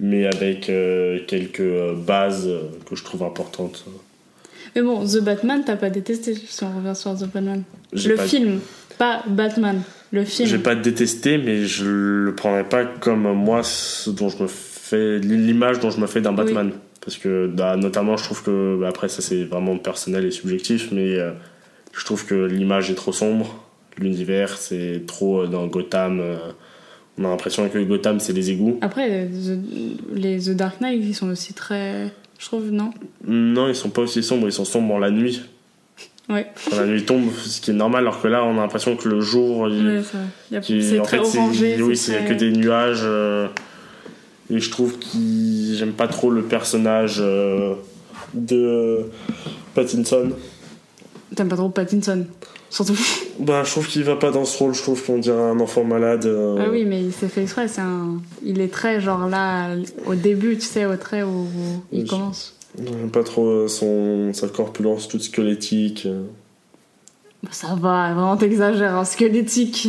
mais 0.00 0.26
avec 0.26 0.68
euh, 0.68 1.18
quelques 1.26 1.60
euh, 1.60 1.94
bases 1.94 2.46
euh, 2.46 2.62
que 2.88 2.96
je 2.96 3.04
trouve 3.04 3.22
importantes. 3.22 3.84
Mais 4.74 4.82
bon, 4.82 5.04
The 5.06 5.20
Batman, 5.20 5.62
t'as 5.66 5.76
pas 5.76 5.90
détesté 5.90 6.34
si 6.34 6.64
on 6.64 6.74
revient 6.76 6.96
sur 6.96 7.14
The 7.16 7.26
Batman. 7.32 7.62
Le 7.92 8.14
pas- 8.14 8.26
film, 8.26 8.60
pas 8.98 9.22
Batman. 9.28 9.82
Le 10.12 10.24
film. 10.24 10.48
J'ai 10.48 10.58
pas 10.58 10.74
détesté, 10.74 11.38
mais 11.38 11.64
je 11.64 11.84
le 11.84 12.34
prendrais 12.34 12.64
pas 12.68 12.84
comme 12.84 13.32
moi 13.34 13.62
ce 13.62 14.10
dont 14.10 14.28
je 14.28 14.42
me 14.42 14.46
fais 14.48 15.18
l'image 15.18 15.80
dont 15.80 15.90
je 15.90 16.00
me 16.00 16.06
fais 16.06 16.20
d'un 16.20 16.32
Batman. 16.32 16.72
Parce 17.04 17.16
que 17.16 17.46
bah, 17.48 17.76
notamment, 17.76 18.16
je 18.16 18.24
trouve 18.24 18.42
que 18.42 18.78
bah, 18.80 18.88
après 18.88 19.08
ça 19.08 19.22
c'est 19.22 19.44
vraiment 19.44 19.76
personnel 19.78 20.24
et 20.24 20.30
subjectif, 20.30 20.90
mais 20.92 21.18
euh, 21.18 21.32
je 21.92 22.04
trouve 22.04 22.24
que 22.26 22.34
l'image 22.46 22.90
est 22.90 22.94
trop 22.94 23.12
sombre. 23.12 23.64
L'univers 23.98 24.56
c'est 24.56 25.02
trop 25.06 25.46
dans 25.46 25.66
Gotham. 25.66 26.20
euh, 26.20 26.36
on 27.18 27.24
a 27.24 27.28
l'impression 27.28 27.68
que 27.68 27.78
Gotham 27.78 28.20
c'est 28.20 28.32
les 28.32 28.50
égouts. 28.50 28.78
Après, 28.80 29.26
The- 29.28 30.14
les 30.14 30.38
The 30.40 30.50
Dark 30.50 30.80
Knight, 30.80 31.02
ils 31.04 31.14
sont 31.14 31.28
aussi 31.30 31.52
très. 31.54 32.12
Je 32.38 32.46
trouve, 32.46 32.70
non? 32.70 32.90
Non, 33.26 33.68
ils 33.68 33.74
sont 33.76 33.90
pas 33.90 34.02
aussi 34.02 34.22
sombres, 34.22 34.48
ils 34.48 34.52
sont 34.52 34.64
sombres 34.64 34.98
la 34.98 35.10
nuit. 35.10 35.42
Ouais. 36.28 36.46
Quand 36.70 36.76
la 36.76 36.86
nuit 36.86 37.04
tombe, 37.04 37.30
ce 37.36 37.60
qui 37.60 37.70
est 37.72 37.74
normal, 37.74 38.02
alors 38.04 38.22
que 38.22 38.28
là 38.28 38.44
on 38.44 38.56
a 38.58 38.62
l'impression 38.62 38.96
que 38.96 39.08
le 39.08 39.20
jour 39.20 39.68
il- 39.68 39.86
Ouais, 40.50 40.60
c'est 40.62 40.98
en 40.98 41.02
très 41.02 41.18
fait, 41.18 41.38
orangé. 41.38 41.82
oui, 41.82 41.96
c'est 41.96 42.12
c'est 42.12 42.18
très- 42.24 42.28
que 42.28 42.34
des 42.38 42.52
nuages. 42.52 43.00
euh, 43.02 43.48
et 44.50 44.58
je 44.60 44.70
trouve 44.70 44.98
que 44.98 45.06
j'aime 45.74 45.92
pas 45.92 46.08
trop 46.08 46.30
le 46.30 46.42
personnage 46.42 47.16
euh, 47.20 47.74
de 48.34 49.00
Pattinson. 49.74 50.30
T'aimes 51.34 51.48
pas 51.48 51.56
trop 51.56 51.68
Pattinson, 51.70 52.26
surtout. 52.70 52.96
Bah, 53.44 53.62
je 53.64 53.70
trouve 53.72 53.88
qu'il 53.88 54.04
va 54.04 54.16
pas 54.16 54.30
dans 54.30 54.44
ce 54.44 54.56
rôle. 54.58 54.72
Je 54.74 54.82
trouve 54.82 55.04
qu'on 55.04 55.18
dirait 55.18 55.42
un 55.42 55.58
enfant 55.60 55.82
malade. 55.84 56.26
euh, 56.26 56.62
Ah 56.64 56.70
oui, 56.70 56.84
mais 56.84 57.02
il 57.02 57.12
s'est 57.12 57.28
fait 57.28 57.42
exprès. 57.42 57.66
C'est 57.68 57.80
un... 57.80 58.20
Il 58.44 58.60
est 58.60 58.72
très 58.72 59.00
genre 59.00 59.28
là, 59.28 59.70
au 60.06 60.14
début, 60.14 60.56
tu 60.56 60.62
sais, 60.66 60.86
au 60.86 60.96
trait 60.96 61.22
où, 61.22 61.46
il 61.92 62.06
commence. 62.06 62.54
J'aime 62.78 63.10
pas 63.10 63.22
trop 63.24 63.46
euh, 63.46 63.68
son, 63.68 64.32
sa 64.32 64.48
corpulence 64.48 65.08
toute 65.08 65.22
squelettique. 65.22 66.04
euh. 66.06 66.22
Bah, 67.42 67.48
ça 67.50 67.74
va, 67.74 68.12
vraiment 68.14 68.36
t'exagères, 68.36 68.94
hein, 68.94 69.04
squelettique. 69.04 69.88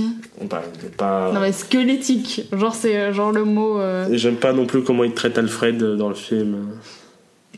Bah, 0.50 0.64
il 0.80 0.88
est 0.88 0.96
pas... 0.96 1.32
Non 1.32 1.40
mais 1.40 1.52
squelettique, 1.52 2.48
genre 2.52 2.74
c'est 2.74 3.14
genre 3.14 3.32
le 3.32 3.46
mot. 3.46 3.80
euh, 3.80 4.10
Et 4.10 4.18
j'aime 4.18 4.38
pas 4.38 4.54
non 4.54 4.66
plus 4.66 4.82
comment 4.84 5.04
il 5.04 5.14
traite 5.14 5.38
Alfred 5.38 5.78
dans 5.96 6.10
le 6.10 6.16
film. 6.16 6.58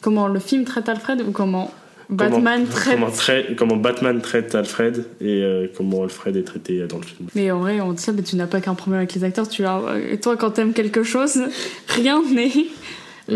Comment 0.01 0.27
le 0.27 0.39
film 0.41 0.65
traite 0.65 0.89
Alfred 0.89 1.21
ou 1.25 1.31
comment 1.31 1.71
Batman 2.09 2.61
comment, 2.63 2.71
traite. 2.71 2.93
Comment, 2.95 3.11
trai- 3.11 3.55
comment 3.57 3.75
Batman 3.77 4.21
traite 4.21 4.53
Alfred 4.55 5.05
et 5.21 5.41
euh, 5.43 5.67
comment 5.75 6.03
Alfred 6.03 6.35
est 6.35 6.43
traité 6.43 6.81
euh, 6.81 6.87
dans 6.87 6.97
le 6.97 7.03
film. 7.03 7.29
Mais 7.35 7.49
en 7.51 7.59
vrai, 7.59 7.79
on 7.81 7.93
dit 7.93 8.01
ça, 8.03 8.11
mais 8.11 8.21
tu 8.21 8.35
n'as 8.35 8.47
pas 8.47 8.61
qu'un 8.61 8.75
problème 8.75 8.99
avec 8.99 9.13
les 9.15 9.23
acteurs. 9.23 9.47
Tu 9.49 9.65
as... 9.65 9.81
et 10.11 10.19
toi, 10.19 10.37
quand 10.37 10.51
t'aimes 10.51 10.73
quelque 10.73 11.03
chose, 11.03 11.41
rien 11.89 12.21
n'est. 12.21 12.51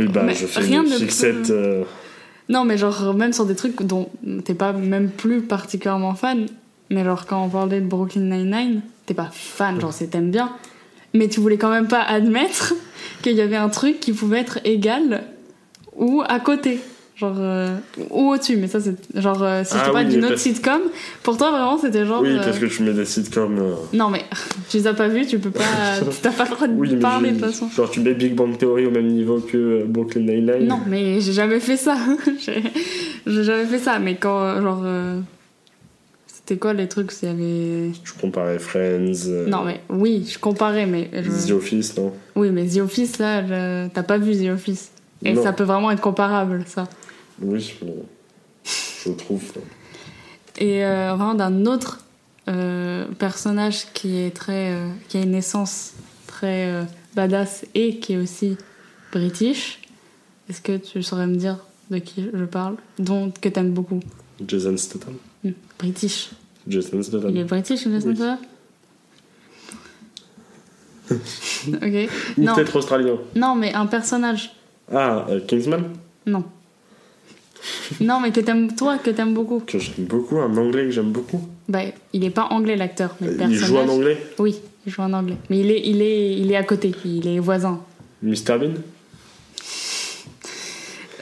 Bah, 0.10 0.24
Mais 0.26 0.36
je 0.36 0.46
fais 0.46 0.60
rien 0.62 0.84
une 0.84 0.90
ne 0.90 0.96
fixette. 0.98 1.48
peut- 1.48 1.54
euh, 1.54 1.84
Non, 2.48 2.64
mais 2.66 2.78
genre, 2.78 3.14
même 3.16 3.34
sur 3.34 3.46
des 3.46 3.56
trucs 3.56 3.82
dont 3.82 4.10
t'es 4.46 4.54
pas 4.54 4.72
même 4.72 5.10
plus 5.10 5.42
particulièrement 5.42 6.14
fan. 6.14 6.46
Mais 6.92 7.04
genre, 7.04 7.26
quand 7.26 7.44
on 7.44 7.50
parlait 7.50 7.82
de 7.82 7.88
Brooklyn 7.88 8.22
Nine-Nine, 8.22 8.82
t'es 9.08 9.14
pas 9.16 9.30
fan, 9.34 9.80
genre, 9.82 9.94
c'est 9.94 10.08
t'aimes 10.08 10.32
bien. 10.32 10.52
Mais 11.16 11.28
tu 11.28 11.40
voulais 11.40 11.58
quand 11.58 11.72
même 11.72 11.88
pas 11.88 12.02
admettre 12.04 12.76
qu'il 13.24 13.34
y 13.34 13.42
avait 13.42 13.56
un 13.56 13.70
truc 13.70 14.00
qui 14.00 14.14
pouvait 14.14 14.40
être 14.40 14.60
égal 14.64 15.24
ou 15.96 16.22
à 16.28 16.40
côté. 16.40 16.80
Genre, 17.20 17.36
euh, 17.38 17.76
ou 18.12 18.30
au-dessus, 18.32 18.56
mais 18.56 18.68
ça, 18.70 18.80
c'est 18.80 18.96
genre, 19.20 19.44
euh, 19.44 19.64
si 19.66 19.74
je 19.74 19.80
te 19.84 19.90
Ah 19.90 19.92
parle 19.92 20.06
oui, 20.06 20.12
d'une 20.12 20.20
autre 20.24 20.30
parce- 20.36 20.42
sitcom, 20.42 20.80
pour 21.22 21.36
toi, 21.38 21.52
vraiment, 21.52 21.78
c'était 21.78 22.06
genre. 22.06 22.22
Oui, 22.22 22.30
euh, 22.32 22.42
parce 22.44 22.58
que 22.60 22.66
tu 22.66 22.82
mets 22.84 22.94
des 22.94 23.04
sitcoms. 23.04 23.58
euh, 23.60 23.74
Non, 23.92 24.10
mais 24.10 24.24
tu 24.70 24.78
les 24.78 24.88
as 24.88 24.94
pas 24.94 25.10
vus, 25.10 25.26
tu 25.26 25.38
peux 25.38 25.52
pas. 25.52 25.64
T'as 26.22 26.32
pas 26.32 26.46
le 26.46 26.50
droit 26.52 26.68
de 26.68 26.74
Oui, 26.74 26.96
parler 26.96 27.32
de 27.32 27.36
toute 27.42 27.46
façon. 27.52 27.68
Genre, 27.70 27.90
tu 27.92 28.00
mets 28.00 28.14
Big 28.14 28.36
Bang 28.36 28.58
Theory 28.58 28.86
au 28.86 28.92
même 28.92 29.08
niveau 29.08 29.40
que 29.42 29.84
Brooklyn 29.86 30.22
Nine-Nine. 30.22 30.66
Non, 30.68 30.80
mais 30.88 31.20
j'ai 31.20 31.34
jamais 31.34 31.60
fait 31.60 31.76
ça. 31.76 31.98
j'ai 33.28 33.44
jamais 33.44 33.66
fait 33.66 33.80
ça. 33.80 34.00
Mais 34.00 34.16
quand, 34.16 34.62
genre. 34.62 34.84
C'était 36.28 36.58
quoi 36.58 36.74
les 36.74 36.88
trucs 36.88 37.12
s'il 37.12 37.28
y 37.30 37.32
avait. 37.32 37.92
Je 38.04 38.14
comparais 38.20 38.60
Friends. 38.60 39.28
Non, 39.48 39.64
mais 39.66 39.82
oui, 39.90 40.26
je 40.32 40.40
comparais, 40.40 40.86
mais. 40.86 41.10
je- 41.14 41.48
The 41.50 41.52
Office, 41.52 41.96
non? 41.98 42.14
Oui, 42.36 42.50
mais 42.52 42.66
The 42.66 42.78
Office, 42.78 43.20
là, 43.20 43.46
je- 43.46 43.88
t'as 43.90 44.04
pas 44.04 44.18
vu 44.18 44.36
The 44.36 44.50
Office. 44.52 44.92
Et 45.24 45.34
Non. 45.34 45.44
ça 45.44 45.52
peut 45.52 45.66
vraiment 45.66 45.92
être 45.92 46.00
comparable, 46.02 46.64
ça. 46.66 46.86
Oui, 47.42 47.60
je 49.06 49.12
trouve. 49.14 49.42
Et 50.58 50.84
euh, 50.84 51.14
vraiment 51.16 51.34
d'un 51.36 51.66
autre 51.66 52.00
euh, 52.48 53.06
personnage 53.18 53.86
qui 53.94 54.18
est 54.18 54.36
très. 54.36 54.74
euh, 54.74 54.90
qui 55.08 55.18
a 55.18 55.22
une 55.22 55.36
essence 55.36 55.94
très 56.28 56.86
badass 57.16 57.66
et 57.76 58.00
qui 58.00 58.14
est 58.14 58.18
aussi 58.18 58.58
british. 59.12 59.80
Est-ce 60.50 60.62
que 60.62 60.78
tu 60.78 61.02
saurais 61.04 61.28
me 61.28 61.36
dire 61.36 61.58
de 61.92 61.98
qui 62.00 62.26
je 62.34 62.46
parle? 62.46 62.76
Dont 62.98 63.32
que 63.32 63.50
t'aimes 63.50 63.72
beaucoup? 63.72 64.00
Jason 64.46 64.76
Statham. 64.78 65.16
Hmm, 65.44 65.52
British. 65.78 66.32
Jason 66.68 67.02
Statham. 67.04 67.30
Il 67.32 67.38
est 67.38 67.44
british, 67.46 67.84
Jason. 67.84 68.16
Statham? 68.16 68.38
Ok. 71.68 72.10
Ou 72.38 72.46
peut-être 72.46 72.76
australien. 72.76 73.18
non, 73.36 73.56
mais 73.56 73.74
un 73.74 73.88
personnage. 73.88 74.52
Ah, 74.94 75.26
Kingsman? 75.48 75.86
Non. 76.28 76.44
Non, 78.02 78.20
mais 78.22 78.32
que 78.32 78.40
t'aimes, 78.40 78.76
toi, 78.76 78.98
que 78.98 79.10
t'aimes 79.10 79.34
beaucoup. 79.34 79.60
Que 79.66 79.80
j'aime 79.80 80.06
beaucoup, 80.06 80.38
un 80.38 80.56
anglais 80.58 80.86
que 80.86 80.92
j'aime 80.92 81.12
beaucoup. 81.12 81.42
Bah, 81.68 81.82
il 82.14 82.24
est 82.24 82.30
pas 82.30 82.48
anglais 82.52 82.76
l'acteur, 82.76 83.16
mais 83.22 83.28
le 83.28 83.34
Il 83.34 83.38
personnage. 83.38 83.66
joue 83.66 83.78
en 83.78 83.88
anglais 83.90 84.18
Oui, 84.40 84.60
il 84.86 84.92
joue 84.92 85.02
en 85.02 85.14
anglais. 85.14 85.38
Mais 85.50 85.60
il 85.60 85.72
est, 85.72 85.82
il 85.86 86.02
est, 86.02 86.34
il 86.38 86.52
est 86.52 86.56
à 86.56 86.64
côté, 86.64 86.94
il 87.06 87.28
est 87.28 87.40
voisin. 87.40 87.80
Mr. 88.24 88.58
Bean? 88.60 88.74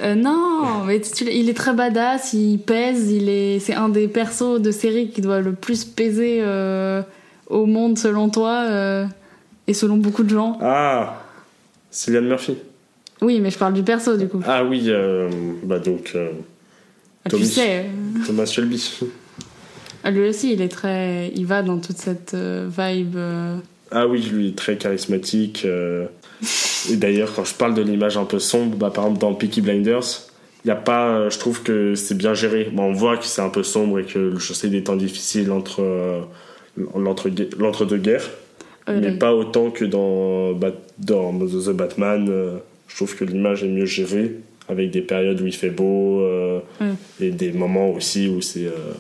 Euh, 0.01 0.13
non, 0.13 0.83
mais 0.85 1.01
tu- 1.01 1.25
il 1.25 1.49
est 1.49 1.55
très 1.55 1.73
badass, 1.73 2.33
il 2.33 2.59
pèse, 2.59 3.11
il 3.11 3.29
est, 3.29 3.59
c'est 3.59 3.73
un 3.73 3.89
des 3.89 4.07
persos 4.07 4.59
de 4.61 4.69
série 4.69 5.09
qui 5.09 5.21
doit 5.21 5.39
le 5.41 5.53
plus 5.53 5.85
peser 5.85 6.37
euh, 6.41 7.01
au 7.47 7.65
monde 7.65 7.97
selon 7.97 8.29
toi 8.29 8.65
euh, 8.69 9.05
et 9.65 9.73
selon 9.73 9.97
beaucoup 9.97 10.21
de 10.23 10.29
gens. 10.29 10.59
Ah 10.61 11.23
Cillian 11.89 12.21
Murphy. 12.21 12.57
Oui, 13.21 13.39
mais 13.41 13.49
je 13.49 13.57
parle 13.57 13.73
du 13.73 13.83
perso 13.83 14.15
du 14.17 14.27
coup. 14.27 14.41
Ah 14.45 14.63
oui, 14.63 14.83
euh, 14.87 15.29
bah 15.63 15.79
donc 15.79 16.11
euh, 16.15 16.29
Ah, 17.25 17.29
tu 17.29 17.35
Tommy. 17.37 17.45
sais, 17.47 17.85
Thomas 18.25 18.45
Shelby. 18.45 18.99
euh, 20.05 20.09
lui 20.11 20.29
aussi, 20.29 20.53
il 20.53 20.61
est 20.61 20.67
très, 20.69 21.31
il 21.35 21.45
va 21.45 21.63
dans 21.63 21.79
toute 21.79 21.97
cette 21.97 22.33
euh, 22.35 22.67
vibe. 22.69 23.15
euh, 23.15 23.57
Ah 23.91 24.07
oui, 24.07 24.21
lui, 24.21 24.53
très 24.53 24.77
charismatique. 24.77 25.63
euh. 25.65 26.05
Et 26.91 26.95
d'ailleurs, 26.95 27.33
quand 27.35 27.43
je 27.45 27.55
parle 27.55 27.73
de 27.73 27.81
l'image 27.81 28.17
un 28.17 28.25
peu 28.25 28.37
sombre, 28.39 28.75
bah, 28.77 28.91
par 28.91 29.05
exemple 29.05 29.19
dans 29.21 29.33
Peaky 29.33 29.61
Blinders, 29.61 30.03
il 30.63 30.67
y 30.67 30.71
a 30.71 30.75
pas, 30.75 31.07
euh, 31.09 31.29
je 31.31 31.39
trouve 31.39 31.63
que 31.63 31.95
c'est 31.95 32.15
bien 32.15 32.33
géré. 32.35 32.69
Bon, 32.71 32.83
on 32.83 32.93
voit 32.93 33.17
que 33.17 33.25
c'est 33.25 33.41
un 33.41 33.49
peu 33.49 33.63
sombre 33.63 33.99
et 33.99 34.03
que 34.03 34.37
je 34.37 34.53
sais 34.53 34.67
des 34.69 34.83
temps 34.83 34.95
difficiles 34.95 35.51
entre 35.51 35.81
euh, 35.81 36.21
l'entre- 36.95 37.29
l'entre-deux-guerres, 37.57 38.29
euh, 38.89 38.99
mais 39.01 39.11
le- 39.11 39.17
pas 39.17 39.33
autant 39.33 39.71
que 39.71 39.85
dans, 39.85 40.53
Bat- 40.53 40.73
dans 40.99 41.33
The 41.39 41.69
Batman. 41.71 42.29
Je 42.87 42.95
trouve 42.95 43.15
que 43.15 43.25
l'image 43.25 43.63
est 43.63 43.67
mieux 43.67 43.85
gérée, 43.85 44.35
avec 44.69 44.91
des 44.91 45.01
périodes 45.01 45.39
où 45.41 45.45
il 45.47 45.53
fait 45.55 45.69
beau 45.69 46.21
euh, 46.21 46.59
Ouais. 46.81 46.87
et 47.21 47.29
des 47.31 47.51
moments 47.51 47.89
aussi 47.91 48.27
où 48.27 48.41
c'est. 48.41 48.65
euh, 48.65 48.93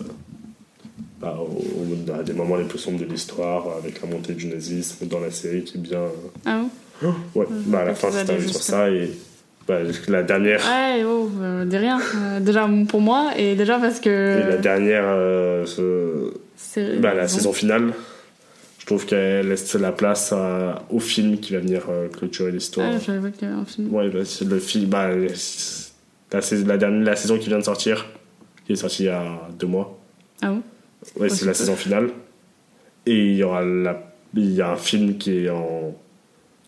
bah, 1.19 1.37
au- 1.39 2.13
à 2.13 2.23
des 2.23 2.33
moments 2.33 2.57
les 2.57 2.65
plus 2.65 2.77
sombres 2.79 2.99
de 2.99 3.05
l'histoire, 3.05 3.65
avec 3.81 4.01
la 4.01 4.07
montée 4.07 4.33
du 4.33 4.47
nazisme 4.47 5.07
dans 5.07 5.19
la 5.19 5.31
série 5.31 5.63
qui 5.63 5.77
est 5.77 5.81
bien. 5.81 6.01
Ah 6.45 6.61
bon 7.01 7.13
Ouais, 7.35 7.45
bah 7.67 7.79
à 7.79 7.85
la 7.85 7.95
fin 7.95 8.09
c'est 8.11 8.39
sur 8.47 8.61
ça 8.61 8.89
et 8.91 9.09
bah, 9.67 9.79
la 10.07 10.23
dernière. 10.23 10.59
Ouais, 10.61 11.03
oh, 11.05 11.29
euh, 11.41 11.65
dis 11.65 11.77
rien. 11.77 11.99
Euh, 12.15 12.39
déjà 12.39 12.69
pour 12.87 13.01
moi 13.01 13.31
et 13.37 13.55
déjà 13.55 13.79
parce 13.79 13.99
que. 13.99 14.09
Et 14.09 14.49
la 14.51 14.57
dernière, 14.57 15.03
euh, 15.07 15.65
ce- 15.65 16.31
bah, 16.99 17.13
la 17.15 17.27
saison 17.27 17.51
finale, 17.51 17.93
trouve 18.87 19.05
qu'elle 19.05 19.47
laisse 19.49 19.73
la 19.75 19.91
place 19.91 20.31
à- 20.33 20.83
au 20.89 20.99
film 20.99 21.39
qui 21.39 21.53
va 21.53 21.59
venir 21.59 21.83
euh, 21.89 22.07
clôturer 22.07 22.51
l'histoire. 22.51 22.89
Ah, 22.93 22.99
j'avais 23.05 23.31
qu'il 23.31 23.47
y 23.47 23.51
avait 23.51 23.59
un 23.61 23.65
film. 23.65 23.93
Ouais, 23.93 24.09
bah, 24.09 24.25
c'est 24.25 24.45
le 24.45 24.59
film, 24.59 24.85
bah, 24.89 25.09
la, 25.15 26.39
la, 26.65 26.77
dernière, 26.77 27.03
la 27.03 27.15
saison 27.15 27.37
qui 27.37 27.47
vient 27.49 27.59
de 27.59 27.63
sortir, 27.63 28.07
qui 28.65 28.73
est 28.73 28.75
sortie 28.77 29.03
il 29.03 29.07
y 29.07 29.09
a 29.09 29.47
deux 29.59 29.67
mois. 29.67 29.99
Ah 30.41 30.49
bon? 30.51 30.61
Ouais, 31.19 31.29
c'est 31.29 31.35
c'est 31.37 31.45
la 31.45 31.53
saison 31.53 31.75
finale. 31.75 32.09
Et 33.05 33.31
il 33.31 33.35
y 33.35 33.43
aura 33.43 33.63
la, 33.63 34.11
il 34.35 34.51
y 34.53 34.61
a 34.61 34.71
un 34.71 34.75
film 34.77 35.17
qui 35.17 35.45
est 35.45 35.49
en, 35.49 35.95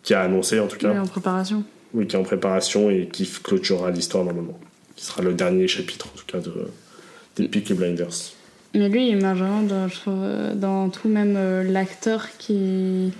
qui 0.03 0.13
a 0.13 0.22
annoncé 0.22 0.59
en 0.59 0.67
tout 0.67 0.78
cas, 0.78 0.91
Oui, 0.91 0.99
en 0.99 1.07
préparation. 1.07 1.63
oui, 1.93 2.07
qui 2.07 2.15
est 2.15 2.20
en 2.20 2.24
préparation 2.24 2.89
et 2.89 3.07
qui 3.11 3.26
clôturera 3.43 3.91
l'histoire 3.91 4.24
normalement. 4.24 4.57
Qui 4.95 5.05
sera 5.05 5.22
le 5.22 5.34
dernier 5.34 5.67
chapitre 5.67 6.07
en 6.13 6.17
tout 6.17 6.26
cas 6.26 6.39
de, 6.39 6.53
des 7.38 7.47
Peaky 7.47 7.74
Blinders. 7.74 8.34
Mais 8.76 8.88
lui, 8.89 9.09
il 9.09 9.17
marche 9.17 9.39
vraiment 9.39 9.63
dans, 9.63 9.88
je 9.88 9.95
trouve, 9.95 10.55
dans 10.55 10.89
tout, 10.89 11.07
même 11.09 11.36
euh, 11.38 11.63
l'acteur 11.63 12.28
qui. 12.38 13.11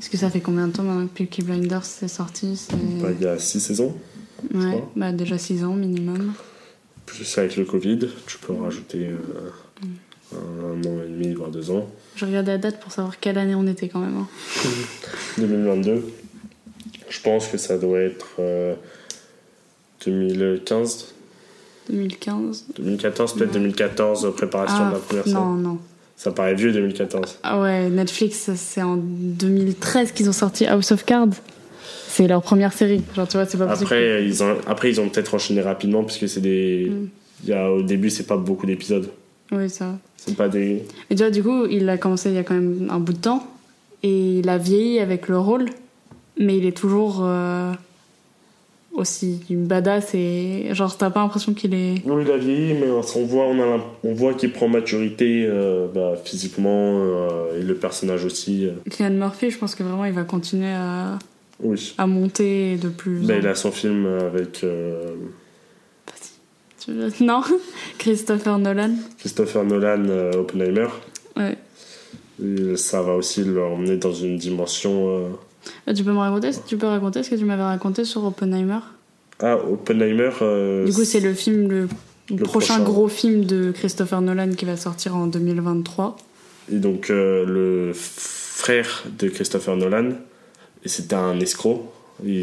Est-ce 0.00 0.08
que 0.10 0.16
ça 0.16 0.30
fait 0.30 0.40
combien 0.40 0.66
de 0.66 0.72
temps 0.72 0.82
maintenant 0.82 1.06
que 1.06 1.12
Peaky 1.12 1.42
Blinders 1.42 1.84
c'est 1.84 2.08
sorti? 2.08 2.58
Bah, 3.00 3.08
il 3.18 3.22
y 3.22 3.28
a 3.28 3.38
six 3.38 3.60
saisons, 3.60 3.94
Ouais, 4.54 4.82
bah 4.96 5.12
déjà 5.12 5.36
6 5.36 5.62
ans 5.64 5.74
minimum. 5.74 6.32
plus 7.04 7.36
avec 7.38 7.56
le 7.56 7.64
Covid, 7.66 7.98
tu 8.26 8.38
peux 8.38 8.54
en 8.54 8.60
rajouter 8.62 9.08
euh, 9.08 10.34
un 10.34 10.80
an 10.88 11.02
et 11.04 11.08
demi, 11.08 11.34
voire 11.34 11.50
deux 11.50 11.70
ans. 11.70 11.86
Je 12.16 12.24
regardais 12.24 12.52
la 12.52 12.58
date 12.58 12.80
pour 12.80 12.90
savoir 12.92 13.20
quelle 13.20 13.36
année 13.36 13.54
on 13.54 13.66
était 13.66 13.88
quand 13.88 14.00
même. 14.00 14.16
hein. 14.16 14.28
2022. 15.38 16.02
Je 17.10 17.20
pense 17.20 17.48
que 17.48 17.58
ça 17.58 17.76
doit 17.76 18.00
être 18.00 18.36
euh, 18.38 18.74
2015, 20.06 21.14
2015. 21.90 22.66
2014, 22.76 23.34
peut-être 23.34 23.52
2014, 23.52 24.24
euh, 24.24 24.30
préparation 24.30 24.76
Ah, 24.80 24.88
de 24.88 24.94
la 24.94 24.98
première 24.98 25.28
non, 25.28 25.54
scène. 25.54 25.62
non. 25.62 25.78
Ça 26.16 26.30
paraît 26.32 26.54
vieux 26.54 26.72
2014. 26.72 27.38
Ah 27.42 27.60
ouais, 27.60 27.88
Netflix, 27.88 28.50
c'est 28.54 28.82
en 28.82 28.96
2013 28.98 30.12
qu'ils 30.12 30.28
ont 30.28 30.32
sorti 30.34 30.66
House 30.66 30.92
of 30.92 31.04
Cards. 31.04 31.28
C'est 32.08 32.26
leur 32.28 32.42
première 32.42 32.72
série. 32.72 33.02
Genre, 33.16 33.26
tu 33.26 33.36
vois, 33.36 33.46
c'est 33.46 33.56
pas 33.56 33.66
possible. 33.66 33.84
Après, 33.86 34.24
ils 34.24 34.42
ont, 34.42 34.56
après, 34.66 34.90
ils 34.90 35.00
ont 35.00 35.08
peut-être 35.08 35.34
enchaîné 35.34 35.62
rapidement 35.62 36.04
puisque 36.04 36.28
c'est 36.28 36.40
des. 36.40 36.90
Mm. 36.90 37.48
Y 37.48 37.52
a, 37.54 37.70
au 37.70 37.82
début, 37.82 38.10
c'est 38.10 38.26
pas 38.26 38.36
beaucoup 38.36 38.66
d'épisodes. 38.66 39.08
Oui, 39.52 39.70
ça. 39.70 39.98
C'est 40.16 40.36
pas 40.36 40.48
des. 40.48 40.82
Et 41.08 41.14
tu 41.14 41.22
vois, 41.22 41.30
du 41.30 41.42
coup, 41.42 41.64
il 41.66 41.88
a 41.88 41.96
commencé 41.96 42.28
il 42.28 42.34
y 42.34 42.38
a 42.38 42.42
quand 42.44 42.54
même 42.54 42.88
un 42.90 42.98
bout 43.00 43.14
de 43.14 43.18
temps. 43.18 43.46
Et 44.02 44.40
il 44.40 44.48
a 44.48 44.58
vieilli 44.58 44.98
avec 45.00 45.28
le 45.28 45.38
rôle. 45.38 45.66
Mais 46.38 46.56
il 46.58 46.66
est 46.66 46.76
toujours 46.76 47.20
euh, 47.22 47.72
aussi 48.92 49.40
badass. 49.50 50.14
Et 50.14 50.68
genre, 50.72 50.96
t'as 50.96 51.10
pas 51.10 51.20
l'impression 51.20 51.54
qu'il 51.54 51.74
est. 51.74 51.94
Oui, 52.04 52.22
il 52.26 52.30
a 52.30 52.36
vieilli, 52.36 52.74
mais 52.74 52.88
on 52.90 53.24
voit, 53.24 53.44
on 53.46 53.60
a 53.60 53.80
on 54.04 54.12
voit 54.14 54.34
qu'il 54.34 54.52
prend 54.52 54.68
maturité 54.68 55.44
euh, 55.48 55.86
bah, 55.94 56.14
physiquement 56.24 56.98
euh, 57.00 57.58
et 57.58 57.62
le 57.62 57.74
personnage 57.74 58.24
aussi. 58.24 58.66
euh. 58.66 59.10
Murphy, 59.10 59.50
je 59.50 59.58
pense 59.58 59.74
que 59.74 59.82
vraiment, 59.82 60.04
il 60.04 60.12
va 60.12 60.24
continuer 60.24 60.72
à, 60.72 61.18
Oui. 61.62 61.94
à 61.98 62.06
monter 62.06 62.76
de 62.76 62.88
plus. 62.88 63.26
Bah, 63.26 63.34
il 63.38 63.46
a 63.46 63.54
son 63.54 63.70
film 63.72 64.06
avec 64.06 64.64
euh, 64.64 65.14
Non 67.20 67.42
Christopher 67.98 68.58
Nolan. 68.58 68.94
Christopher 69.18 69.64
Nolan, 69.64 70.06
Oppenheimer. 70.34 70.88
Ouais. 71.36 71.56
Et 72.42 72.76
ça 72.76 73.02
va 73.02 73.14
aussi 73.14 73.44
l'emmener 73.44 73.96
dans 73.98 74.14
une 74.14 74.36
dimension. 74.38 75.28
Euh, 75.88 75.94
Tu 75.94 76.04
peux 76.04 76.12
me 76.12 76.18
raconter, 76.18 76.50
tu 76.66 76.76
peux 76.76 76.86
raconter 76.86 77.22
ce 77.22 77.30
que 77.30 77.36
tu 77.36 77.44
m'avais 77.44 77.62
raconté 77.62 78.04
sur 78.04 78.24
Oppenheimer? 78.24 78.78
Ah, 79.40 79.56
Oppenheimer. 79.56 80.30
euh, 80.42 80.84
Du 80.84 80.92
coup, 80.92 81.04
c'est 81.04 81.20
le 81.20 81.32
film, 81.34 81.68
le, 81.68 81.88
Le 82.28 82.36
prochain, 82.44 82.74
prochain. 82.76 82.82
gros 82.84 83.08
film 83.08 83.44
de 83.44 83.70
Christopher 83.72 84.20
Nolan 84.20 84.50
qui 84.54 84.64
va 84.64 84.76
sortir 84.76 85.16
en 85.16 85.26
2023. 85.26 86.16
Et 86.72 86.76
donc, 86.76 87.10
euh, 87.10 87.44
le 87.46 87.92
frère 87.94 89.04
de 89.18 89.28
Christopher 89.28 89.76
Nolan, 89.76 90.10
c'était 90.84 91.14
un 91.14 91.40
escroc, 91.40 91.90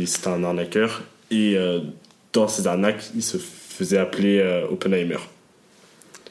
c'était 0.05 0.27
un 0.29 0.43
arnaqueur. 0.43 1.03
Et 1.31 1.55
euh, 1.57 1.79
dans 2.33 2.47
ces 2.47 2.65
arnaques, 2.67 3.11
il 3.15 3.21
se 3.23 3.37
faisait 3.37 3.97
appeler 3.99 4.41
Oppenheimer. 4.71 5.17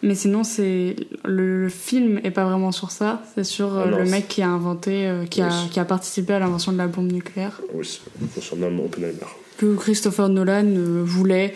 Mais 0.03 0.15
sinon, 0.15 0.45
c'est 0.45 0.95
le, 1.25 1.63
le 1.65 1.69
film 1.69 2.21
est 2.23 2.31
pas 2.31 2.45
vraiment 2.45 2.71
sur 2.73 2.91
ça. 2.91 3.23
C'est 3.35 3.45
sur 3.45 3.77
euh, 3.77 3.85
Ah 3.87 3.99
le 3.99 4.05
mec 4.05 4.29
qui 4.29 4.43
a 4.43 4.49
inventé, 4.49 5.07
euh, 5.09 5.25
qui, 5.25 5.41
a, 5.43 5.49
qui 5.71 5.81
a 5.81 5.85
participé 5.85 6.35
à 6.35 6.39
l'invention 6.39 6.71
de 6.73 6.79
la 6.79 6.87
bombe 6.87 7.11
nucléaire. 7.11 7.61
Oui, 7.73 8.01
on 8.37 8.41
surnomme 8.41 8.81
Oppenheimer. 8.81 9.15
Que 9.59 9.75
Christopher 9.75 10.29
Nolan 10.29 10.67
euh, 10.67 11.03
voulait 11.05 11.55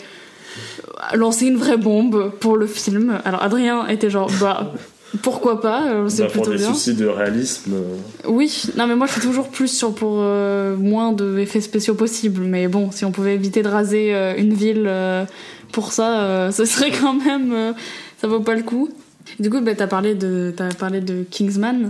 lancer 1.14 1.47
une 1.47 1.57
vraie 1.57 1.76
bombe 1.76 2.32
pour 2.41 2.57
le 2.57 2.66
film. 2.66 3.18
Alors 3.24 3.43
Adrien 3.43 3.86
était 3.88 4.11
genre, 4.11 4.30
bah 4.41 4.72
pourquoi 5.22 5.61
pas, 5.61 6.09
c'est 6.09 6.24
Bah, 6.24 6.30
pour 6.32 6.49
des 6.49 6.57
bien. 6.57 6.72
soucis 6.72 6.95
de 6.95 7.07
réalisme, 7.07 7.74
Oui, 8.26 8.64
non 8.76 8.86
mais 8.86 8.97
moi 8.97 9.07
je 9.07 9.12
suis 9.12 9.20
toujours 9.20 9.49
plus 9.49 9.68
sur 9.68 9.95
pour 9.95 10.16
moins 10.78 11.12
d'effets 11.12 11.61
spéciaux 11.61 11.95
possibles. 11.95 12.43
Mais 12.43 12.68
bon, 12.68 12.91
si 12.91 13.05
on 13.05 13.12
pouvait 13.12 13.34
éviter 13.34 13.62
de 13.62 13.68
raser 13.68 14.12
une 14.38 14.55
ville 14.55 14.91
pour 15.72 15.93
ça, 15.93 16.51
ce 16.53 16.64
serait 16.64 16.91
quand 16.91 17.14
même, 17.14 17.74
ça 18.21 18.27
vaut 18.29 18.41
pas 18.41 18.55
le 18.55 18.62
coup. 18.62 18.91
Du 19.39 19.51
coup, 19.51 19.61
bah, 19.61 19.75
t'as 19.75 19.87
parlé 19.87 20.14
de, 20.14 20.53
t'as 20.57 20.68
parlé 20.75 21.01
de 21.01 21.25
Kingsman. 21.31 21.89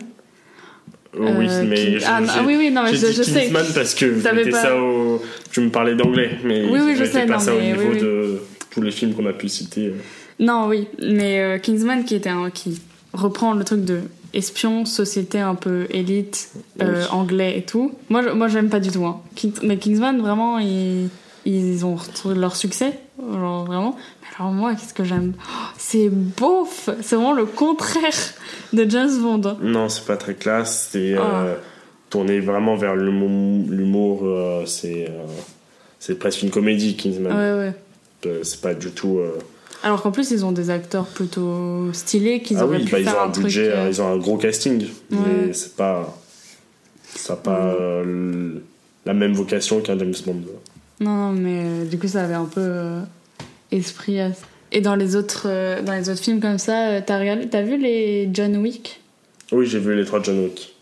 oui, 1.18 1.26
Euh, 1.48 1.64
mais 1.66 1.74
King- 1.76 1.98
je- 1.98 2.04
ah, 2.06 2.20
ah 2.28 2.42
oui, 2.46 2.56
oui, 2.58 2.70
non, 2.70 2.82
mais 2.84 2.90
j'ai 2.94 2.98
je, 2.98 3.06
dit 3.08 3.12
je 3.14 3.22
sais. 3.22 3.40
Kingsman 3.42 3.66
parce 3.74 3.94
que 3.94 4.14
je 4.14 4.20
T'avais 4.20 4.38
mettais 4.38 4.50
pas- 4.50 4.62
ça 4.62 4.76
au... 4.76 5.20
Tu 5.50 5.60
me 5.60 5.70
parlais 5.70 5.94
d'anglais, 5.94 6.38
mais 6.44 6.64
Oui, 6.70 6.78
oui, 6.84 6.94
je 6.96 7.04
sais, 7.04 7.26
pas 7.26 7.34
non, 7.34 7.38
ça 7.40 7.54
au 7.54 7.60
niveau 7.60 7.82
oui, 7.82 7.88
oui. 7.94 8.00
de 8.00 8.40
tous 8.70 8.82
les 8.82 8.90
films 8.90 9.14
qu'on 9.14 9.26
a 9.26 9.32
pu 9.32 9.48
citer. 9.48 9.86
euh. 9.86 9.92
Non, 10.38 10.66
oui, 10.68 10.86
mais 11.02 11.40
euh, 11.40 11.58
Kingsman 11.58 12.04
qui 12.04 12.14
était 12.14 12.28
un, 12.30 12.50
qui 12.50 12.80
reprend 13.12 13.52
le 13.54 13.64
truc 13.64 13.84
de 13.84 14.00
espion, 14.32 14.84
société 14.84 15.38
un 15.40 15.56
peu 15.56 15.86
élite, 15.90 16.50
euh, 16.80 17.04
anglais 17.10 17.58
et 17.58 17.62
tout. 17.62 17.92
Moi, 18.08 18.22
je- 18.22 18.28
moi, 18.30 18.46
j'aime 18.48 18.68
pas 18.68 18.78
du 18.80 18.90
tout. 18.90 19.04
Hein. 19.04 19.20
King- 19.34 19.52
mais 19.64 19.76
Kingsman, 19.78 20.20
vraiment, 20.20 20.58
ils, 20.60 21.08
ils 21.44 21.84
ont 21.84 21.96
retrouvé 21.96 22.36
leur 22.36 22.54
succès, 22.54 22.92
genre 23.32 23.64
vraiment. 23.64 23.96
Mais 24.22 24.28
alors 24.38 24.52
moi, 24.52 24.74
qu'est-ce 24.74 24.94
que 24.94 25.04
j'aime? 25.04 25.34
Oh, 25.38 25.52
C'est 25.78 26.08
beauf, 26.08 26.88
c'est 27.02 27.16
vraiment 27.16 27.32
le 27.32 27.46
contraire 27.46 28.14
de 28.72 28.88
James 28.88 29.18
Bond. 29.20 29.42
hein. 29.48 29.56
Non, 29.62 29.88
c'est 29.88 30.04
pas 30.06 30.16
très 30.16 30.34
classe. 30.34 30.88
C'est 30.92 31.16
Ah. 31.18 31.42
euh, 31.44 31.54
tourné 32.08 32.40
vraiment 32.40 32.76
vers 32.76 32.96
l'humour. 32.96 34.20
euh, 34.24 34.64
c'est 34.66 35.06
euh, 35.08 35.24
c'est 35.98 36.18
presque 36.18 36.42
une 36.42 36.50
comédie, 36.50 36.96
Kingsman. 36.96 37.32
Ouais, 37.32 37.72
ouais. 38.24 38.40
C'est 38.42 38.60
pas 38.60 38.74
du 38.74 38.90
tout. 38.90 39.18
Alors 39.82 40.02
qu'en 40.02 40.10
plus, 40.10 40.30
ils 40.30 40.44
ont 40.44 40.52
des 40.52 40.68
acteurs 40.70 41.06
plutôt 41.06 41.90
stylés 41.94 42.42
qu'ils 42.42 42.58
Ah 42.58 42.64
auraient 42.66 42.78
oui, 42.78 42.84
pu 42.84 42.92
bah, 42.92 43.00
ils 43.00 43.08
ont 43.08 43.20
un 43.22 43.30
truc. 43.30 43.44
budget, 43.46 43.72
ils 43.88 44.02
ont 44.02 44.12
un 44.12 44.16
gros 44.18 44.36
casting, 44.36 44.86
mais 45.10 45.52
c'est 45.54 45.74
pas. 45.76 46.16
Ça 47.16 47.32
n'a 47.34 47.40
pas 47.40 47.76
la 49.06 49.14
même 49.14 49.32
vocation 49.32 49.80
qu'un 49.80 49.98
James 49.98 50.12
Bond. 50.26 50.42
Non, 51.00 51.10
non, 51.16 51.32
mais 51.32 51.84
du 51.86 51.98
coup, 51.98 52.08
ça 52.08 52.24
avait 52.24 52.34
un 52.34 52.44
peu 52.44 52.98
esprit. 53.72 54.20
à- 54.20 54.30
Et 54.72 54.80
dans 54.80 54.94
les 54.94 55.16
autres, 55.16 55.44
euh, 55.46 55.82
dans 55.82 55.94
les 55.94 56.08
autres 56.10 56.20
films 56.22 56.40
comme 56.40 56.58
ça, 56.58 56.88
euh, 56.90 57.00
t'as 57.04 57.18
regardé, 57.18 57.48
t'as 57.48 57.62
vu 57.62 57.76
les 57.76 58.28
John 58.32 58.56
Wick? 58.58 59.00
Oui, 59.52 59.66
j'ai 59.66 59.78
vu 59.80 59.96
les 59.96 60.04
trois 60.04 60.22
John 60.22 60.38
Wick. 60.44 60.74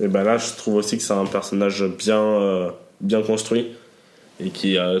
Et 0.00 0.08
ben 0.08 0.22
là, 0.22 0.38
je 0.38 0.54
trouve 0.56 0.76
aussi 0.76 0.96
que 0.96 1.02
c'est 1.02 1.12
un 1.12 1.26
personnage 1.26 1.84
bien, 1.98 2.20
euh, 2.22 2.70
bien 3.00 3.20
construit 3.22 3.66
et 4.40 4.48
qui. 4.50 4.78
euh, 4.78 5.00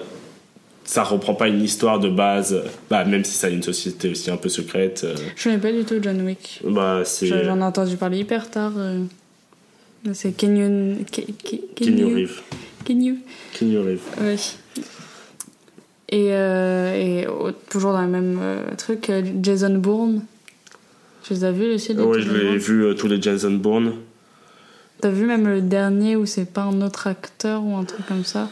ça 0.84 1.02
reprend 1.04 1.34
pas 1.34 1.48
une 1.48 1.62
histoire 1.62 2.00
de 2.00 2.08
base, 2.08 2.62
bah, 2.88 3.04
même 3.04 3.22
si 3.22 3.34
ça 3.34 3.48
a 3.48 3.50
une 3.50 3.62
société 3.62 4.08
aussi 4.08 4.30
un 4.30 4.38
peu 4.38 4.48
secrète. 4.48 5.02
euh, 5.04 5.14
Je 5.36 5.44
connais 5.44 5.58
pas 5.58 5.70
du 5.70 5.84
tout 5.84 5.96
John 6.02 6.20
Wick. 6.22 6.60
bah, 6.64 7.02
J'en 7.22 7.58
ai 7.58 7.62
entendu 7.62 7.96
parler 7.96 8.18
hyper 8.20 8.50
tard. 8.50 8.72
euh. 8.78 9.04
C'est 10.14 10.32
Kenyon. 10.32 10.96
Ke- 11.12 11.26
Ke- 11.44 11.60
Keanu 11.74 11.96
Kenyu- 12.04 12.14
Reeves. 12.14 12.40
Keanu 12.84 13.78
Reeves. 13.78 14.00
Oui. 14.20 14.54
Et, 16.10 16.28
euh, 16.32 16.94
et 16.94 17.26
toujours 17.68 17.92
dans 17.92 18.00
le 18.02 18.08
même 18.08 18.38
euh, 18.40 18.74
truc, 18.76 19.10
euh, 19.10 19.22
Jason 19.42 19.74
Bourne. 19.76 20.22
Tu 21.22 21.34
les 21.34 21.44
as 21.44 21.52
vus 21.52 21.74
aussi 21.74 21.92
les 21.92 21.98
Jason 21.98 22.12
je 22.14 22.32
l'ai 22.32 22.44
Bourne 22.44 22.56
vu 22.56 22.84
euh, 22.84 22.94
tous 22.94 23.08
les 23.08 23.20
Jason 23.20 23.50
Bourne. 23.52 23.92
T'as 25.00 25.10
vu 25.10 25.26
même 25.26 25.46
le 25.46 25.60
dernier 25.60 26.16
où 26.16 26.24
c'est 26.26 26.50
pas 26.50 26.62
un 26.62 26.80
autre 26.80 27.06
acteur 27.06 27.62
ou 27.62 27.76
un 27.76 27.84
truc 27.84 28.06
comme 28.06 28.24
ça? 28.24 28.48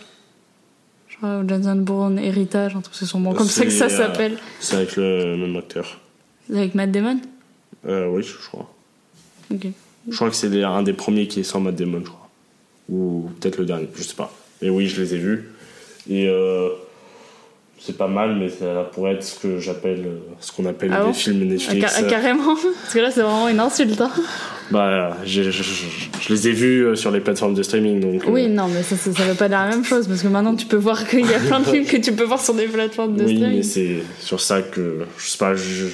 Genre 1.22 1.42
Jason 1.48 1.76
Bourne 1.76 2.18
Héritage, 2.18 2.76
un 2.76 2.80
truc, 2.82 2.94
c'est 2.94 3.06
sûrement 3.06 3.32
comme 3.32 3.48
ça 3.48 3.64
que 3.64 3.70
ça 3.70 3.88
s'appelle. 3.88 4.36
C'est 4.60 4.76
avec 4.76 4.96
le 4.96 5.36
même 5.36 5.56
acteur. 5.56 5.98
C'est 6.48 6.58
Avec 6.58 6.74
Matt 6.74 6.90
Damon? 6.92 7.18
Euh, 7.88 8.08
oui, 8.08 8.22
je 8.22 8.36
crois. 8.48 8.70
Ok. 9.52 9.66
Je 10.08 10.14
crois 10.14 10.28
que 10.30 10.36
c'est 10.36 10.48
les- 10.50 10.62
un 10.62 10.82
des 10.82 10.92
premiers 10.92 11.26
qui 11.26 11.40
est 11.40 11.44
sans 11.44 11.60
Matt 11.60 11.74
Damon, 11.74 12.00
je 12.04 12.10
crois. 12.10 12.28
Ou 12.90 13.30
peut-être 13.40 13.56
le 13.58 13.64
dernier, 13.64 13.88
je 13.96 14.02
sais 14.02 14.14
pas. 14.14 14.32
Mais 14.60 14.68
oui, 14.68 14.86
je 14.88 15.00
les 15.00 15.14
ai 15.14 15.18
vus. 15.18 15.48
Et 16.08 16.28
euh, 16.28 16.68
c'est 17.86 17.96
pas 17.96 18.08
mal, 18.08 18.36
mais 18.36 18.48
ça 18.48 18.88
pourrait 18.92 19.12
être 19.14 19.22
ce 19.22 19.38
que 19.38 19.58
j'appelle, 19.60 20.02
euh, 20.06 20.18
ce 20.40 20.50
qu'on 20.52 20.66
appelle 20.66 20.90
Ah 20.92 21.00
des 21.00 21.06
bon 21.06 21.12
films 21.12 21.40
Ah, 21.42 21.44
Netflix. 21.52 21.94
car- 21.98 22.06
carrément. 22.08 22.54
Parce 22.82 22.94
que 22.94 22.98
là, 22.98 23.10
c'est 23.10 23.20
vraiment 23.22 23.48
une 23.48 23.60
insulte. 23.60 24.00
hein. 24.00 24.10
Bah, 24.70 25.16
je, 25.24 25.42
je- 25.50 25.62
je 25.62 26.32
les 26.32 26.48
ai 26.48 26.52
vus 26.52 26.84
euh, 26.86 26.94
sur 26.96 27.12
les 27.12 27.20
plateformes 27.20 27.54
de 27.54 27.62
streaming, 27.62 28.00
donc. 28.00 28.24
euh, 28.24 28.30
Oui, 28.30 28.48
non, 28.48 28.66
mais 28.68 28.82
ça, 28.82 28.96
ça, 28.96 29.12
ça 29.12 29.22
veut 29.24 29.34
pas 29.34 29.48
dire 29.48 29.58
la 29.60 29.68
même 29.68 29.84
chose. 29.84 30.08
Parce 30.08 30.22
que 30.22 30.28
maintenant, 30.28 30.56
tu 30.56 30.66
peux 30.66 30.76
voir 30.76 31.06
qu'il 31.08 31.24
y 31.24 31.34
a 31.34 31.38
plein 31.38 31.60
de 31.60 31.64
films 31.66 31.84
que 31.86 31.96
tu 31.98 32.12
peux 32.12 32.24
voir 32.24 32.40
sur 32.40 32.54
des 32.54 32.66
plateformes 32.66 33.16
de 33.16 33.24
oui, 33.24 33.36
streaming. 33.36 33.56
mais 33.58 33.62
c'est 33.62 33.96
sur 34.20 34.40
ça 34.40 34.62
que 34.62 35.04
je 35.18 35.26
sais 35.28 35.38
pas. 35.38 35.54
Je, 35.54 35.86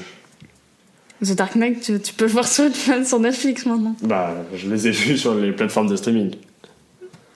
The 1.24 1.36
Dark 1.36 1.54
Knight, 1.54 1.80
tu, 1.82 2.00
tu 2.00 2.14
peux 2.14 2.24
le 2.24 2.30
voir 2.32 2.48
sur, 2.48 2.64
sur 3.04 3.20
Netflix 3.20 3.64
maintenant. 3.66 3.94
bah, 4.02 4.34
je 4.56 4.68
les 4.68 4.88
ai 4.88 4.90
vus 4.90 5.18
sur 5.18 5.34
les 5.34 5.52
plateformes 5.52 5.88
de 5.88 5.96
streaming. 5.96 6.30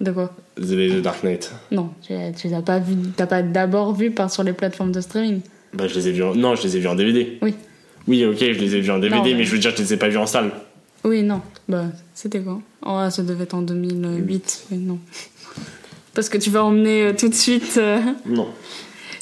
De 0.01 0.11
quoi 0.13 0.35
Les 0.59 0.91
The 0.91 1.03
Dark 1.03 1.23
Knight. 1.25 1.53
Non, 1.71 1.91
tu, 2.03 2.13
tu 2.37 2.49
l'as 2.49 2.61
pas 2.63 2.79
vu. 2.79 2.95
T'as 3.17 3.27
pas 3.27 3.43
d'abord 3.43 3.95
vu 3.95 4.11
par 4.11 4.31
sur 4.31 4.43
les 4.43 4.53
plateformes 4.53 4.93
de 4.93 5.01
streaming. 5.01 5.41
Bah, 5.73 5.87
je 5.89 5.95
les 5.95 6.09
ai 6.09 6.13
vus 6.13 6.23
en... 6.23 6.35
Non, 6.35 6.55
je 6.55 6.63
les 6.65 6.77
ai 6.77 6.81
vus 6.81 6.89
en 6.89 6.95
DVD. 6.95 7.39
Oui. 7.43 7.55
Oui, 8.07 8.25
ok, 8.25 8.37
je 8.39 8.45
les 8.61 8.77
ai 8.77 8.81
vus 8.81 8.91
en 8.91 8.99
DVD, 8.99 9.17
Non, 9.17 9.25
mais... 9.25 9.35
mais- 9.35 9.45
je 9.45 9.53
veux 9.53 9.59
dire, 9.59 9.73
je 9.75 9.83
les 9.83 9.95
ai 9.95 9.97
pas 9.97 10.09
vus 10.09 10.19
en 10.19 10.27
salle. 10.27 10.51
Oui, 11.05 11.23
non. 11.23 11.41
Bah, 11.69 11.85
c'était 12.15 12.41
quoi? 12.41 12.61
Oh, 12.85 13.01
ça 13.11 13.23
devait 13.23 13.45
être 13.45 13.55
en 13.55 13.63
2008. 13.63 14.67
Oui, 14.71 14.79
non. 14.79 14.99
Parce 16.15 16.29
que 16.29 16.39
tu 16.39 16.51
vas 16.51 16.65
emmener 16.65 17.03
euh, 17.07 17.13
tout 17.19 17.29
de 17.29 17.35
suite. 17.35 17.75
euh, 17.79 17.99
Non. 18.27 18.49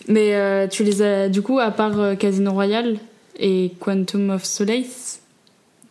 Mais 0.08 0.34
euh, 0.34 0.66
tu 0.68 0.82
les 0.84 1.02
as, 1.02 1.28
du 1.28 1.40
coup, 1.42 1.58
à 1.60 1.70
part 1.70 2.16
Casino 2.18 2.52
Royale 2.52 2.96
et 3.38 3.72
Quantum 3.80 4.30
of 4.30 4.44
Solace, 4.44 5.20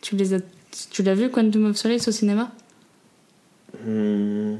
tu 0.01 0.15
les 0.15 0.33
as, 0.35 0.39
tu 0.91 1.03
l'as 1.03 1.15
vu 1.15 1.29
Quantum 1.29 1.65
of 1.65 1.77
Solace 1.77 2.07
au 2.07 2.11
cinéma? 2.11 2.51
Hmm. 3.85 4.55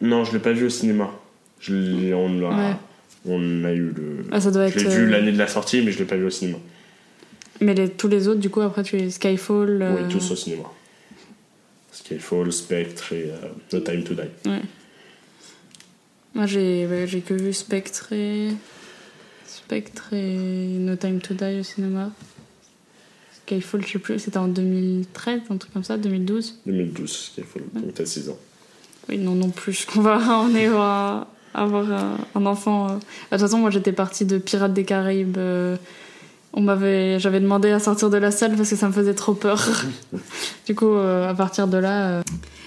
Non, 0.00 0.24
je 0.24 0.32
l'ai 0.32 0.38
pas 0.38 0.52
vu 0.52 0.66
au 0.66 0.70
cinéma. 0.70 1.10
Je 1.60 1.74
l'ai- 1.74 2.14
on, 2.14 2.42
a... 2.50 2.70
Ouais. 2.70 2.76
on 3.26 3.64
a 3.64 3.72
eu 3.72 3.90
le. 3.96 4.24
Ah, 4.30 4.40
ça 4.40 4.50
doit 4.50 4.68
je 4.68 4.78
être. 4.78 4.84
l'ai 4.84 4.94
vu 4.96 5.02
euh, 5.06 5.10
l'année 5.10 5.32
de 5.32 5.38
la 5.38 5.48
sortie, 5.48 5.82
mais 5.82 5.90
je 5.92 5.98
l'ai 5.98 6.04
pas 6.04 6.16
vu 6.16 6.24
au 6.24 6.30
cinéma. 6.30 6.58
Mais 7.60 7.74
les- 7.74 7.90
tous 7.90 8.08
les 8.08 8.28
autres, 8.28 8.40
du 8.40 8.50
coup, 8.50 8.60
après, 8.60 8.82
tu 8.84 8.96
les 8.96 9.10
Skyfall. 9.10 9.82
euh, 9.82 9.96
Oui, 9.96 10.08
tous 10.08 10.30
au 10.30 10.36
cinéma. 10.36 10.64
Skyfall, 11.92 12.52
Spectre 12.52 13.12
et 13.12 13.30
euh, 13.30 13.48
No 13.72 13.80
Time 13.80 14.04
to 14.04 14.14
Die. 14.14 14.48
Ouais. 14.48 14.60
Moi, 16.34 16.46
j'ai 16.46 16.86
j'ai 17.06 17.20
que 17.20 17.34
vu 17.34 17.52
Spectre 17.52 18.12
et. 18.12 18.48
Spectre 19.46 20.12
et 20.12 20.36
No 20.36 20.94
Time 20.96 21.20
to 21.20 21.34
Die 21.34 21.58
au 21.60 21.62
cinéma. 21.64 22.12
Skyfall, 23.44 23.84
je 23.84 23.92
sais 23.92 23.98
plus, 23.98 24.18
c'était 24.18 24.36
en 24.38 24.46
2013, 24.48 25.40
un 25.50 25.56
truc 25.56 25.72
comme 25.72 25.82
ça, 25.84 25.96
2012. 25.96 26.60
2012, 26.66 27.10
Skyfall, 27.32 27.62
donc 27.74 27.94
t'as 27.94 28.04
6 28.06 28.28
ans. 28.28 28.38
Oui, 29.08 29.18
non, 29.18 29.34
non 29.34 29.50
plus. 29.50 29.86
On 29.96 30.00
va 30.00 30.18
on 30.40 30.54
est 30.54 30.66
à 30.68 31.26
avoir 31.54 31.86
un, 32.34 32.46
enfant. 32.46 32.86
euh. 32.86 32.94
De 32.94 33.00
toute 33.30 33.40
façon, 33.40 33.58
moi, 33.58 33.70
j'étais 33.70 33.92
partie 33.92 34.24
de 34.24 34.38
Pirates 34.38 34.72
des 34.74 34.84
Caraïbes. 34.84 35.38
euh, 35.38 35.76
On 36.52 36.60
m'avait, 36.60 37.18
j'avais 37.18 37.40
demandé 37.40 37.70
à 37.70 37.78
sortir 37.78 38.10
de 38.10 38.16
la 38.18 38.30
salle 38.30 38.54
parce 38.56 38.70
que 38.70 38.76
ça 38.76 38.86
me 38.88 38.92
faisait 38.92 39.14
trop 39.14 39.34
peur. 39.34 39.64
du 40.66 40.74
coup, 40.74 40.92
euh, 40.94 41.28
à 41.28 41.34
partir 41.34 41.66
de 41.68 41.78
là. 41.78 42.08
euh, 42.08 42.22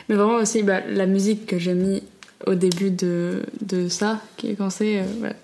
Mais 0.10 0.16
vraiment 0.16 0.36
aussi, 0.36 0.64
bah, 0.64 0.82
la 0.90 1.06
musique 1.06 1.46
que 1.46 1.60
j'ai 1.60 1.74
mis 1.74 2.02
au 2.48 2.56
début 2.56 2.90
de, 2.90 3.44
de 3.62 3.88
ça, 3.88 4.20
qui 4.38 4.50
est 4.52 4.56
commencé. 4.56 5.00
euh, 5.00 5.24
ouais. 5.24 5.36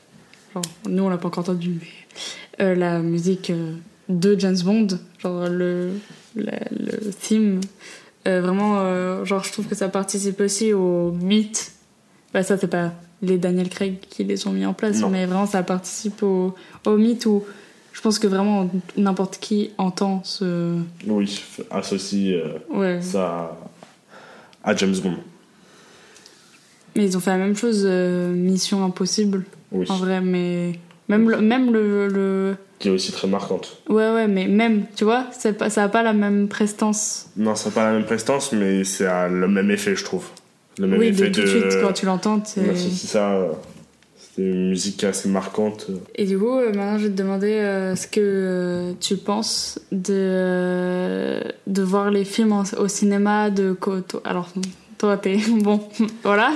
Genre, 0.53 0.63
nous, 0.89 1.03
on 1.03 1.09
l'a 1.09 1.17
pas 1.17 1.27
encore 1.27 1.43
entendu, 1.43 1.69
mais 1.79 2.63
euh, 2.65 2.73
la 2.75 2.99
musique 2.99 3.51
euh, 3.51 3.73
de 4.09 4.35
James 4.39 4.57
Bond, 4.63 4.87
genre 5.19 5.47
le, 5.47 5.91
le 6.35 7.11
theme. 7.21 7.59
Euh, 8.27 8.41
vraiment, 8.41 8.79
euh, 8.79 9.23
genre, 9.25 9.43
je 9.43 9.51
trouve 9.51 9.67
que 9.67 9.75
ça 9.75 9.87
participe 9.89 10.39
aussi 10.41 10.73
au 10.73 11.11
mythe. 11.11 11.71
Bah, 12.33 12.43
ça, 12.43 12.57
c'est 12.57 12.67
pas 12.67 12.91
les 13.21 13.37
Daniel 13.37 13.69
Craig 13.69 13.99
qui 14.01 14.23
les 14.23 14.45
ont 14.47 14.51
mis 14.51 14.65
en 14.65 14.73
place, 14.73 14.99
Non. 14.99 15.09
mais 15.09 15.25
vraiment, 15.25 15.45
ça 15.47 15.63
participe 15.63 16.21
au, 16.23 16.53
au 16.85 16.97
mythe 16.97 17.25
où 17.25 17.43
je 17.93 18.01
pense 18.01 18.19
que 18.19 18.27
vraiment 18.27 18.69
n'importe 18.95 19.37
qui 19.39 19.71
entend 19.77 20.21
ce. 20.23 20.77
Oui, 21.07 21.41
associe 21.71 22.33
euh, 22.35 22.57
Ouais. 22.69 23.01
ça 23.01 23.57
à 24.63 24.75
James 24.75 24.95
Bond. 25.01 25.15
Mais 26.95 27.05
ils 27.05 27.15
ont 27.17 27.19
fait 27.19 27.29
la 27.31 27.37
même 27.37 27.55
chose, 27.55 27.83
euh, 27.85 28.33
Mission 28.33 28.83
Impossible, 28.83 29.45
Oui. 29.71 29.85
en 29.89 29.97
vrai, 29.97 30.19
mais. 30.21 30.79
Même 31.09 31.29
le, 31.29 31.39
même 31.39 31.71
le, 31.71 32.07
le- 32.09 32.57
Qui 32.79 32.89
est 32.89 32.91
aussi 32.91 33.11
très 33.11 33.27
marquante. 33.27 33.81
Ouais, 33.89 34.11
ouais, 34.11 34.27
mais 34.27 34.47
même, 34.47 34.85
tu 34.95 35.03
vois, 35.03 35.25
c'est 35.31 35.53
pas, 35.53 35.69
ça 35.69 35.83
a 35.83 35.89
pas 35.89 36.03
la 36.03 36.13
même 36.13 36.47
prestance. 36.47 37.27
Non, 37.35 37.55
ça 37.55 37.69
n'a 37.69 37.75
pas 37.75 37.85
la 37.85 37.93
même 37.93 38.05
prestance, 38.05 38.51
mais 38.51 38.83
ça 38.83 39.23
a 39.23 39.27
le 39.27 39.47
même 39.47 39.71
effet, 39.71 39.95
je 39.95 40.03
trouve. 40.03 40.25
Le 40.77 40.85
même 40.85 40.99
Oui, 40.99 41.11
de 41.11 41.23
effet 41.23 41.31
tout 41.31 41.41
de 41.41 41.47
suite, 41.47 41.81
quand 41.81 41.93
tu 41.93 42.05
l'entends, 42.05 42.41
c'est. 42.45 42.75
Ça. 42.77 43.47
C'est 44.37 44.43
une 44.43 44.69
musique 44.69 45.03
assez 45.03 45.29
marquante. 45.29 45.87
Et 46.13 46.25
du 46.25 46.37
coup, 46.37 46.59
euh, 46.59 46.67
maintenant, 46.67 46.99
je 46.99 47.05
vais 47.05 47.09
te 47.09 47.17
demander 47.17 47.53
euh, 47.53 47.95
ce 47.95 48.05
que 48.05 48.19
euh, 48.21 48.93
tu 48.99 49.17
penses 49.17 49.79
de, 49.91 51.41
de 51.65 51.81
voir 51.81 52.11
les 52.11 52.23
films 52.23 52.63
au 52.77 52.87
cinéma 52.87 53.49
de. 53.49 53.75
Alors, 54.23 54.49
toi, 54.99 55.17
t'es. 55.17 55.39
Bon, 55.49 55.81
voilà. 56.23 56.51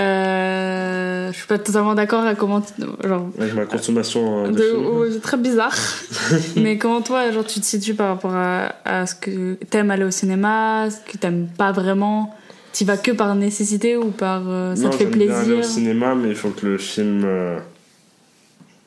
Euh, 0.00 1.30
je 1.32 1.36
suis 1.36 1.46
pas 1.46 1.58
totalement 1.58 1.94
d'accord 1.94 2.24
à 2.24 2.34
comment. 2.34 2.62
Genre, 3.04 3.28
Avec 3.38 3.54
ma 3.54 3.66
consommation 3.66 4.46
euh, 4.46 4.48
de, 4.48 5.12
de- 5.14 5.18
très 5.18 5.36
bizarre. 5.36 5.76
Mais 6.56 6.78
comment 6.78 7.02
toi, 7.02 7.30
genre, 7.30 7.44
tu 7.46 7.60
te 7.60 7.64
situes 7.66 7.94
par 7.94 8.08
rapport 8.08 8.34
à, 8.34 8.74
à 8.84 9.06
ce 9.06 9.14
que 9.14 9.54
t'aimes 9.68 9.90
aller 9.90 10.04
au 10.04 10.10
cinéma, 10.10 10.88
ce 10.90 11.12
que 11.12 11.18
t'aimes 11.18 11.48
pas 11.56 11.72
vraiment? 11.72 12.34
T'y 12.72 12.84
vas 12.84 12.96
que 12.96 13.10
par 13.10 13.34
nécessité 13.34 13.96
ou 13.96 14.10
par. 14.10 14.42
euh, 14.46 14.74
ça 14.76 14.84
non, 14.84 14.90
te 14.90 14.96
fait 14.96 15.04
j'aime 15.04 15.12
bien 15.18 15.34
aller 15.34 15.44
plaisir? 15.46 15.58
au 15.58 15.62
cinéma, 15.62 16.14
mais 16.14 16.28
il 16.30 16.36
faut 16.36 16.50
que 16.50 16.66
le 16.66 16.78
film 16.78 17.22
euh, 17.24 17.58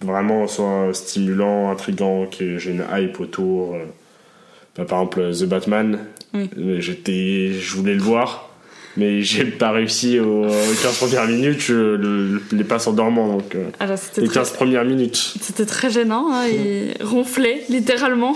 vraiment 0.02 0.48
soit 0.48 0.90
stimulant, 0.94 1.70
intrigant, 1.70 2.26
que 2.28 2.58
j'ai 2.58 2.72
une 2.72 2.84
hype 2.94 3.20
autour. 3.20 3.76
euh. 3.76 3.86
Bah, 4.76 4.86
par 4.86 5.00
exemple, 5.02 5.32
The 5.34 5.44
Batman, 5.50 6.00
Oui. 6.34 6.50
euh, 6.58 6.80
j'étais, 6.80 7.52
je 7.60 7.76
voulais 7.76 7.94
le 7.94 8.02
voir, 8.02 8.50
mais 8.98 9.22
j'ai 9.22 9.46
pas 9.46 9.72
réussi 9.72 10.20
aux 10.20 10.46
15 10.84 10.98
premières 10.98 11.28
minutes, 11.28 11.60
je 11.62 11.74
le- 11.96 12.42
les 12.52 12.64
passe 12.64 12.88
en 12.88 12.94
dormant, 12.94 13.28
donc 13.28 13.56
euh, 13.56 13.66
Alors, 13.80 13.98
c'était 13.98 14.22
les 14.22 14.28
très, 14.28 14.36
15 14.42 14.52
premières 14.52 14.86
minutes. 14.86 15.34
c'était 15.42 15.66
très 15.66 15.90
gênant. 15.90 16.28
hein, 16.32 16.46
il 16.48 16.94
ronflait, 17.06 17.64
littéralement. 17.70 18.34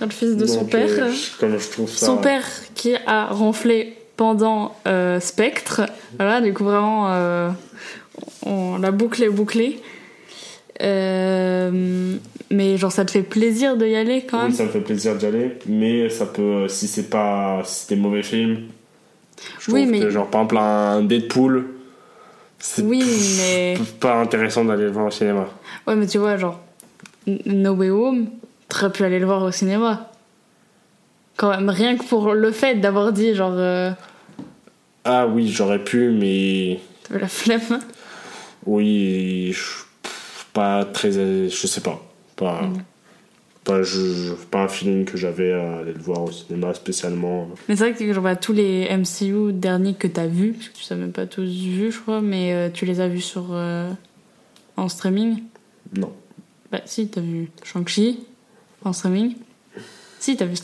Le 0.00 0.08
fils 0.10 0.36
de 0.36 0.46
son 0.46 0.64
père. 0.64 0.88
euh, 0.90 1.12
je- 1.12 1.38
comme 1.38 1.56
je 1.58 1.68
trouve 1.68 1.88
ça. 1.88 2.06
Son 2.06 2.16
père 2.16 2.44
qui 2.74 2.94
a 3.06 3.26
ronflé 3.28 3.94
pendant 4.16 4.74
euh, 4.88 5.20
Spectre. 5.20 5.82
Voilà, 6.18 6.40
du 6.40 6.52
coup, 6.52 6.64
vraiment, 6.64 7.06
euh, 7.12 7.48
on, 8.44 8.78
la 8.78 8.90
boucle 8.90 9.22
est 9.22 9.28
bouclée. 9.30 9.80
Euh, 10.82 12.14
mais 12.50 12.76
genre, 12.76 12.90
ça 12.92 13.04
te 13.04 13.10
fait 13.12 13.22
plaisir 13.22 13.76
de 13.76 13.86
y 13.86 13.94
aller 13.94 14.24
quand 14.28 14.38
Oui, 14.38 14.42
même 14.44 14.52
ça 14.52 14.64
me 14.64 14.68
fait 14.70 14.80
plaisir 14.80 15.14
d'y 15.16 15.26
aller, 15.26 15.52
mais 15.68 16.08
ça 16.10 16.26
peut, 16.26 16.66
si 16.68 16.88
c'est 16.88 17.08
pas, 17.08 17.62
si 17.64 17.84
c'est 17.86 17.94
des 17.94 18.00
mauvais 18.00 18.22
films, 18.22 18.62
je 19.60 19.70
Oui, 19.70 19.86
mais- 19.86 20.00
que 20.00 20.10
genre 20.10 20.28
par 20.28 20.42
exemple 20.42 20.58
un 20.58 21.02
Deadpool, 21.02 21.66
c'est 22.58 22.82
Oui, 22.82 23.02
mais. 23.38 23.74
pas 24.00 24.14
intéressant 24.20 24.64
d'aller 24.64 24.84
le 24.84 24.90
voir 24.90 25.06
au 25.06 25.10
cinéma. 25.10 25.48
Ouais, 25.86 25.96
mais 25.96 26.06
tu 26.06 26.18
vois, 26.18 26.36
genre, 26.36 26.60
No 27.26 27.72
Way 27.74 27.90
Home, 27.90 28.26
t'aurais 28.68 28.90
pu 28.92 29.04
aller 29.04 29.18
le 29.18 29.26
voir 29.26 29.42
au 29.42 29.50
cinéma. 29.50 30.10
Quand 31.36 31.50
même, 31.50 31.68
rien 31.70 31.96
que 31.96 32.04
pour 32.04 32.34
le 32.34 32.52
fait 32.52 32.76
d'avoir 32.76 33.12
dit, 33.12 33.34
genre, 33.34 33.54
euh, 33.54 33.90
Ah 35.04 35.26
oui, 35.26 35.48
j'aurais 35.48 35.82
pu, 35.82 36.10
mais 36.10 36.78
t'avais 37.08 37.20
la 37.20 37.28
flemme. 37.28 37.80
oui, 38.66 39.52
je- 39.52 39.82
pas 40.52 40.84
très, 40.84 41.10
je 41.12 41.66
sais 41.66 41.80
pas, 41.80 42.00
pas, 42.36 42.62
Mm. 42.62 42.74
Pas, 43.64 43.82
je, 43.82 44.32
pas 44.50 44.64
un 44.64 44.68
feeling 44.68 45.04
que 45.04 45.16
j'avais 45.16 45.52
à 45.52 45.78
aller 45.78 45.92
le 45.92 46.00
voir 46.00 46.22
au 46.24 46.30
cinéma 46.32 46.74
spécialement. 46.74 47.48
Mais 47.68 47.76
c'est 47.76 47.90
vrai 47.90 47.94
que 47.94 48.12
genre, 48.12 48.22
bah, 48.22 48.36
tous 48.36 48.52
les 48.52 48.88
MCU 48.96 49.52
derniers 49.52 49.94
que 49.94 50.08
t'as 50.08 50.26
vus, 50.26 50.52
parce 50.52 50.68
que 50.68 50.78
tu 50.78 50.92
as 50.92 50.96
même 50.96 51.12
pas 51.12 51.26
tous 51.26 51.42
vus, 51.48 51.92
je 51.92 52.00
crois, 52.00 52.20
mais 52.20 52.52
euh, 52.52 52.70
tu 52.72 52.84
les 52.86 53.00
as 53.00 53.08
vus 53.08 53.20
sur, 53.20 53.48
euh, 53.52 53.90
en 54.76 54.88
streaming? 54.88 55.42
Non, 55.96 56.12
Bah, 56.70 56.80
si, 56.86 57.08
t'as 57.08 57.20
vu 57.20 57.50
Shang-Chi 57.62 58.20
en 58.84 58.92
streaming. 58.92 59.34
Si, 60.18 60.36
t'as 60.36 60.46
vu. 60.46 60.54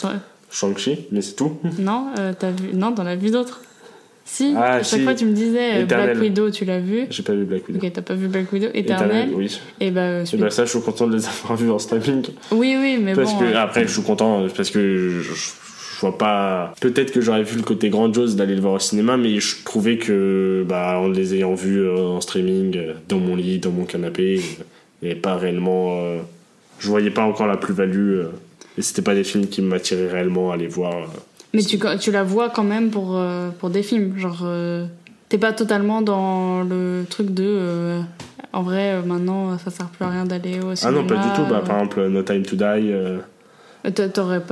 Shang-Chi, 0.51 1.07
mais 1.13 1.21
c'est 1.21 1.35
tout. 1.35 1.59
Non, 1.79 2.11
euh, 2.19 2.33
t'as 2.39 2.51
vu. 2.51 2.73
Non, 2.73 2.93
t'en 2.95 3.07
as 3.07 3.17
vu 3.17 3.31
d'autres. 3.31 3.63
Si, 4.31 4.53
Ah, 4.55 4.75
à 4.75 4.83
chaque 4.83 4.99
si. 5.01 5.05
fois 5.05 5.15
tu 5.15 5.25
me 5.25 5.33
disais 5.33 5.77
euh, 5.79 5.83
Éternel. 5.85 6.11
Black 6.11 6.21
Widow, 6.23 6.51
tu 6.51 6.65
l'as 6.67 6.81
vu. 6.81 7.07
J'ai 7.09 7.23
pas 7.23 7.33
vu 7.33 7.45
Black 7.47 7.67
Widow. 7.67 7.81
Ok, 7.85 7.93
t'as 7.95 8.03
pas 8.03 8.15
vu 8.15 8.29
Black 8.29 8.53
Widow. 8.53 8.69
Éternel. 8.75 9.31
oui. 9.35 9.59
Et 9.81 9.91
bah, 9.91 10.01
euh, 10.03 10.25
Et 10.31 10.37
bah 10.37 10.51
ça, 10.51 10.67
je 10.67 10.71
suis 10.71 10.81
content 10.83 11.07
de 11.07 11.17
les 11.17 11.27
avoir 11.27 11.57
vus 11.57 11.71
en 11.71 11.79
streaming. 11.79 12.27
Oui, 12.53 12.77
oui, 12.79 12.99
mais 13.03 13.15
Parce 13.15 13.33
bon. 13.33 13.39
que 13.41 13.45
euh, 13.47 13.59
après, 13.59 13.87
je 13.87 13.93
suis 13.93 14.03
content 14.03 14.47
parce 14.55 14.71
que 14.71 15.23
je, 15.23 15.31
vois 16.03 16.19
pas. 16.19 16.75
Peut-être 16.81 17.11
que 17.11 17.23
j'aurais 17.23 17.43
vu 17.43 17.57
le 17.57 17.63
côté 17.63 17.89
grandiose 17.89 18.37
d'aller 18.37 18.55
le 18.55 18.61
voir 18.61 18.75
au 18.75 18.79
cinéma, 18.79 19.17
mais 19.17 19.41
je 19.41 19.65
trouvais 19.65 19.97
que, 19.97 20.63
bah, 20.69 20.99
en 21.01 21.09
les 21.09 21.35
ayant 21.35 21.55
vus 21.55 21.81
euh, 21.81 21.97
en 21.97 22.21
streaming, 22.21 22.77
euh, 22.77 22.93
dans 23.09 23.19
mon 23.19 23.35
lit, 23.35 23.59
dans 23.59 23.71
mon 23.73 23.85
canapé, 23.85 24.41
et 25.03 25.15
pas 25.15 25.37
réellement. 25.37 26.03
euh, 26.03 26.19
je 26.81 26.87
voyais 26.89 27.11
pas 27.11 27.23
encore 27.23 27.47
la 27.47 27.57
plus-value. 27.57 28.19
euh, 28.19 28.29
et 28.79 28.83
c'était 28.83 29.03
pas 29.03 29.15
des 29.15 29.25
films 29.25 29.49
qui 29.49 29.61
m'attiraient 29.61 30.09
réellement 30.09 30.51
à 30.51 30.55
aller 30.55 30.69
voir. 30.69 30.95
euh. 30.95 31.07
Mais 31.53 31.63
tu, 31.63 31.79
tu 32.01 32.11
la 32.11 32.23
vois 32.23 32.49
quand 32.51 32.63
même 32.65 32.91
pour, 32.91 33.17
euh, 33.17 33.51
pour 33.51 33.69
des 33.71 33.83
films. 33.83 34.17
Genre, 34.19 34.41
euh, 34.45 34.87
T'es 35.29 35.37
pas 35.39 35.53
totalement 35.53 36.01
dans 36.01 36.63
le 36.63 37.05
truc 37.11 37.35
de. 37.35 37.45
euh, 37.47 38.01
en 38.55 38.63
vrai, 38.63 39.03
maintenant, 39.03 39.59
ça 39.59 39.71
sert 39.71 39.89
plus 39.89 40.05
à 40.07 40.09
rien 40.11 40.25
d'aller 40.25 40.59
au 40.61 40.71
Ah 40.71 40.77
cinéma. 40.77 41.01
non, 41.01 41.07
pas 41.07 41.17
du 41.17 41.29
tout. 41.35 41.45
Bah, 41.51 41.61
par 41.67 41.77
exemple, 41.81 42.07
No 42.09 42.23
Time 42.23 42.43
to 42.43 42.57
Die. 42.57 43.93
t'a- 43.95 44.09
T'aurais 44.09 44.43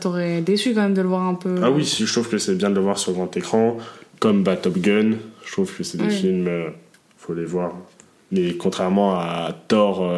t'aurait 0.00 0.40
déçu 0.40 0.72
quand 0.74 0.82
même 0.82 0.94
de 0.94 1.02
le 1.02 1.08
voir 1.08 1.22
un 1.26 1.34
peu. 1.34 1.56
Ah 1.62 1.70
oui, 1.70 1.84
je 1.84 2.10
trouve 2.12 2.28
que 2.28 2.38
c'est 2.38 2.54
bien 2.54 2.70
de 2.70 2.76
le 2.76 2.80
voir 2.80 2.96
sur 2.98 3.12
grand 3.12 3.36
écran. 3.36 3.78
Comme 4.20 4.42
bah, 4.44 4.56
Top 4.56 4.78
Gun. 4.78 5.12
Je 5.44 5.52
trouve 5.52 5.74
que 5.74 5.82
c'est 5.82 5.98
des 5.98 6.04
Oui. 6.04 6.10
films. 6.14 6.48
faut 7.18 7.34
les 7.34 7.44
voir. 7.44 7.72
Mais 8.32 8.54
contrairement 8.54 9.16
à 9.16 9.52
Thor, 9.68 10.08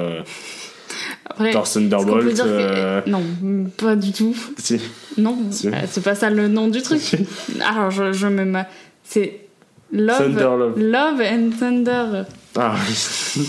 Après, 1.29 1.53
Thunderbolt. 1.53 2.33
dire 2.35 2.45
que- 2.45 2.49
euh, 2.51 3.01
Non, 3.07 3.23
pas 3.77 3.97
du 3.97 4.13
tout. 4.13 4.35
si. 4.59 4.81
Non, 5.19 5.39
Si. 5.51 5.69
euh, 5.69 5.73
c'est 5.91 6.03
pas 6.03 6.15
ça 6.15 6.31
le 6.31 6.49
nom 6.49 6.69
du 6.69 6.83
truc. 6.83 7.01
Alors, 7.67 7.91
je, 7.91 8.13
je 8.13 8.27
me. 8.27 8.45
ma- 8.45 8.67
C'est. 9.05 9.41
Love, 9.93 10.19
Thunder 10.19 10.43
Love. 10.59 10.79
Love 10.79 11.21
and 11.21 11.51
Thunder. 11.61 12.23
Ah 12.59 12.75
oui. 12.89 13.43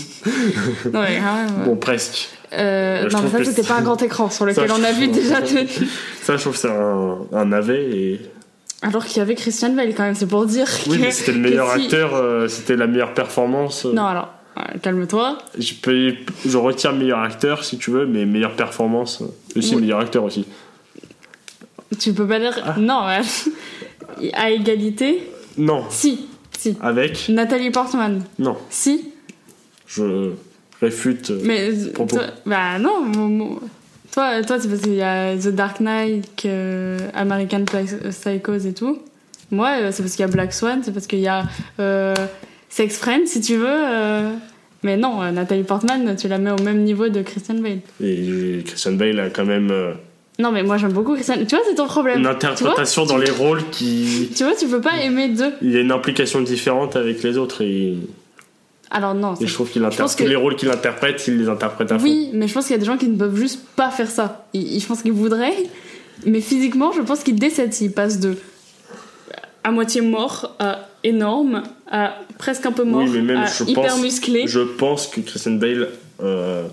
Non, 0.92 1.00
mais 1.02 1.20
même. 1.20 1.64
bon, 1.64 1.76
presque. 1.76 2.28
Euh, 2.52 3.08
je 3.08 3.16
non, 3.16 3.22
mais 3.22 3.30
ça, 3.30 3.44
c'était 3.50 3.66
pas 3.66 3.76
un 3.78 3.82
grand 3.82 4.00
écran 4.02 4.28
sur 4.30 4.44
lequel 4.46 4.68
Ça, 4.68 4.74
on 4.78 4.84
a 4.84 4.92
vu 4.92 5.08
déjà. 5.08 5.36
Ça, 6.22 6.36
je 6.36 6.40
trouve 6.40 6.52
que 6.52 6.58
c'est 6.58 6.70
un, 6.70 7.18
un 7.32 7.44
navet. 7.46 7.90
Et... 7.96 8.20
Alors 8.82 9.04
qu'il 9.06 9.16
y 9.18 9.20
avait 9.20 9.34
Christian 9.34 9.70
Bale 9.70 9.94
quand 9.96 10.02
même, 10.04 10.14
c'est 10.14 10.26
pour 10.26 10.44
dire 10.46 10.66
Oui, 10.86 10.98
que. 10.98 11.02
mais 11.02 11.10
c'était 11.10 11.32
le 11.32 11.38
meilleur 11.38 11.72
si- 11.74 11.84
acteur. 11.84 12.14
euh, 12.14 12.46
c'était 12.48 12.76
la 12.76 12.86
meilleure 12.86 13.14
performance. 13.14 13.86
euh, 13.86 13.92
Non, 13.94 14.04
alors, 14.04 14.24
euh, 14.24 14.33
calme-toi. 14.82 15.38
Je, 15.58 15.74
peux, 15.74 16.14
je 16.46 16.56
retire 16.56 16.92
meilleur 16.92 17.20
acteur 17.20 17.64
si 17.64 17.78
tu 17.78 17.90
veux, 17.90 18.06
mais 18.06 18.24
meilleure 18.26 18.54
performance. 18.56 19.22
euh, 19.22 19.58
Aussi 19.58 19.74
Oui. 19.74 19.82
meilleur 19.82 20.00
acteur 20.00 20.24
aussi. 20.24 20.46
Tu 21.98 22.12
peux 22.12 22.26
pas 22.26 22.40
dire. 22.40 22.56
Ah. 22.64 22.74
Non, 22.78 23.04
ouais. 23.06 24.30
à 24.32 24.50
égalité. 24.50 25.30
Non. 25.56 25.84
Si, 25.90 26.26
si. 26.58 26.76
Avec 26.80 27.28
Nathalie 27.28 27.70
Portman. 27.70 28.22
Non. 28.38 28.56
Si, 28.70 29.12
Je 29.86 30.32
réfute. 30.80 31.30
euh, 31.30 31.40
mais. 31.44 31.70
Propos. 31.92 32.16
toi- 32.16 32.26
bah 32.46 32.78
non, 32.78 33.02
mon- 33.04 33.28
mon- 33.28 33.60
toi, 34.12 34.42
toi 34.42 34.58
c'est 34.60 34.68
parce 34.68 34.80
qu'il 34.82 34.94
y 34.94 35.02
a 35.02 35.36
The 35.36 35.48
Dark 35.48 35.80
Knight, 35.80 36.28
que- 36.36 36.96
American 37.14 37.64
Psy- 37.64 38.08
Psychos 38.10 38.66
et 38.66 38.74
tout. 38.74 38.98
Moi, 39.50 39.70
euh, 39.80 39.90
c'est 39.92 40.02
parce 40.02 40.14
qu'il 40.16 40.24
y 40.24 40.28
a 40.28 40.32
Black 40.32 40.52
Swan, 40.52 40.80
c'est 40.82 40.92
parce 40.92 41.06
qu'il 41.06 41.20
y 41.20 41.28
a 41.28 41.44
euh, 41.78 42.14
Sex 42.74 42.96
Friends, 42.98 43.26
si 43.26 43.40
tu 43.40 43.56
veux. 43.56 43.66
euh, 43.68 44.30
Mais 44.82 44.96
non, 44.96 45.22
euh, 45.22 45.30
Nathalie 45.30 45.62
Portman, 45.62 46.16
tu 46.16 46.26
la 46.28 46.38
mets 46.38 46.50
au 46.50 46.62
même 46.62 46.82
niveau 46.82 47.08
de 47.08 47.22
Christian 47.22 47.54
Bale. 47.54 47.78
Et 48.02 48.62
Christian 48.66 48.92
Bale 48.92 49.20
a 49.20 49.30
quand 49.30 49.44
même 49.44 49.70
euh, 49.70 49.92
Non, 50.40 50.50
mais 50.50 50.62
moi 50.64 50.76
j'aime 50.76 50.92
beaucoup 50.92 51.14
Christian. 51.14 51.36
Tu 51.48 51.54
vois, 51.54 51.64
c'est 51.68 51.76
ton 51.76 51.86
problème. 51.86 52.16
une 52.18 52.24
vois, 52.24 52.32
interprétation 52.32 53.06
dans 53.06 53.16
les 53.16 53.30
rôles 53.30 53.62
qui. 53.70 54.30
tu 54.36 54.42
vois, 54.44 54.54
tu 54.56 54.66
peux 54.66 54.80
pas 54.80 54.96
aimer 55.02 55.28
deux. 55.28 55.52
Il 55.62 55.70
y 55.70 55.76
a 55.76 55.80
une 55.80 55.92
implication 55.92 56.40
différente 56.40 56.96
avec 56.96 57.22
les 57.22 57.38
autres 57.38 57.62
et, 57.62 57.94
Alors 58.90 59.14
non. 59.14 59.34
et 59.40 59.46
je 59.46 59.54
trouve 59.54 59.70
qu'il 59.70 59.84
interprète 59.84 60.16
que- 60.18 60.24
les 60.24 60.34
rôles 60.36 60.56
qu'il 60.56 60.70
interprète, 60.70 61.24
il 61.28 61.38
les 61.38 61.48
interprète 61.48 61.92
à 61.92 61.98
fond. 61.98 62.04
Oui, 62.04 62.30
mais 62.34 62.48
je 62.48 62.54
pense 62.54 62.64
qu'il 62.66 62.74
y 62.74 62.78
a 62.78 62.80
des 62.80 62.86
gens 62.86 62.96
qui 62.98 63.06
ne 63.08 63.16
peuvent 63.16 63.36
juste 63.36 63.60
pas 63.76 63.90
faire 63.90 64.10
ça. 64.10 64.46
Ils- 64.52 64.80
je 64.80 64.86
pense 64.86 65.00
qu'ils 65.02 65.12
voudraient, 65.12 65.54
mais 66.26 66.40
physiquement, 66.40 66.90
je 66.92 67.02
pense 67.02 67.22
qu'ils 67.22 67.38
décèdent 67.38 67.72
s'ils 67.72 67.92
passent 67.92 68.18
de 68.18 68.36
à 69.62 69.70
moitié 69.70 70.00
mort 70.02 70.56
à 70.58 70.88
énorme 71.04 71.62
à 71.90 72.16
presque 72.38 72.66
un 72.66 72.72
peu 72.72 72.82
mort 72.84 73.02
Oui, 73.02 73.10
mais 73.12 73.20
même 73.20 73.36
à 73.42 73.46
je 73.46 73.64
hyper 73.64 73.84
pense, 73.92 74.02
musclé. 74.02 74.44
je 74.46 74.60
pense 74.60 75.06
que 75.06 75.20
Christian 75.20 75.52
Bale 75.52 75.90
euh, 76.22 76.64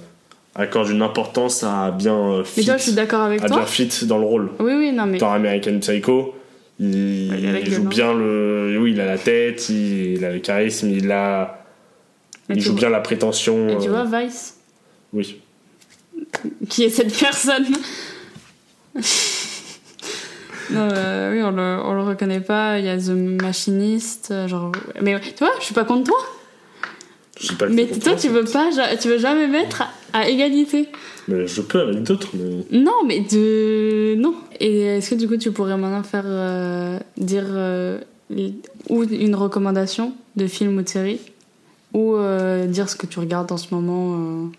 accorde 0.56 0.90
une 0.90 1.02
importance 1.02 1.64
à 1.64 1.92
bien 1.92 2.16
euh, 2.16 2.40
Mais 2.40 2.46
fit, 2.46 2.66
toi, 2.66 2.78
je 2.78 2.84
suis 2.84 2.94
d'accord 2.94 3.22
avec 3.22 3.44
à 3.44 3.48
toi. 3.48 3.58
bien 3.58 3.66
fit 3.66 3.90
dans 4.06 4.18
le 4.18 4.26
rôle. 4.26 4.50
Oui, 4.60 4.74
oui, 4.74 4.92
non, 4.92 5.06
mais 5.06 5.18
Dans 5.18 5.32
American 5.32 5.78
Psycho, 5.80 6.34
il, 6.80 7.64
joue 7.72 7.84
bien 7.84 8.14
le. 8.14 8.78
Oui, 8.82 8.92
il 8.94 9.02
a 9.02 9.06
la 9.06 9.18
tête, 9.20 9.70
il, 9.70 10.14
il 10.16 10.26
a 10.26 10.32
le 10.32 10.40
charisme, 10.40 10.90
il 10.90 11.12
a. 11.12 11.64
Mais 12.50 12.56
il 12.56 12.62
joue 12.62 12.72
vois- 12.72 12.80
bien 12.80 12.90
la 12.90 13.02
prétention. 13.02 13.70
et 13.70 13.78
tu 13.78 13.88
euh, 13.90 14.04
vois 14.04 14.22
Vice, 14.24 14.58
Oui. 15.14 15.40
qui 16.70 16.84
est 16.86 16.90
cette 16.90 17.16
personne. 17.18 17.68
non, 20.72 20.90
euh, 20.92 21.34
oui, 21.34 21.44
on 21.44 21.52
le, 21.52 21.80
on 21.84 21.94
le 21.94 22.04
reconnaît 22.04 22.42
pas. 22.42 22.80
Il 22.80 22.86
y 22.86 22.90
a 22.90 22.98
The 22.98 23.10
Machinist, 23.10 24.30
euh, 24.32 24.48
genre. 24.48 24.72
Mais 25.02 25.20
tu 25.20 25.44
vois, 25.44 25.54
je 25.60 25.66
suis 25.66 25.74
pas 25.74 25.86
contre 25.86 26.10
toi. 26.10 26.18
Je 27.42 27.48
sais 27.48 27.56
pas 27.56 27.68
Mais 27.68 27.88
toi, 27.88 28.16
tu 28.16 28.30
veux 28.30 28.44
pas, 28.44 28.70
tu 29.02 29.08
veux 29.08 29.18
jamais 29.18 29.48
mettre 29.48 29.84
à, 30.14 30.30
égalité. 30.30 30.90
Mais 31.28 31.48
je 31.48 31.62
peux 31.62 31.80
avec 31.82 32.04
d'autres, 32.04 32.30
mais. 32.34 32.80
Non, 32.80 33.04
mais 33.06 33.22
de 33.22 34.16
non. 34.16 34.36
Et 34.60 34.82
est-ce 34.82 35.12
que 35.12 35.16
du 35.16 35.28
coup, 35.28 35.38
tu 35.38 35.52
pourrais 35.52 35.78
maintenant 35.78 36.04
faire 36.04 36.26
euh, 36.26 37.00
dire 37.18 37.46
euh, 37.48 38.00
ou 38.90 39.04
une 39.04 39.36
recommandation 39.36 40.14
de 40.36 40.46
film 40.46 40.78
ou 40.78 40.82
de 40.84 40.90
série, 40.90 41.20
ou 41.94 42.16
euh, 42.16 42.68
dire 42.68 42.90
ce 42.90 42.96
que 42.96 43.08
tu 43.08 43.20
regardes 43.20 43.52
en 43.52 43.58
ce 43.58 43.74
moment. 43.74 44.50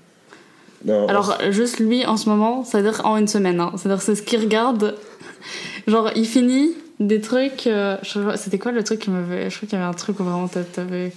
Non, 0.84 1.06
Alors 1.06 1.38
juste 1.50 1.78
lui 1.78 2.04
en 2.04 2.16
ce 2.16 2.28
moment, 2.28 2.64
c'est-à-dire 2.64 3.02
en 3.04 3.16
une 3.16 3.28
semaine. 3.28 3.60
Hein. 3.60 3.72
C'est-à-dire 3.76 4.02
c'est 4.02 4.16
ce 4.16 4.22
qu'il 4.22 4.40
regarde. 4.40 4.96
Genre 5.86 6.10
il 6.16 6.26
finit 6.26 6.70
des 7.00 7.20
trucs. 7.20 7.66
euh, 7.66 7.96
C'était 8.36 8.58
quoi 8.58 8.72
le 8.72 8.82
truc 8.84 9.00
qui 9.00 9.10
m'avait. 9.10 9.50
Je 9.50 9.56
crois 9.56 9.68
qu'il 9.68 9.78
y 9.78 9.80
avait 9.82 9.90
un 9.90 9.94
truc 9.94 10.20
où 10.20 10.24
vraiment 10.24 10.48
t'a- 10.48 10.62
t'avais 10.64 11.12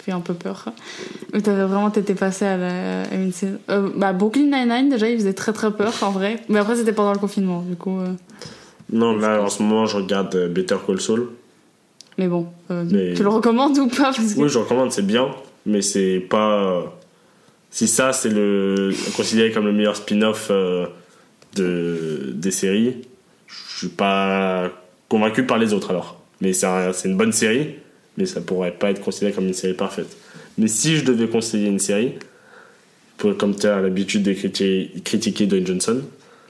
fait 0.00 0.12
un 0.12 0.20
peu 0.20 0.34
peur. 0.34 0.66
Où 1.34 1.40
t'avais 1.40 1.64
vraiment 1.64 1.90
été 1.90 2.14
passé 2.14 2.44
à, 2.46 2.56
la, 2.56 3.02
à 3.02 3.14
une 3.14 3.32
saison. 3.32 3.58
Euh, 3.70 3.90
bah 3.96 4.12
Brooklyn 4.12 4.44
Nine-Nine 4.50 4.88
déjà 4.90 5.08
il 5.08 5.16
faisait 5.18 5.32
très 5.34 5.52
très 5.52 5.70
peur 5.70 5.92
en 6.02 6.10
vrai. 6.10 6.40
Mais 6.48 6.58
après 6.58 6.76
c'était 6.76 6.92
pendant 6.92 7.12
le 7.12 7.18
confinement 7.18 7.62
du 7.62 7.76
coup. 7.76 7.98
euh. 8.00 8.08
non, 8.92 9.16
là 9.16 9.40
en 9.42 9.48
ce 9.48 9.62
moment 9.62 9.86
je 9.86 9.96
regarde 9.96 10.34
euh, 10.34 10.48
Better 10.48 10.76
Call 10.86 11.00
Saul. 11.00 11.28
Mais 12.18 12.28
bon, 12.28 12.46
Mais- 12.70 13.14
tu 13.14 13.22
le 13.24 13.28
recommandes 13.28 13.76
ou 13.78 13.88
pas 13.88 14.12
parce 14.12 14.34
que... 14.34 14.40
Oui, 14.40 14.48
je 14.48 14.58
recommande, 14.58 14.92
c'est 14.92 15.04
bien, 15.04 15.30
mais 15.66 15.82
c'est 15.82 16.20
pas. 16.20 16.94
Si 17.70 17.88
ça, 17.88 18.12
c'est 18.12 18.28
le 18.28 18.92
considéré 19.16 19.50
comme 19.50 19.64
le 19.66 19.72
meilleur 19.72 19.96
spin-off 19.96 20.48
de, 21.56 22.30
des 22.34 22.50
séries, 22.52 22.98
je 23.46 23.78
suis 23.78 23.88
pas 23.88 24.70
convaincu 25.08 25.44
par 25.44 25.58
les 25.58 25.72
autres 25.72 25.90
alors. 25.90 26.20
Mais 26.40 26.52
c'est 26.52 26.66
un- 26.66 26.92
c'est 26.92 27.08
une 27.08 27.16
bonne 27.16 27.32
série, 27.32 27.76
mais 28.16 28.26
ça 28.26 28.40
pourrait 28.40 28.72
pas 28.72 28.90
être 28.90 29.00
considéré 29.00 29.32
comme 29.32 29.46
une 29.46 29.54
série 29.54 29.74
parfaite. 29.74 30.16
Mais 30.58 30.68
si 30.68 30.96
je 30.96 31.04
devais 31.04 31.28
conseiller 31.28 31.68
une 31.68 31.78
série, 31.78 32.14
pour- 33.16 33.36
comme 33.36 33.54
tu 33.54 33.66
as 33.66 33.80
l'habitude 33.80 34.22
de 34.22 34.32
critiquer, 34.32 34.90
critiquer 35.04 35.46
Dwayne 35.46 35.66
Johnson, 35.66 36.02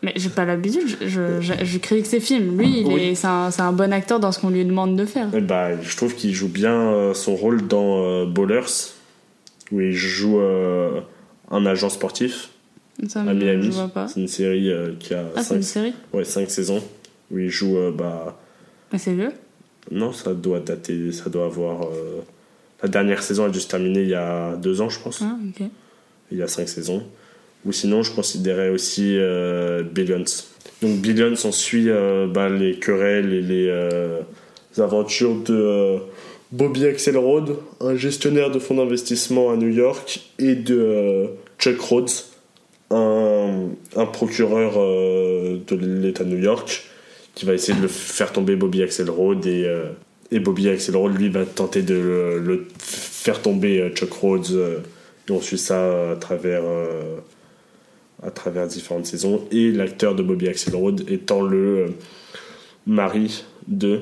Mais 0.03 0.13
j'ai 0.17 0.29
pas 0.29 0.45
l'habitude, 0.45 0.83
je, 1.01 1.09
je, 1.09 1.41
je, 1.41 1.65
je 1.65 1.79
critique 1.79 2.05
ses 2.07 2.21
films. 2.21 2.59
Lui, 2.59 2.81
il 2.81 2.87
Oui. 2.87 3.03
est, 3.03 3.15
c'est, 3.15 3.27
un, 3.27 3.73
bon 3.73 3.91
acteur 3.91 4.21
dans 4.21 4.33
ce 4.33 4.39
qu'on 4.39 4.51
lui 4.51 4.63
demande 4.65 4.97
de 4.97 5.07
faire. 5.07 5.29
bah, 5.29 5.81
je 5.81 5.97
trouve 5.97 6.15
qu'il 6.15 6.35
joue 6.35 6.49
bien 6.49 6.75
euh, 6.75 7.15
son 7.15 7.35
rôle 7.35 7.67
dans 7.67 8.03
euh, 8.05 8.27
Ballers, 8.27 8.93
où 9.73 9.81
il 9.81 9.93
joue 9.93 10.41
euh, 10.41 11.01
un 11.51 11.65
agent 11.65 11.89
sportif. 11.89 12.51
Ça, 13.09 13.23
à 13.23 13.35
Miami. 13.35 13.71
C'est 14.09 14.21
une 14.21 14.29
série 14.29 14.71
euh, 14.71 14.93
qui 14.99 15.15
a 15.15 15.25
Ah, 15.37 15.43
c'est 15.43 15.49
5 15.51 15.55
une 15.57 15.63
série 15.63 15.93
ouais, 16.13 16.25
cinq 16.25 16.51
saisons 16.51 16.83
où 17.31 17.39
il 17.39 17.49
joue. 17.51 17.77
euh, 17.77 17.91
bah, 17.91 18.39
Mais 18.93 18.99
c'est 18.99 19.15
vieux? 19.15 19.33
Non, 19.91 20.13
ça 20.13 20.33
doit 20.33 20.61
dater, 20.61 21.13
ça 21.13 21.29
doit 21.29 21.47
avoir. 21.47 21.83
euh, 21.85 22.21
la 22.83 22.89
dernière 22.89 23.23
saison 23.23 23.45
a 23.47 23.53
juste 23.53 23.71
terminé 23.71 24.03
il 24.03 24.09
y 24.09 24.15
a 24.15 24.57
deux 24.57 24.81
ans, 24.81 24.89
je 24.89 25.01
pense. 25.01 25.21
Ah, 25.23 25.37
ok. 25.49 25.67
Il 26.31 26.39
y 26.39 26.43
a 26.43 26.47
cinq 26.49 26.69
saisons. 26.69 27.03
Ou 27.67 27.73
sinon, 27.73 28.03
je 28.03 28.13
considérais 28.13 28.69
aussi 28.71 29.17
euh, 29.19 29.83
Billions. 29.83 30.25
Donc, 30.83 31.01
Billions, 31.01 31.35
on 31.45 31.53
suit 31.53 31.89
bah, 32.33 32.49
les 32.49 32.79
querelles 32.79 33.33
et 33.33 33.41
les 33.43 34.81
aventures 34.81 35.37
de 35.45 35.99
Bobby 36.53 36.85
Axelrod, 36.87 37.57
un 37.81 37.97
gestionnaire 37.97 38.51
de 38.51 38.59
fonds 38.59 38.75
d'investissement 38.75 39.51
à 39.51 39.57
New 39.57 39.69
York, 39.69 40.21
et 40.39 40.55
de 40.55 41.27
Chuck 41.59 41.81
Rhodes, 41.81 42.11
un, 42.91 43.69
un 43.97 44.07
procureur 44.07 44.75
euh, 44.77 45.59
de 45.67 45.77
l'État 45.77 46.25
de 46.25 46.31
New 46.31 46.43
York, 46.43 46.85
qui 47.35 47.45
va 47.47 47.55
essayer 47.55 47.77
de 47.77 47.83
le 47.83 47.89
faire 47.89 48.33
tomber 48.33 48.57
Bobby 48.57 48.83
Axelrod. 48.83 49.45
Et, 49.47 49.65
euh, 49.65 49.91
et 50.31 50.39
Bobby 50.41 50.69
Axelrod, 50.69 51.17
lui, 51.17 51.29
va 51.29 51.45
tenter 51.45 51.83
de 51.83 51.95
le, 51.95 52.39
le 52.39 52.67
faire 52.79 53.43
tomber 53.43 53.81
euh, 53.81 53.91
Chuck 53.91 54.13
Rhodes. 54.13 54.83
et 55.29 55.33
on 55.33 55.41
suit 55.41 55.59
ça 55.59 56.13
à 56.13 56.17
travers, 56.17 56.63
à 58.23 58.31
travers 58.31 58.67
différentes 58.67 59.07
saisons. 59.07 59.43
Et 59.51 59.73
l'acteur 59.73 60.15
de 60.15 60.23
Bobby 60.23 60.49
Axelrod 60.49 61.05
étant 61.11 61.43
le 61.43 61.87
mari 62.87 63.45
de, 63.69 64.01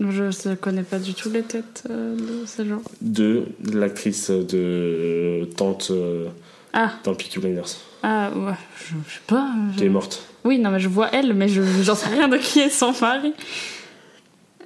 Je 0.00 0.48
ne 0.48 0.54
connais 0.54 0.82
pas 0.82 0.98
du 0.98 1.14
tout 1.14 1.30
les 1.30 1.42
têtes 1.42 1.84
euh, 1.90 2.14
de 2.16 2.46
ces 2.46 2.66
gens. 2.66 2.82
de 3.00 3.44
l'actrice 3.72 4.30
de 4.30 4.46
euh, 4.54 5.44
Tante 5.56 5.88
euh, 5.90 6.28
Ah, 6.72 6.92
dans 7.04 7.14
Peaky 7.14 7.38
Blinders, 7.40 7.76
ah 8.02 8.30
ouais, 8.34 8.52
je, 8.78 8.94
je 9.08 9.14
sais 9.14 9.20
pas. 9.26 9.50
je- 9.76 9.84
est 9.84 9.88
morte. 9.88 10.22
Oui, 10.44 10.58
non, 10.58 10.70
mais 10.70 10.80
je 10.80 10.88
vois 10.88 11.08
elle, 11.12 11.34
mais 11.34 11.48
je 11.48 11.62
j'en 11.82 11.94
sais 11.94 12.08
rien 12.08 12.28
de 12.28 12.36
qui 12.36 12.60
est 12.60 12.70
son 12.70 12.92
mari. 13.00 13.32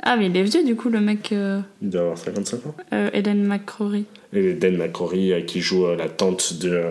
Ah, 0.03 0.17
mais 0.17 0.27
il 0.27 0.37
est 0.37 0.43
vieux 0.43 0.65
du 0.65 0.75
coup, 0.77 0.89
le 0.89 1.01
mec 1.01 1.31
euh, 1.33 1.61
Il 1.81 1.91
doit 1.91 2.01
avoir 2.03 2.19
55 2.19 2.67
ans. 2.67 2.75
euh, 2.93 3.11
Eden 3.13 3.45
McCrory. 3.47 4.05
Et 4.33 4.55
Dan 4.55 4.77
McCrory, 4.77 5.33
euh, 5.33 5.41
qui 5.43 5.61
joue 5.61 5.87
euh, 5.87 5.97
la 5.97 6.09
tante 6.09 6.55
de 6.55 6.87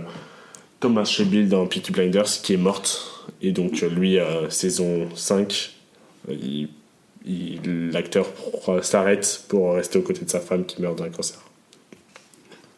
Thomas 0.80 1.04
Shelby 1.06 1.46
dans 1.46 1.68
Peaky 1.68 1.92
Blinders, 1.92 2.26
qui 2.42 2.54
est 2.54 2.58
morte. 2.58 3.26
Et 3.42 3.52
donc, 3.52 3.82
lui, 3.82 4.18
saison 4.50 5.08
5, 5.16 5.72
euh, 6.30 6.34
il 6.42 6.70
il- 7.24 7.92
l'acteur 7.92 8.26
s'arrête 8.82 9.44
pour 9.48 9.76
rester 9.76 10.00
aux 10.00 10.02
côtés 10.02 10.26
de 10.26 10.30
sa 10.30 10.40
femme 10.40 10.66
qui 10.66 10.82
meurt 10.82 10.98
d'un 10.98 11.10
cancer. 11.10 11.38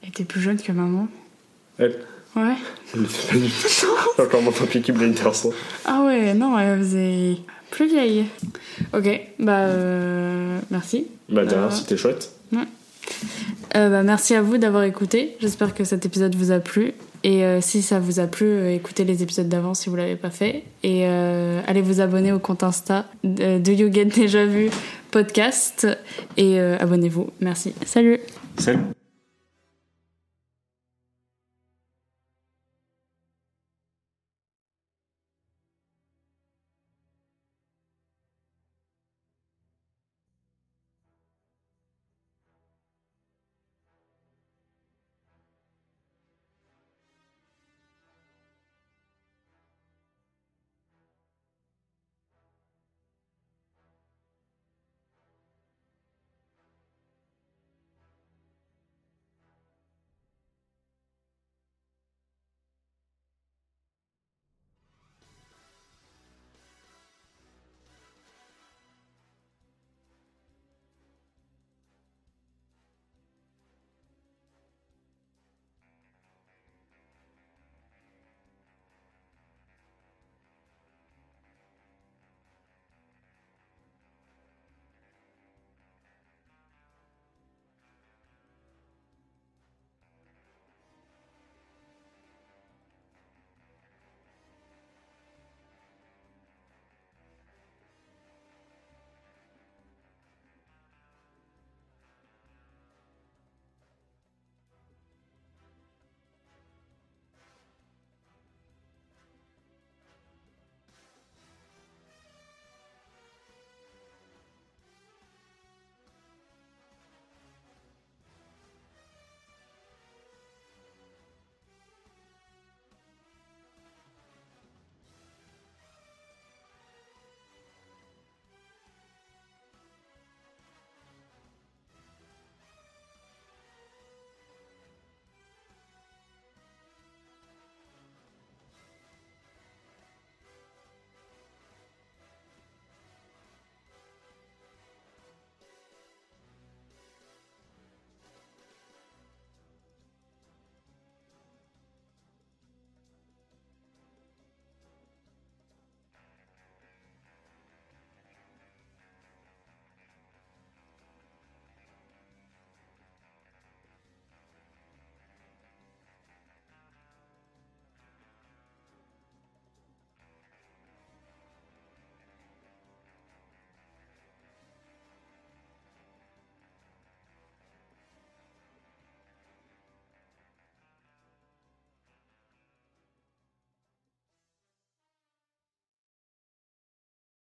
Elle 0.02 0.10
était 0.10 0.26
plus 0.26 0.42
jeune 0.42 0.62
que 0.62 0.72
maman. 0.74 1.08
Elle, 1.78 1.98
Ouais. 2.36 2.56
elle 2.96 3.04
était 3.04 3.28
pas 3.32 3.38
du 3.38 3.50
tout. 3.50 4.22
Encore 4.22 4.42
moins 4.42 4.52
tant 4.54 4.94
Blinders. 4.94 5.28
hein. 5.46 5.50
Ah 5.86 6.04
ouais, 6.06 6.34
non, 6.34 6.58
elle 6.58 6.80
faisait 6.80 7.38
plus 7.72 7.88
vieille. 7.88 8.26
Ok, 8.94 9.08
bah 9.40 9.60
euh, 9.60 10.60
merci. 10.72 11.08
Bah, 11.30 11.46
derrière, 11.46 11.68
Euh, 11.68 11.72
c'était 11.76 11.98
chouette. 11.98 12.32
Euh, 13.76 13.90
bah, 13.90 14.04
merci 14.04 14.36
à 14.36 14.42
vous 14.42 14.58
d'avoir 14.58 14.84
écouté. 14.84 15.36
J'espère 15.40 15.74
que 15.74 15.84
cet 15.84 16.06
épisode 16.06 16.36
vous 16.36 16.52
a 16.52 16.60
plu. 16.60 16.94
Et 17.26 17.44
euh, 17.46 17.62
si 17.62 17.82
ça 17.82 18.00
vous 18.00 18.20
a 18.20 18.28
plu, 18.28 18.46
euh, 18.46 18.74
écoutez 18.76 19.04
les 19.06 19.24
épisodes 19.24 19.48
d'avant 19.50 19.74
si 19.74 19.90
vous 19.90 19.96
l'avez 19.96 20.16
pas 20.16 20.30
fait. 20.30 20.64
Et 20.84 21.04
euh, 21.06 21.62
allez 21.68 21.82
vous 21.82 22.02
abonner 22.02 22.32
au 22.34 22.40
compte 22.40 22.64
Insta 22.64 23.06
de, 23.24 23.60
de 23.60 23.72
You 23.72 23.92
Get 23.92 24.06
Déjà 24.06 24.46
Vu 24.46 24.70
podcast. 25.12 25.88
Et 26.38 26.60
euh, 26.60 26.78
abonnez-vous. 26.80 27.30
Merci. 27.40 27.74
Salut 27.86 28.20
Salut. 28.58 28.80